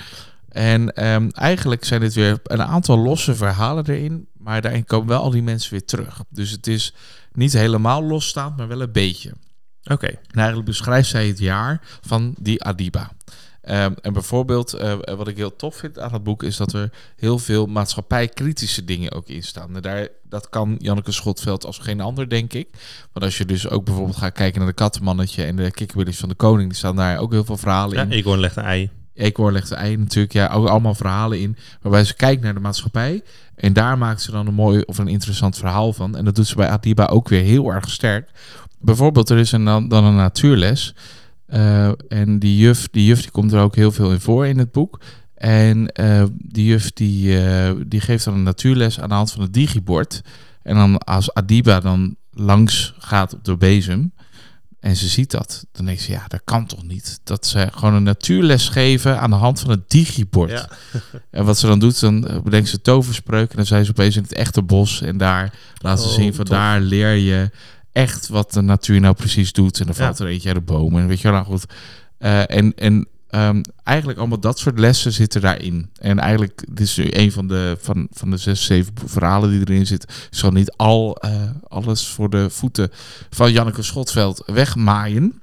En 0.60 0.94
ehm, 0.94 1.30
eigenlijk 1.30 1.86
zijn 1.86 2.02
dit 2.02 2.14
weer 2.14 2.40
een 2.44 2.64
aantal 2.64 2.98
losse 2.98 3.36
verhalen 3.36 3.90
erin. 3.90 4.28
Maar 4.38 4.62
daarin 4.62 4.86
komen 4.86 5.08
wel 5.08 5.22
al 5.22 5.30
die 5.30 5.44
mensen 5.44 5.72
weer 5.72 5.86
terug. 5.86 6.24
Dus 6.30 6.52
het 6.52 6.68
is 6.68 6.94
niet 7.32 7.54
helemaal 7.54 8.04
losstaand, 8.04 8.58
maar 8.58 8.68
wel 8.68 8.82
een 8.82 8.92
beetje. 8.92 9.34
Oké. 9.84 10.08
En 10.08 10.36
eigenlijk 10.36 10.66
beschrijft 10.66 11.10
zij 11.10 11.28
het 11.28 11.40
jaar 11.40 11.82
van 12.02 12.36
die 12.40 12.64
Adiba. 12.64 13.12
Ehm, 13.62 13.94
en 14.02 14.14
bijvoorbeeld, 14.14 14.74
eh, 14.74 14.94
wat 15.06 15.28
ik 15.28 15.38
heel 15.38 15.56
tof 15.56 15.76
vind 15.76 16.00
aan 16.00 16.14
het 16.14 16.24
boek, 16.24 16.44
is 16.44 16.58
dat 16.58 16.74
er 16.74 16.92
heel 17.16 17.40
veel 17.40 17.66
maatschappijkritische 17.66 18.86
dingen 18.86 19.12
ook 19.12 19.28
in 19.28 19.44
staan. 19.44 19.76
En 19.76 19.82
daar, 19.82 20.08
dat 20.24 20.50
kan 20.50 20.76
Janneke 20.80 21.12
Schotveld 21.12 21.66
als 21.66 21.78
geen 21.78 22.02
ander, 22.02 22.30
denk 22.30 22.54
ik. 22.54 22.68
Want 23.14 23.26
als 23.26 23.38
je 23.38 23.46
dus 23.46 23.70
ook 23.70 23.86
bijvoorbeeld 23.86 24.18
gaat 24.18 24.34
kijken 24.34 24.60
naar 24.60 24.70
de 24.70 24.76
Kattenmannetje 24.76 25.44
en 25.44 25.56
de 25.56 25.72
Kikkerbillies 25.72 26.20
van 26.20 26.30
de 26.30 26.36
Koning, 26.36 26.70
die 26.70 26.78
staan 26.78 26.96
daar 26.96 27.18
ook 27.18 27.32
heel 27.32 27.46
veel 27.46 27.58
verhalen 27.58 27.98
Ja, 27.98 28.04
in. 28.04 28.12
Egon 28.12 28.40
legt 28.40 28.56
een 28.56 28.64
ei. 28.64 28.90
Eekhoorn 29.20 29.54
legt 29.54 29.72
ei 29.72 29.98
natuurlijk, 29.98 30.34
ja, 30.34 30.48
ook 30.48 30.68
allemaal 30.68 30.96
verhalen 30.96 31.40
in. 31.40 31.58
Waarbij 31.82 32.04
ze 32.04 32.16
kijkt 32.16 32.42
naar 32.42 32.54
de 32.54 32.60
maatschappij. 32.60 33.24
En 33.56 33.74
daar 33.74 33.98
maakt 33.98 34.22
ze 34.22 34.32
dan 34.32 34.48
een 34.48 34.54
mooi 34.54 34.82
of 34.82 34.98
een 34.98 35.08
interessant 35.08 35.58
verhaal 35.58 35.94
van. 35.94 36.16
En 36.16 36.26
dat 36.26 36.36
doet 36.36 36.48
ze 36.48 36.56
bij 36.56 36.70
Adiba 36.70 37.06
ook 37.06 37.30
weer 37.30 37.44
heel 37.44 37.74
erg 37.74 37.90
sterk. 37.90 38.30
Bijvoorbeeld, 38.80 39.30
er 39.30 39.38
is 39.38 39.52
een, 39.52 39.66
dan 39.66 39.88
dan 39.88 40.04
een 40.04 40.16
natuurles. 40.16 40.96
Eh, 41.46 41.92
en 42.10 42.40
die 42.40 42.58
juf, 42.58 42.88
die 42.92 43.06
juf 43.06 43.22
die 43.22 43.32
komt 43.32 43.54
er 43.54 43.62
ook 43.62 43.76
heel 43.76 43.92
veel 43.92 44.12
in 44.12 44.20
voor 44.20 44.48
in 44.48 44.58
het 44.58 44.72
boek. 44.72 45.00
En 45.34 45.92
eh, 45.92 46.24
die 46.34 46.66
juf 46.66 46.92
die, 46.92 47.44
eh, 47.44 47.72
die 47.88 48.02
geeft 48.02 48.26
dan 48.26 48.34
een 48.34 48.44
natuurles 48.44 49.00
aan 49.00 49.10
de 49.10 49.16
hand 49.16 49.32
van 49.32 49.42
het 49.42 49.54
digibord. 49.54 50.22
En 50.64 50.76
dan 50.76 50.98
als 50.98 51.34
Adiba 51.34 51.80
dan 51.80 52.16
langs 52.32 52.94
gaat 52.98 53.34
op 53.34 53.44
de 53.44 53.58
bezem 53.58 54.12
en 54.80 54.96
ze 54.96 55.08
ziet 55.08 55.32
dat, 55.32 55.66
dan 55.72 55.86
denkt 55.86 56.02
ze, 56.02 56.12
ja, 56.12 56.26
dat 56.28 56.42
kan 56.44 56.66
toch 56.66 56.84
niet? 56.84 57.20
Dat 57.24 57.46
ze 57.46 57.68
gewoon 57.72 57.94
een 57.94 58.04
natuurles 58.04 58.70
geven 58.70 59.20
aan 59.20 59.30
de 59.30 59.36
hand 59.36 59.60
van 59.60 59.70
het 59.70 59.90
digibord. 59.90 60.50
Ja. 60.52 60.70
En 61.32 61.46
wat 61.46 61.58
ze 61.58 61.68
dan 61.68 61.80
doet, 61.80 62.00
dan 62.00 62.28
eh, 62.28 62.40
bedenkt 62.42 62.70
ze 62.70 62.82
toverspreuk 62.82 63.50
en 63.50 63.56
dan 63.56 63.66
zijn 63.66 63.86
ze 63.86 63.92
opeens 63.92 64.16
in 64.16 64.22
het 64.24 64.34
echte 64.34 64.62
bos. 64.62 65.02
En 65.02 65.18
daar 65.18 65.54
laat 65.78 66.02
ze 66.02 66.08
Oh, 66.08 66.14
zien 66.14 66.34
van 66.34 66.46
tof. 66.46 66.58
daar 66.58 66.80
leer 66.82 67.14
je 67.14 67.50
echt 67.92 68.28
wat 68.28 68.54
de 68.54 68.62
natuur 68.62 69.00
nou 69.00 69.14
precies 69.14 69.52
doet. 69.52 69.80
En 69.80 69.86
dan 69.86 69.96
Ja. 69.98 70.04
valt 70.04 70.20
er 70.20 70.28
eentje 70.28 70.48
uit 70.54 70.58
de 70.58 70.64
boom. 70.74 70.98
En 70.98 71.08
weet 71.08 71.18
je 71.22 71.24
wel, 71.32 71.34
nou 71.42 71.46
goed. 71.46 71.66
Eh, 72.18 72.52
en 72.56 72.74
en 72.76 73.08
ehm, 73.30 73.62
eigenlijk 73.84 74.20
allemaal 74.20 74.40
dat 74.40 74.60
soort 74.60 74.80
lessen 74.80 75.14
zitten 75.14 75.42
daarin. 75.42 75.90
En 76.00 76.20
eigenlijk, 76.20 76.66
dit 76.70 76.88
is 76.88 76.98
nu 76.98 77.08
een 77.10 77.32
van 77.32 77.48
de, 77.48 77.78
van, 77.80 78.08
van 78.12 78.30
de 78.32 78.38
zes, 78.38 78.66
zeven 78.66 78.94
verhalen 79.06 79.50
die 79.50 79.60
erin 79.60 79.86
zitten. 79.86 80.10
is 80.32 80.40
gewoon 80.40 80.56
niet 80.56 80.72
al 80.72 81.16
eh, 81.16 81.32
alles 81.68 82.08
voor 82.08 82.30
de 82.30 82.50
voeten 82.50 82.92
van 83.30 83.52
Janneke 83.52 83.82
Schotveld 83.82 84.44
wegmaaien. 84.46 85.42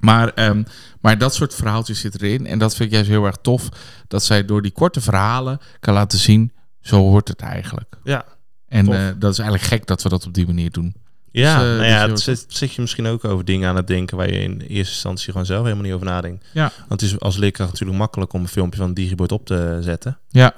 Maar, 0.00 0.28
ehm, 0.28 0.62
maar 1.00 1.18
dat 1.18 1.34
soort 1.34 1.54
verhaaltjes 1.54 2.00
zitten 2.00 2.20
erin. 2.20 2.46
En 2.46 2.58
dat 2.58 2.74
vind 2.74 2.88
ik 2.88 2.94
juist 2.94 3.10
heel 3.10 3.24
erg 3.24 3.36
tof. 3.42 3.68
Dat 4.08 4.24
zij 4.24 4.44
door 4.44 4.62
die 4.62 4.72
korte 4.72 5.00
verhalen 5.00 5.58
kan 5.80 5.94
laten 5.94 6.18
zien. 6.18 6.52
Zo 6.80 6.96
hoort 6.96 7.28
het 7.28 7.40
eigenlijk. 7.40 7.96
Ja. 8.04 8.24
En 8.68 8.92
eh, 8.92 9.08
dat 9.18 9.32
is 9.32 9.38
eigenlijk 9.38 9.68
gek 9.68 9.86
dat 9.86 10.02
we 10.02 10.08
dat 10.08 10.26
op 10.26 10.34
die 10.34 10.46
manier 10.46 10.70
doen. 10.70 10.94
Ja, 11.32 11.58
Dus, 11.58 11.62
eh, 11.62 11.68
nou 11.68 11.78
dus 11.78 11.88
ja, 11.88 12.08
het 12.08 12.20
zit, 12.20 12.44
zit 12.48 12.72
je 12.72 12.80
misschien 12.80 13.06
ook 13.06 13.24
over 13.24 13.44
dingen 13.44 13.68
aan 13.68 13.76
het 13.76 13.86
denken 13.86 14.16
waar 14.16 14.32
je 14.32 14.38
in 14.40 14.60
eerste 14.60 14.92
instantie 14.92 15.30
gewoon 15.30 15.46
zelf 15.46 15.62
helemaal 15.62 15.84
niet 15.84 15.92
over 15.92 16.06
nadenkt. 16.06 16.46
Ja. 16.52 16.72
Want 16.88 17.00
het 17.00 17.10
is 17.10 17.20
als 17.20 17.36
leerkracht 17.36 17.70
natuurlijk 17.70 17.98
makkelijk 17.98 18.32
om 18.32 18.40
een 18.40 18.48
filmpje 18.48 18.78
van 18.78 18.94
digibord 18.94 19.32
op 19.32 19.46
te 19.46 19.78
zetten. 19.80 20.18
Ja, 20.28 20.54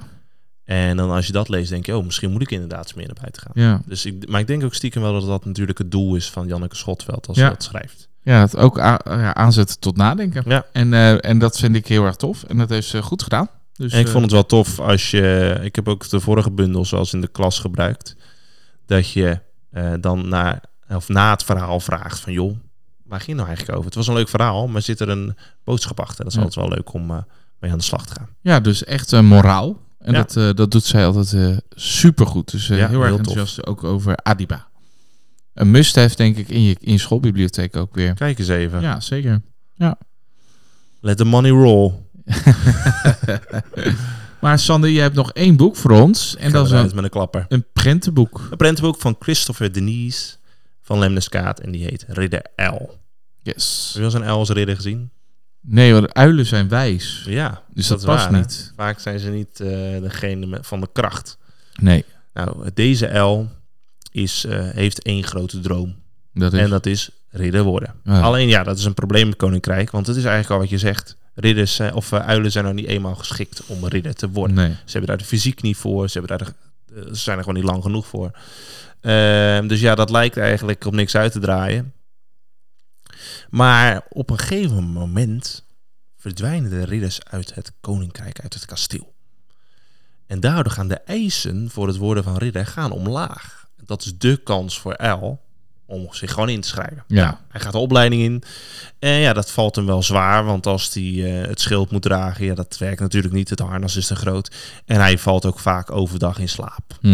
En 0.64 0.96
dan 0.96 1.10
als 1.10 1.26
je 1.26 1.32
dat 1.32 1.48
leest, 1.48 1.70
denk 1.70 1.86
je, 1.86 1.96
oh, 1.96 2.04
misschien 2.04 2.30
moet 2.30 2.42
ik 2.42 2.50
inderdaad 2.50 2.82
eens 2.84 2.94
meer 2.94 3.06
naar 3.06 3.16
buiten 3.20 3.42
gaan. 3.42 3.52
ja. 3.54 3.82
Dus 3.86 4.06
ik, 4.06 4.28
maar 4.28 4.40
ik 4.40 4.46
denk 4.46 4.64
ook 4.64 4.74
stiekem 4.74 5.02
wel 5.02 5.12
dat 5.12 5.26
dat 5.26 5.44
natuurlijk 5.44 5.78
het 5.78 5.90
doel 5.90 6.14
is 6.16 6.30
van 6.30 6.46
Janneke 6.46 6.76
Schotveld 6.76 7.26
als 7.26 7.36
Ja. 7.36 7.44
ze 7.44 7.50
dat 7.52 7.62
schrijft. 7.62 8.08
ja 8.22 8.40
het 8.40 8.56
ook 8.56 8.76
ja, 8.76 9.34
aanzetten 9.34 9.78
tot 9.78 9.96
nadenken. 9.96 10.42
Ja. 10.46 10.66
En, 10.72 10.94
eh, 10.94 11.24
en 11.24 11.38
dat 11.38 11.58
vind 11.58 11.76
ik 11.76 11.86
heel 11.86 12.04
erg 12.04 12.16
tof. 12.16 12.42
En 12.42 12.56
dat 12.58 12.68
heeft 12.68 12.88
ze 12.88 13.02
goed 13.02 13.22
gedaan. 13.22 13.48
Dus, 13.76 13.92
En 13.92 14.00
ik 14.00 14.06
eh, 14.06 14.12
vond 14.12 14.24
het 14.24 14.32
wel 14.32 14.46
tof 14.46 14.80
als 14.80 15.10
je, 15.10 15.58
ik 15.62 15.74
heb 15.76 15.88
ook 15.88 16.08
de 16.08 16.20
vorige 16.20 16.50
bundel 16.50 16.84
zoals 16.84 17.12
in 17.12 17.20
de 17.20 17.28
klas 17.28 17.58
gebruikt, 17.58 18.16
dat 18.86 19.10
je 19.10 19.40
eh, 19.74 19.92
dan 20.00 20.28
naar, 20.28 20.60
of 20.88 21.08
na 21.08 21.30
het 21.30 21.42
verhaal 21.44 21.80
vraagt 21.80 22.20
van, 22.20 22.32
joh, 22.32 22.56
waar 23.04 23.18
ging 23.20 23.28
het 23.30 23.36
nou 23.36 23.48
eigenlijk 23.48 23.70
over? 23.78 23.84
Het 23.88 23.94
was 23.98 24.06
een 24.08 24.14
leuk 24.14 24.28
verhaal, 24.28 24.68
maar 24.68 24.82
zit 24.82 25.00
er 25.00 25.08
een 25.08 25.36
boodschap 25.64 26.00
achter? 26.00 26.16
Dat 26.24 26.26
is 26.26 26.34
Ja. 26.38 26.44
altijd 26.44 26.66
wel 26.66 26.76
leuk 26.76 26.92
om 26.92 27.10
eh, 27.10 27.16
mee 27.58 27.70
aan 27.70 27.78
de 27.78 27.84
slag 27.84 28.06
te 28.06 28.14
gaan. 28.14 28.28
Ja, 28.40 28.60
dus 28.60 28.84
echt 28.84 29.12
een 29.12 29.26
moraal. 29.26 29.82
En 29.98 30.12
Ja. 30.12 30.18
dat, 30.18 30.36
eh, 30.36 30.50
dat 30.54 30.70
doet 30.70 30.84
zij 30.84 31.06
altijd 31.06 31.32
eh 31.32 31.56
supergoed. 31.70 32.50
Dus 32.50 32.70
eh, 32.70 32.78
Ja, 32.78 32.88
heel 32.88 32.98
erg 33.00 33.08
heel 33.08 33.16
tof. 33.16 33.26
enthousiast 33.26 33.66
ook 33.66 33.84
over 33.84 34.16
Adiba. 34.16 34.66
Een 35.54 35.70
must-have 35.70 36.16
denk 36.16 36.36
ik 36.36 36.48
in 36.48 36.62
je, 36.62 36.76
in 36.80 36.92
je 36.92 36.98
schoolbibliotheek 36.98 37.76
ook 37.76 37.94
weer. 37.94 38.14
Kijk 38.14 38.38
eens 38.38 38.48
even. 38.48 38.80
Ja, 38.80 39.00
zeker. 39.00 39.42
Let 41.00 41.16
the 41.16 41.24
money 41.24 41.50
roll. 41.50 41.92
Maar 44.44 44.58
Sander, 44.58 44.90
je 44.90 45.00
hebt 45.00 45.14
nog 45.14 45.32
één 45.32 45.56
boek 45.56 45.76
voor 45.76 45.90
ons. 45.90 46.36
En 46.36 46.52
dat 46.52 46.66
is 46.66 46.72
een, 46.72 46.90
met 46.94 47.04
een 47.04 47.10
klapper. 47.10 47.46
een 47.48 47.64
prentenboek. 47.72 48.48
Een 48.50 48.56
prentenboek 48.56 49.00
van 49.00 49.16
Christopher 49.18 49.72
Denise 49.72 50.34
van 50.82 50.98
Lemneskaat 50.98 51.60
en 51.60 51.70
die 51.70 51.84
heet 51.84 52.04
Ridder 52.08 52.46
L. 52.56 52.90
Yes. 53.42 53.84
Heb 53.86 53.92
je 53.92 53.98
wel 53.98 54.04
eens 54.04 54.14
een 54.14 54.34
L 54.34 54.38
als 54.38 54.50
ridder 54.50 54.76
gezien? 54.76 55.10
Nee, 55.60 55.92
want 55.92 56.14
uilen 56.14 56.46
zijn 56.46 56.68
wijs. 56.68 57.24
Ja, 57.26 57.62
Dus 57.74 57.86
dat 57.86 58.04
past 58.04 58.24
waar, 58.24 58.32
hè? 58.32 58.38
niet. 58.38 58.72
vaak 58.76 58.98
zijn 59.00 59.18
ze 59.18 59.30
niet 59.30 59.60
eh, 59.60 59.68
degene 60.00 60.58
van 60.60 60.80
de 60.80 60.88
kracht. 60.92 61.38
Nee, 61.80 62.04
Nou, 62.34 62.70
deze 62.74 63.18
L 63.18 63.48
is, 64.10 64.44
eh, 64.44 64.68
heeft 64.70 65.02
één 65.02 65.24
grote 65.24 65.60
droom. 65.60 65.94
dat 66.32 66.52
is... 66.52 66.60
En 66.60 66.70
dat 66.70 66.86
is 66.86 67.10
ridder 67.28 67.62
worden. 67.62 67.94
Ah. 68.04 68.22
Alleen 68.22 68.48
ja, 68.48 68.62
dat 68.62 68.78
is 68.78 68.84
een 68.84 68.94
probleem 68.94 69.26
met 69.26 69.36
Koninkrijk. 69.36 69.90
Want 69.90 70.06
het 70.06 70.16
is 70.16 70.24
eigenlijk 70.24 70.54
al 70.54 70.58
wat 70.60 70.70
je 70.70 70.78
zegt. 70.78 71.16
Ridders 71.34 71.74
zijn- 71.74 71.94
of 71.94 72.12
eh, 72.12 72.26
uilen 72.26 72.52
zijn 72.52 72.64
nog 72.64 72.74
niet 72.74 72.86
eenmaal 72.86 73.14
geschikt 73.14 73.66
om 73.66 73.86
ridder 73.86 74.14
te 74.14 74.30
worden. 74.30 74.56
Nee. 74.56 74.70
Ze 74.70 74.92
hebben 74.92 75.06
daar 75.06 75.18
de 75.18 75.24
fysiek 75.24 75.62
niet 75.62 75.76
voor. 75.76 76.08
Ze, 76.08 76.18
hebben 76.18 76.38
daar 76.38 76.54
de, 76.86 77.00
eh, 77.00 77.06
ze 77.08 77.20
zijn 77.20 77.36
er 77.38 77.44
gewoon 77.44 77.58
niet 77.60 77.70
lang 77.70 77.82
genoeg 77.82 78.06
voor. 78.06 78.30
Ehm, 79.00 79.66
dus 79.66 79.80
ja, 79.80 79.94
dat 79.94 80.10
lijkt 80.10 80.36
eigenlijk 80.36 80.84
op 80.84 80.92
niks 80.92 81.16
uit 81.16 81.32
te 81.32 81.38
draaien. 81.38 81.92
Maar 83.50 84.06
op 84.08 84.30
een 84.30 84.38
gegeven 84.38 84.84
moment 84.84 85.64
verdwijnen 86.16 86.70
de 86.70 86.84
ridders 86.84 87.24
uit 87.24 87.54
het 87.54 87.72
koninkrijk, 87.80 88.40
uit 88.40 88.54
het 88.54 88.64
kasteel. 88.64 89.14
En 90.26 90.40
daardoor 90.40 90.72
gaan 90.72 90.88
de 90.88 90.98
eisen 90.98 91.70
voor 91.70 91.86
het 91.86 91.96
worden 91.96 92.24
van 92.24 92.36
ridder 92.36 92.66
gaan 92.66 92.90
omlaag. 92.90 93.68
Dat 93.84 94.04
is 94.04 94.18
de 94.18 94.36
kans 94.36 94.78
voor 94.78 94.92
El 94.92 95.43
om 95.86 96.08
zich 96.10 96.30
gewoon 96.32 96.48
in 96.48 96.60
te 96.60 96.68
schrijven. 96.68 97.04
Ja. 97.06 97.24
Nou, 97.24 97.36
hij 97.48 97.60
gaat 97.60 97.72
de 97.72 97.78
opleiding 97.78 98.22
in. 98.22 98.42
En 98.98 99.10
ja, 99.10 99.32
dat 99.32 99.50
valt 99.50 99.76
hem 99.76 99.86
wel 99.86 100.02
zwaar. 100.02 100.44
Want 100.44 100.66
als 100.66 100.94
hij 100.94 101.02
eh, 101.42 101.48
het 101.48 101.60
schild 101.60 101.90
moet 101.90 102.02
dragen, 102.02 102.44
ja, 102.44 102.54
dat 102.54 102.78
werkt 102.78 103.00
natuurlijk 103.00 103.34
niet. 103.34 103.50
Het 103.50 103.58
harnas 103.58 103.96
is 103.96 104.06
te 104.06 104.16
groot. 104.16 104.54
En 104.84 105.00
hij 105.00 105.18
valt 105.18 105.44
ook 105.44 105.58
vaak 105.58 105.90
overdag 105.90 106.38
in 106.38 106.48
slaap. 106.48 106.98
Hm. 107.00 107.08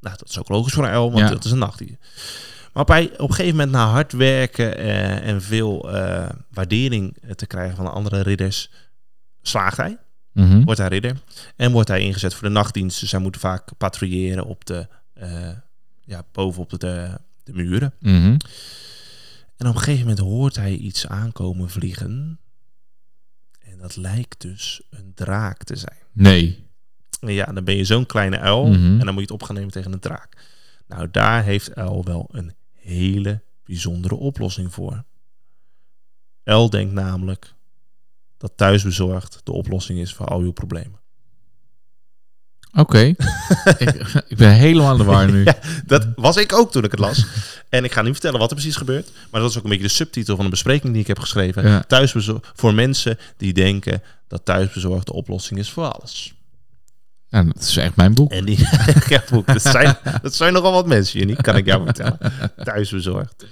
Nou, 0.00 0.16
dat 0.16 0.28
is 0.28 0.38
ook 0.38 0.48
logisch 0.48 0.72
voor 0.72 0.84
een 0.84 0.90
El, 0.90 1.12
want 1.12 1.28
Ja. 1.28 1.34
dat 1.34 1.44
is 1.44 1.50
een 1.50 1.58
nachtdier. 1.58 1.96
Maar 2.72 2.82
op, 2.82 2.88
hij, 2.88 3.10
op 3.12 3.28
een 3.28 3.34
gegeven 3.34 3.56
moment, 3.56 3.70
na 3.72 3.86
hard 3.86 4.12
werken 4.12 4.76
eh, 4.76 5.28
en 5.28 5.42
veel 5.42 5.92
eh, 5.94 6.28
waardering 6.50 7.16
te 7.36 7.46
krijgen 7.46 7.76
van 7.76 7.84
de 7.84 7.90
andere 7.90 8.20
ridders, 8.20 8.70
slaagt 9.42 9.76
hij. 9.76 9.96
Mhm. 10.32 10.64
Wordt 10.64 10.80
hij 10.80 10.88
ridder. 10.88 11.16
En 11.56 11.72
wordt 11.72 11.88
hij 11.88 12.00
ingezet 12.00 12.34
voor 12.34 12.48
de 12.48 12.54
nachtdienst. 12.54 13.00
Dus 13.00 13.10
hij 13.10 13.20
moet 13.20 13.36
vaak 13.36 13.68
patrouilleren 13.78 14.44
op 14.44 14.64
de, 14.64 14.86
ja, 16.04 16.22
bovenop 16.32 16.80
de, 16.80 17.18
de, 17.44 17.52
muren. 17.52 17.94
Mhm. 18.00 18.36
En 19.56 19.68
op 19.68 19.74
een 19.74 19.80
gegeven 19.80 20.00
moment 20.00 20.18
hoort 20.18 20.56
hij 20.56 20.76
iets 20.76 21.06
aankomen 21.06 21.70
vliegen. 21.70 22.40
En 23.58 23.78
dat 23.78 23.96
lijkt 23.96 24.40
dus 24.40 24.82
een 24.90 25.12
draak 25.14 25.64
te 25.64 25.76
zijn. 25.76 25.98
Nee. 26.12 26.66
En 27.20 27.32
ja, 27.32 27.44
dan 27.44 27.64
ben 27.64 27.76
je 27.76 27.84
zo'n 27.84 28.06
kleine 28.06 28.38
uil. 28.38 28.66
Mhm. 28.66 28.74
En 28.74 28.98
dan 28.98 29.06
moet 29.06 29.14
je 29.14 29.20
het 29.20 29.30
op 29.30 29.42
gaan 29.42 29.54
nemen 29.54 29.70
tegen 29.70 29.92
een 29.92 30.00
draak. 30.00 30.46
Nou, 30.86 31.10
daar 31.10 31.44
heeft 31.44 31.74
uil 31.74 32.04
wel 32.04 32.28
een 32.32 32.54
hele 32.72 33.42
bijzondere 33.64 34.14
oplossing 34.14 34.72
voor. 34.72 35.04
El 36.42 36.70
denkt 36.70 36.92
namelijk 36.92 37.54
dat 38.36 38.52
thuisbezorgd 38.56 39.40
de 39.44 39.52
oplossing 39.52 39.98
is 39.98 40.14
voor 40.14 40.26
al 40.26 40.40
uw 40.40 40.52
problemen. 40.52 41.00
Oké. 42.74 42.98
ik, 43.78 44.22
ik 44.28 44.36
ben 44.36 44.52
helemaal 44.52 44.88
aan 44.88 44.98
de 44.98 45.04
war 45.04 45.30
nu. 45.30 45.44
Ja, 45.52 45.58
dat 45.86 46.06
was 46.16 46.36
ik 46.36 46.52
ook 46.52 46.72
toen 46.72 46.84
ik 46.84 46.90
het 46.90 47.00
las. 47.00 47.26
En 47.68 47.84
ik 47.84 47.92
ga 47.92 48.02
niet 48.02 48.12
vertellen 48.12 48.38
wat 48.38 48.50
er 48.50 48.56
precies 48.56 48.76
gebeurt. 48.76 49.10
Maar 49.30 49.40
dat 49.40 49.50
is 49.50 49.58
ook 49.58 49.64
een 49.64 49.70
beetje 49.70 49.86
de 49.86 49.92
subtitel 49.92 50.36
van 50.36 50.44
een 50.44 50.50
bespreking 50.50 50.92
die 50.92 51.02
ik 51.02 51.08
heb 51.08 51.18
geschreven. 51.18 51.68
Ja. 51.68 51.84
Thuisbezorgd 51.86 52.50
voor 52.54 52.74
mensen 52.74 53.18
die 53.36 53.52
denken 53.52 54.02
dat 54.28 54.44
thuisbezorgd 54.44 55.06
de 55.06 55.12
oplossing 55.12 55.60
is 55.60 55.70
voor 55.70 55.84
alles. 55.84 56.34
Nou, 57.32 57.46
dat 57.46 57.62
is 57.62 57.76
echt 57.76 57.96
mijn 57.96 58.14
boek. 58.14 58.30
En 58.30 58.44
die 58.44 58.58
ja, 59.08 59.22
boek, 59.30 59.46
dat, 59.46 59.62
zijn, 59.62 59.96
dat 60.22 60.34
zijn 60.34 60.52
nogal 60.52 60.72
wat 60.72 60.86
mensen, 60.86 61.18
Jenny, 61.18 61.34
kan 61.34 61.56
ik 61.56 61.66
jou 61.66 61.84
vertellen. 61.84 62.18
Thuisbezorgd. 62.64 63.46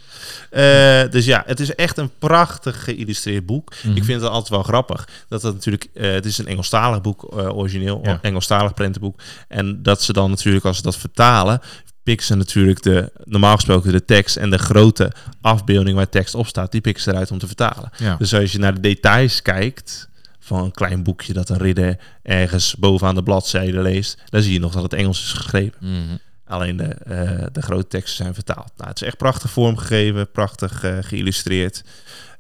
Eh, 0.51 1.11
dus 1.11 1.25
ja, 1.25 1.43
het 1.47 1.61
is 1.61 1.75
echt 1.75 1.99
een 1.99 2.11
prachtig 2.19 2.85
geïllustreerd 2.85 3.47
boek. 3.47 3.73
Mhm. 3.83 3.97
Ik 3.97 4.05
vind 4.05 4.21
het 4.21 4.31
altijd 4.31 4.49
wel 4.49 4.63
grappig 4.63 5.09
dat 5.29 5.43
het 5.43 5.55
natuurlijk, 5.55 5.89
eh, 5.95 6.13
het 6.13 6.27
is 6.27 6.39
een 6.39 6.47
Engelstalig 6.47 7.01
boek 7.01 7.25
eh, 7.25 7.57
origineel, 7.57 8.01
Ja. 8.03 8.19
Engelstalig 8.23 8.75
prentenboek. 8.75 9.21
En 9.49 9.83
dat 9.83 10.03
ze 10.03 10.13
dan 10.13 10.31
natuurlijk, 10.31 10.65
als 10.65 10.77
ze 10.77 10.83
dat 10.83 10.97
vertalen, 10.97 11.61
pikken 12.03 12.27
ze 12.27 12.35
natuurlijk 12.35 12.83
de, 12.83 13.13
normaal 13.25 13.55
gesproken 13.55 13.93
de 13.93 14.05
tekst 14.05 14.37
en 14.37 14.51
de 14.51 14.59
grote 14.59 15.13
afbeelding 15.41 15.97
waar 15.97 16.09
tekst 16.09 16.35
op 16.35 16.47
staat, 16.47 16.73
die 16.73 16.81
pikken 16.81 17.03
ze 17.03 17.11
eruit 17.11 17.31
om 17.31 17.39
te 17.39 17.47
vertalen. 17.47 17.91
Ja. 17.97 18.17
Dus 18.17 18.35
als 18.35 18.53
je 18.53 18.59
naar 18.59 18.75
de 18.75 18.81
details 18.81 19.43
kijkt 19.43 20.09
van 20.51 20.65
een 20.65 20.71
klein 20.71 21.03
boekje 21.03 21.33
dat 21.33 21.49
een 21.49 21.59
ridder 21.59 21.99
ergens 22.23 22.75
bovenaan 22.75 23.15
de 23.15 23.23
bladzijde 23.23 23.81
leest, 23.81 24.23
dan 24.29 24.43
zie 24.43 24.53
je 24.53 24.61
nog 24.61 24.73
dat 24.73 24.83
het 24.83 24.93
Engels 24.93 25.23
is 25.23 25.33
geschreven. 25.33 25.79
Mhm. 25.81 26.17
Alleen 26.45 26.77
de, 26.77 26.85
eh, 26.85 27.47
de 27.53 27.63
grote 27.63 27.87
teksten 27.87 28.17
zijn 28.17 28.35
vertaald. 28.35 28.73
Nou, 28.77 28.89
het 28.89 29.01
is 29.01 29.07
echt 29.07 29.17
prachtig 29.17 29.51
vormgegeven, 29.51 30.31
prachtig 30.31 30.83
eh, 30.83 30.99
geïllustreerd. 31.01 31.85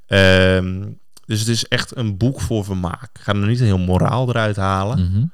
Ehm, 0.06 0.88
dus 1.26 1.38
het 1.38 1.48
is 1.48 1.68
echt 1.68 1.96
een 1.96 2.16
boek 2.16 2.40
voor 2.40 2.64
vermaak. 2.64 3.10
Ik 3.12 3.20
ga 3.20 3.32
er 3.32 3.46
niet 3.46 3.60
een 3.60 3.66
heel 3.66 3.78
moraal 3.78 4.28
eruit 4.28 4.56
halen. 4.56 5.10
Mhm. 5.10 5.24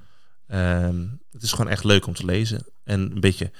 Ehm, 0.47 1.07
het 1.33 1.43
is 1.43 1.53
gewoon 1.53 1.71
echt 1.71 1.85
leuk 1.85 2.07
om 2.07 2.15
te 2.15 2.25
lezen. 2.25 2.67
En 2.85 3.01
een 3.01 3.21
beetje, 3.21 3.51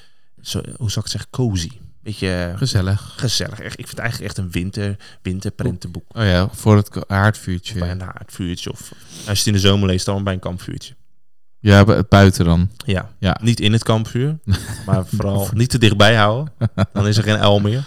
zo, 0.41 0.59
hoe 0.59 0.91
zou 0.91 0.91
ik 0.91 0.95
het 0.95 1.11
zeggen, 1.11 1.31
cozy. 1.31 1.71
Beetje 2.07 2.55
Gezellig. 2.57 3.15
gezellig. 3.17 3.61
Echt, 3.61 3.79
ik 3.79 3.87
vind 3.87 3.91
het 3.91 3.99
eigenlijk 3.99 4.31
echt 4.31 4.39
een 4.39 4.51
winter, 4.51 4.97
winterprentenboek. 5.23 6.05
Oh 6.17 6.23
ja, 6.25 6.49
voor 6.53 6.77
het 6.77 7.05
haardvuurtje. 7.09 7.79
Bij 7.79 7.91
een 7.91 8.01
haardvuurtje. 8.01 8.73
Of 8.73 8.93
als 8.93 9.25
je 9.25 9.31
het 9.31 9.47
in 9.47 9.53
de 9.53 9.59
zomer 9.59 9.87
leest, 9.89 10.07
dan 10.07 10.25
bij 10.25 10.33
een 10.33 10.39
kampvuurtje. 10.39 10.95
Ja, 11.59 12.03
buiten 12.09 12.45
dan. 12.45 12.71
Ja. 12.85 13.11
Ja. 13.19 13.39
Niet 13.43 13.61
in 13.61 13.73
het 13.73 13.83
kampvuur, 13.83 14.39
maar 14.87 15.07
vooral 15.07 15.49
niet 15.53 15.71
te 15.71 15.79
dichtbij 15.79 16.15
houden. 16.17 16.53
Dan 16.93 17.07
is 17.07 17.17
er 17.17 17.23
geen 17.23 17.39
uil 17.39 17.59
meer. 17.61 17.85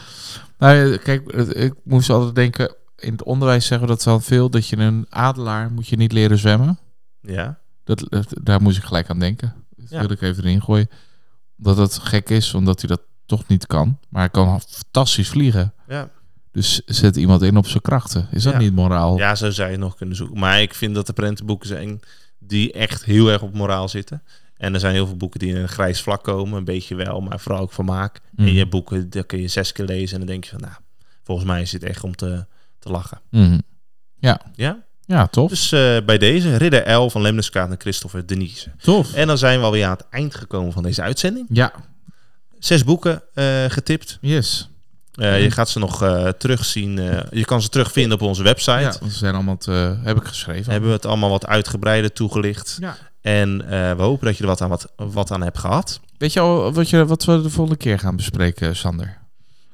Nou, 0.58 0.98
kijk, 0.98 1.32
ik 1.32 1.74
moest 1.84 2.10
altijd 2.10 2.36
denken... 2.36 2.76
In 2.96 3.12
het 3.12 3.24
onderwijs 3.24 3.66
zeggen 3.66 3.88
we 3.88 3.94
dat 3.94 4.04
wel 4.04 4.20
veel... 4.20 4.50
dat 4.50 4.68
je 4.68 4.78
een 4.78 5.06
adelaar 5.10 5.72
moet 5.72 5.88
je 5.88 5.96
niet 5.96 6.12
leren 6.12 6.38
zwemmen. 6.38 6.80
Ja. 7.22 7.60
Dat, 7.84 8.06
dat- 8.10 8.34
daar 8.42 8.62
moest 8.62 8.78
ik 8.78 8.84
gelijk 8.84 9.10
aan 9.10 9.20
denken. 9.20 9.54
Dat 9.76 9.90
Ja. 9.90 10.00
wil 10.00 10.12
ik 10.12 10.22
even 10.22 10.44
erin 10.44 10.62
gooien. 10.62 10.90
Dat 11.58 11.78
het 11.78 11.98
gek 11.98 12.30
is, 12.30 12.54
omdat 12.54 12.80
hij 12.82 12.90
dat 12.90 13.02
toch 13.30 13.48
niet 13.48 13.68
kan. 13.68 13.98
Maar 14.10 14.22
hij 14.22 14.30
kan 14.30 14.62
fantastisch 14.70 15.30
vliegen. 15.30 15.74
Ja. 15.88 16.10
Dus 16.52 16.82
zet 16.86 17.16
iemand 17.16 17.42
in 17.42 17.58
op 17.58 17.68
zijn 17.68 17.82
krachten. 17.82 18.28
Is 18.32 18.44
dat 18.44 18.54
Ja. 18.54 18.60
niet 18.60 18.74
moraal? 18.76 19.18
Ja, 19.18 19.36
zo 19.36 19.50
zou 19.52 19.68
je 19.68 19.74
het 19.76 19.84
nog 19.84 19.96
kunnen 19.96 20.16
zoeken. 20.16 20.40
Maar 20.40 20.62
ik 20.62 20.74
vind 20.74 20.96
dat 20.96 21.08
er 21.08 21.14
prentenboeken 21.14 21.68
zijn 21.68 22.00
die 22.40 22.72
echt 22.72 23.04
heel 23.06 23.28
erg 23.32 23.42
op 23.42 23.54
moraal 23.54 23.90
zitten. 23.90 24.24
En 24.58 24.74
er 24.74 24.80
zijn 24.80 24.94
heel 24.94 25.08
veel 25.08 25.16
boeken 25.18 25.40
die 25.40 25.50
in 25.50 25.56
een 25.56 25.68
grijs 25.68 26.02
vlak 26.02 26.24
komen. 26.24 26.58
Een 26.58 26.64
beetje 26.64 26.96
wel, 26.96 27.22
maar 27.22 27.40
vooral 27.40 27.62
ook 27.62 27.74
vermaak. 27.74 28.22
Mhm. 28.32 28.48
En 28.48 28.54
je 28.54 28.58
hebt 28.60 28.70
boeken, 28.70 29.10
daar 29.10 29.24
kun 29.24 29.42
je 29.42 29.48
zes 29.48 29.72
keer 29.72 29.86
lezen. 29.86 30.14
En 30.14 30.18
dan 30.18 30.28
denk 30.28 30.44
je 30.44 30.50
van, 30.50 30.60
nou, 30.62 30.74
volgens 31.24 31.48
mij 31.48 31.62
is 31.62 31.72
dit 31.72 31.84
echt 31.84 32.04
om 32.04 32.16
te, 32.16 32.46
te 32.80 32.90
lachen. 32.90 33.22
Mhm. 33.30 33.60
Ja? 34.20 34.42
Ja, 35.06 35.28
tof. 35.28 35.50
Dus 35.50 35.72
eh, 35.72 35.98
bij 36.06 36.18
deze, 36.18 36.56
Ridder 36.56 36.92
L 36.94 37.10
van 37.10 37.22
Lemneskaat 37.22 37.70
en 37.70 37.80
Christopher 37.80 38.26
Denise. 38.28 38.72
Tof. 38.78 39.14
En 39.14 39.28
dan 39.28 39.38
zijn 39.38 39.60
we 39.60 39.66
alweer 39.66 39.86
aan 39.86 39.92
het 39.92 40.06
eind 40.10 40.36
gekomen 40.36 40.74
van 40.74 40.84
deze 40.84 41.02
uitzending. 41.02 41.46
Ja, 41.50 41.74
Zes 42.60 42.84
boeken 42.84 43.22
eh, 43.34 43.66
getipt. 43.68 44.18
yes. 44.22 44.70
Je 45.12 45.52
gaat 45.52 45.70
ze 45.70 45.80
nog 45.80 46.04
eh, 46.04 46.28
terugzien. 46.28 47.00
eh, 47.00 47.20
je 47.32 47.46
kan 47.46 47.62
ze 47.62 47.70
terugvinden 47.70 48.14
op 48.14 48.28
onze 48.28 48.44
website. 48.44 48.80
Ja, 48.80 48.92
ze 48.92 49.10
zijn 49.10 49.34
allemaal 49.34 49.58
te, 49.58 49.98
heb 50.04 50.18
ik 50.18 50.24
geschreven. 50.24 50.72
Hebben 50.72 50.90
we 50.90 50.96
het 50.96 51.06
allemaal 51.06 51.30
wat 51.30 51.46
uitgebreider 51.48 52.14
toegelicht. 52.14 52.78
Ja. 52.80 52.98
En 53.22 53.58
we 53.98 54.02
hopen 54.04 54.26
dat 54.26 54.36
je 54.38 54.44
er 54.44 54.50
wat 54.50 54.62
aan, 54.62 54.70
wat, 54.70 54.92
wat 54.96 55.32
aan 55.32 55.44
hebt 55.44 55.58
gehad. 55.58 56.00
Weet 56.18 56.34
je 56.34 56.40
al 56.40 56.74
wat, 56.74 56.90
je, 56.90 57.06
wat 57.06 57.26
we 57.26 57.42
de 57.42 57.50
volgende 57.50 57.80
keer 57.80 58.00
gaan 58.00 58.16
bespreken, 58.16 58.76
Sander? 58.76 59.18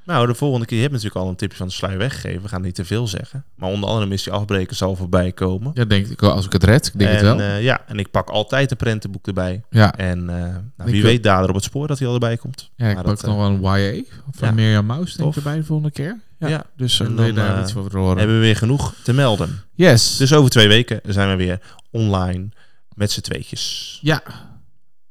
Nou, 0.05 0.27
de 0.27 0.35
volgende 0.35 0.65
keer, 0.65 0.75
je 0.75 0.81
hebt 0.83 0.93
natuurlijk 0.95 1.21
al 1.23 1.29
een 1.29 1.35
tipje 1.35 1.57
van 1.57 1.67
de 1.67 1.73
sluier 1.73 1.97
weggegeven. 1.97 2.41
We 2.41 2.47
gaan 2.47 2.61
niet 2.61 2.75
te 2.75 2.85
veel 2.85 3.07
zeggen. 3.07 3.45
Maar 3.55 3.69
onder 3.69 3.89
andere 3.89 4.07
missie 4.07 4.31
afbreken 4.31 4.75
zal 4.75 4.95
voorbij 4.95 5.31
komen. 5.31 5.71
Ja, 5.73 5.85
denk 5.85 6.07
ik, 6.07 6.21
als 6.23 6.45
ik 6.45 6.51
het 6.51 6.63
red. 6.63 6.87
Ik 6.87 6.99
denk 6.99 7.09
en, 7.09 7.15
het 7.15 7.25
wel. 7.25 7.39
eh, 7.39 7.63
ja, 7.63 7.81
en 7.87 7.99
ik 7.99 8.11
pak 8.11 8.29
altijd 8.29 8.71
een 8.71 8.77
prentenboek 8.77 9.27
erbij. 9.27 9.63
ja. 9.69 9.95
En 9.95 10.19
eh, 10.29 10.55
nou, 10.77 10.91
wie 10.91 11.03
weet 11.03 11.23
dader 11.23 11.49
op 11.49 11.55
het 11.55 11.63
spoor 11.63 11.87
dat 11.87 11.99
hij 11.99 12.07
al 12.07 12.13
erbij 12.13 12.37
komt. 12.37 12.71
ja, 12.75 12.87
ik 12.89 12.95
maar 12.95 13.03
pak 13.03 13.21
dat, 13.21 13.25
nog 13.29 13.37
wel 13.59 13.71
een 13.73 13.81
YA 13.81 14.03
van 14.31 14.47
ja. 14.47 14.53
Mirjam 14.53 14.85
Maus, 14.85 15.13
denk 15.13 15.29
ik, 15.29 15.35
erbij 15.35 15.55
de 15.55 15.63
volgende 15.63 15.91
keer. 15.91 16.19
Ja. 16.39 16.47
Ja. 16.47 16.63
Dus 16.77 16.97
dan 16.97 17.15
dan, 17.15 17.33
daar 17.35 17.55
eh, 17.55 17.61
iets 17.61 17.75
over 17.75 17.97
horen. 17.97 18.17
Hebben 18.17 18.35
we 18.35 18.41
weer 18.41 18.55
genoeg 18.55 18.93
te 19.03 19.13
melden. 19.13 19.61
Yes. 19.73 20.17
Dus 20.17 20.33
over 20.33 20.49
twee 20.49 20.67
weken 20.67 20.99
zijn 21.03 21.29
we 21.29 21.35
weer 21.35 21.59
online 21.91 22.49
met 22.95 23.11
z'n 23.11 23.21
tweetjes. 23.21 23.97
ja, 24.01 24.21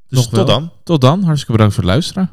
Dus 0.08 0.18
Nog 0.18 0.30
wel. 0.30 0.44
tot 0.44 0.54
dan. 0.54 0.72
tot 0.84 1.00
dan. 1.00 1.22
Hartstikke 1.22 1.52
bedankt 1.52 1.74
voor 1.74 1.82
het 1.84 1.92
luisteren. 1.92 2.30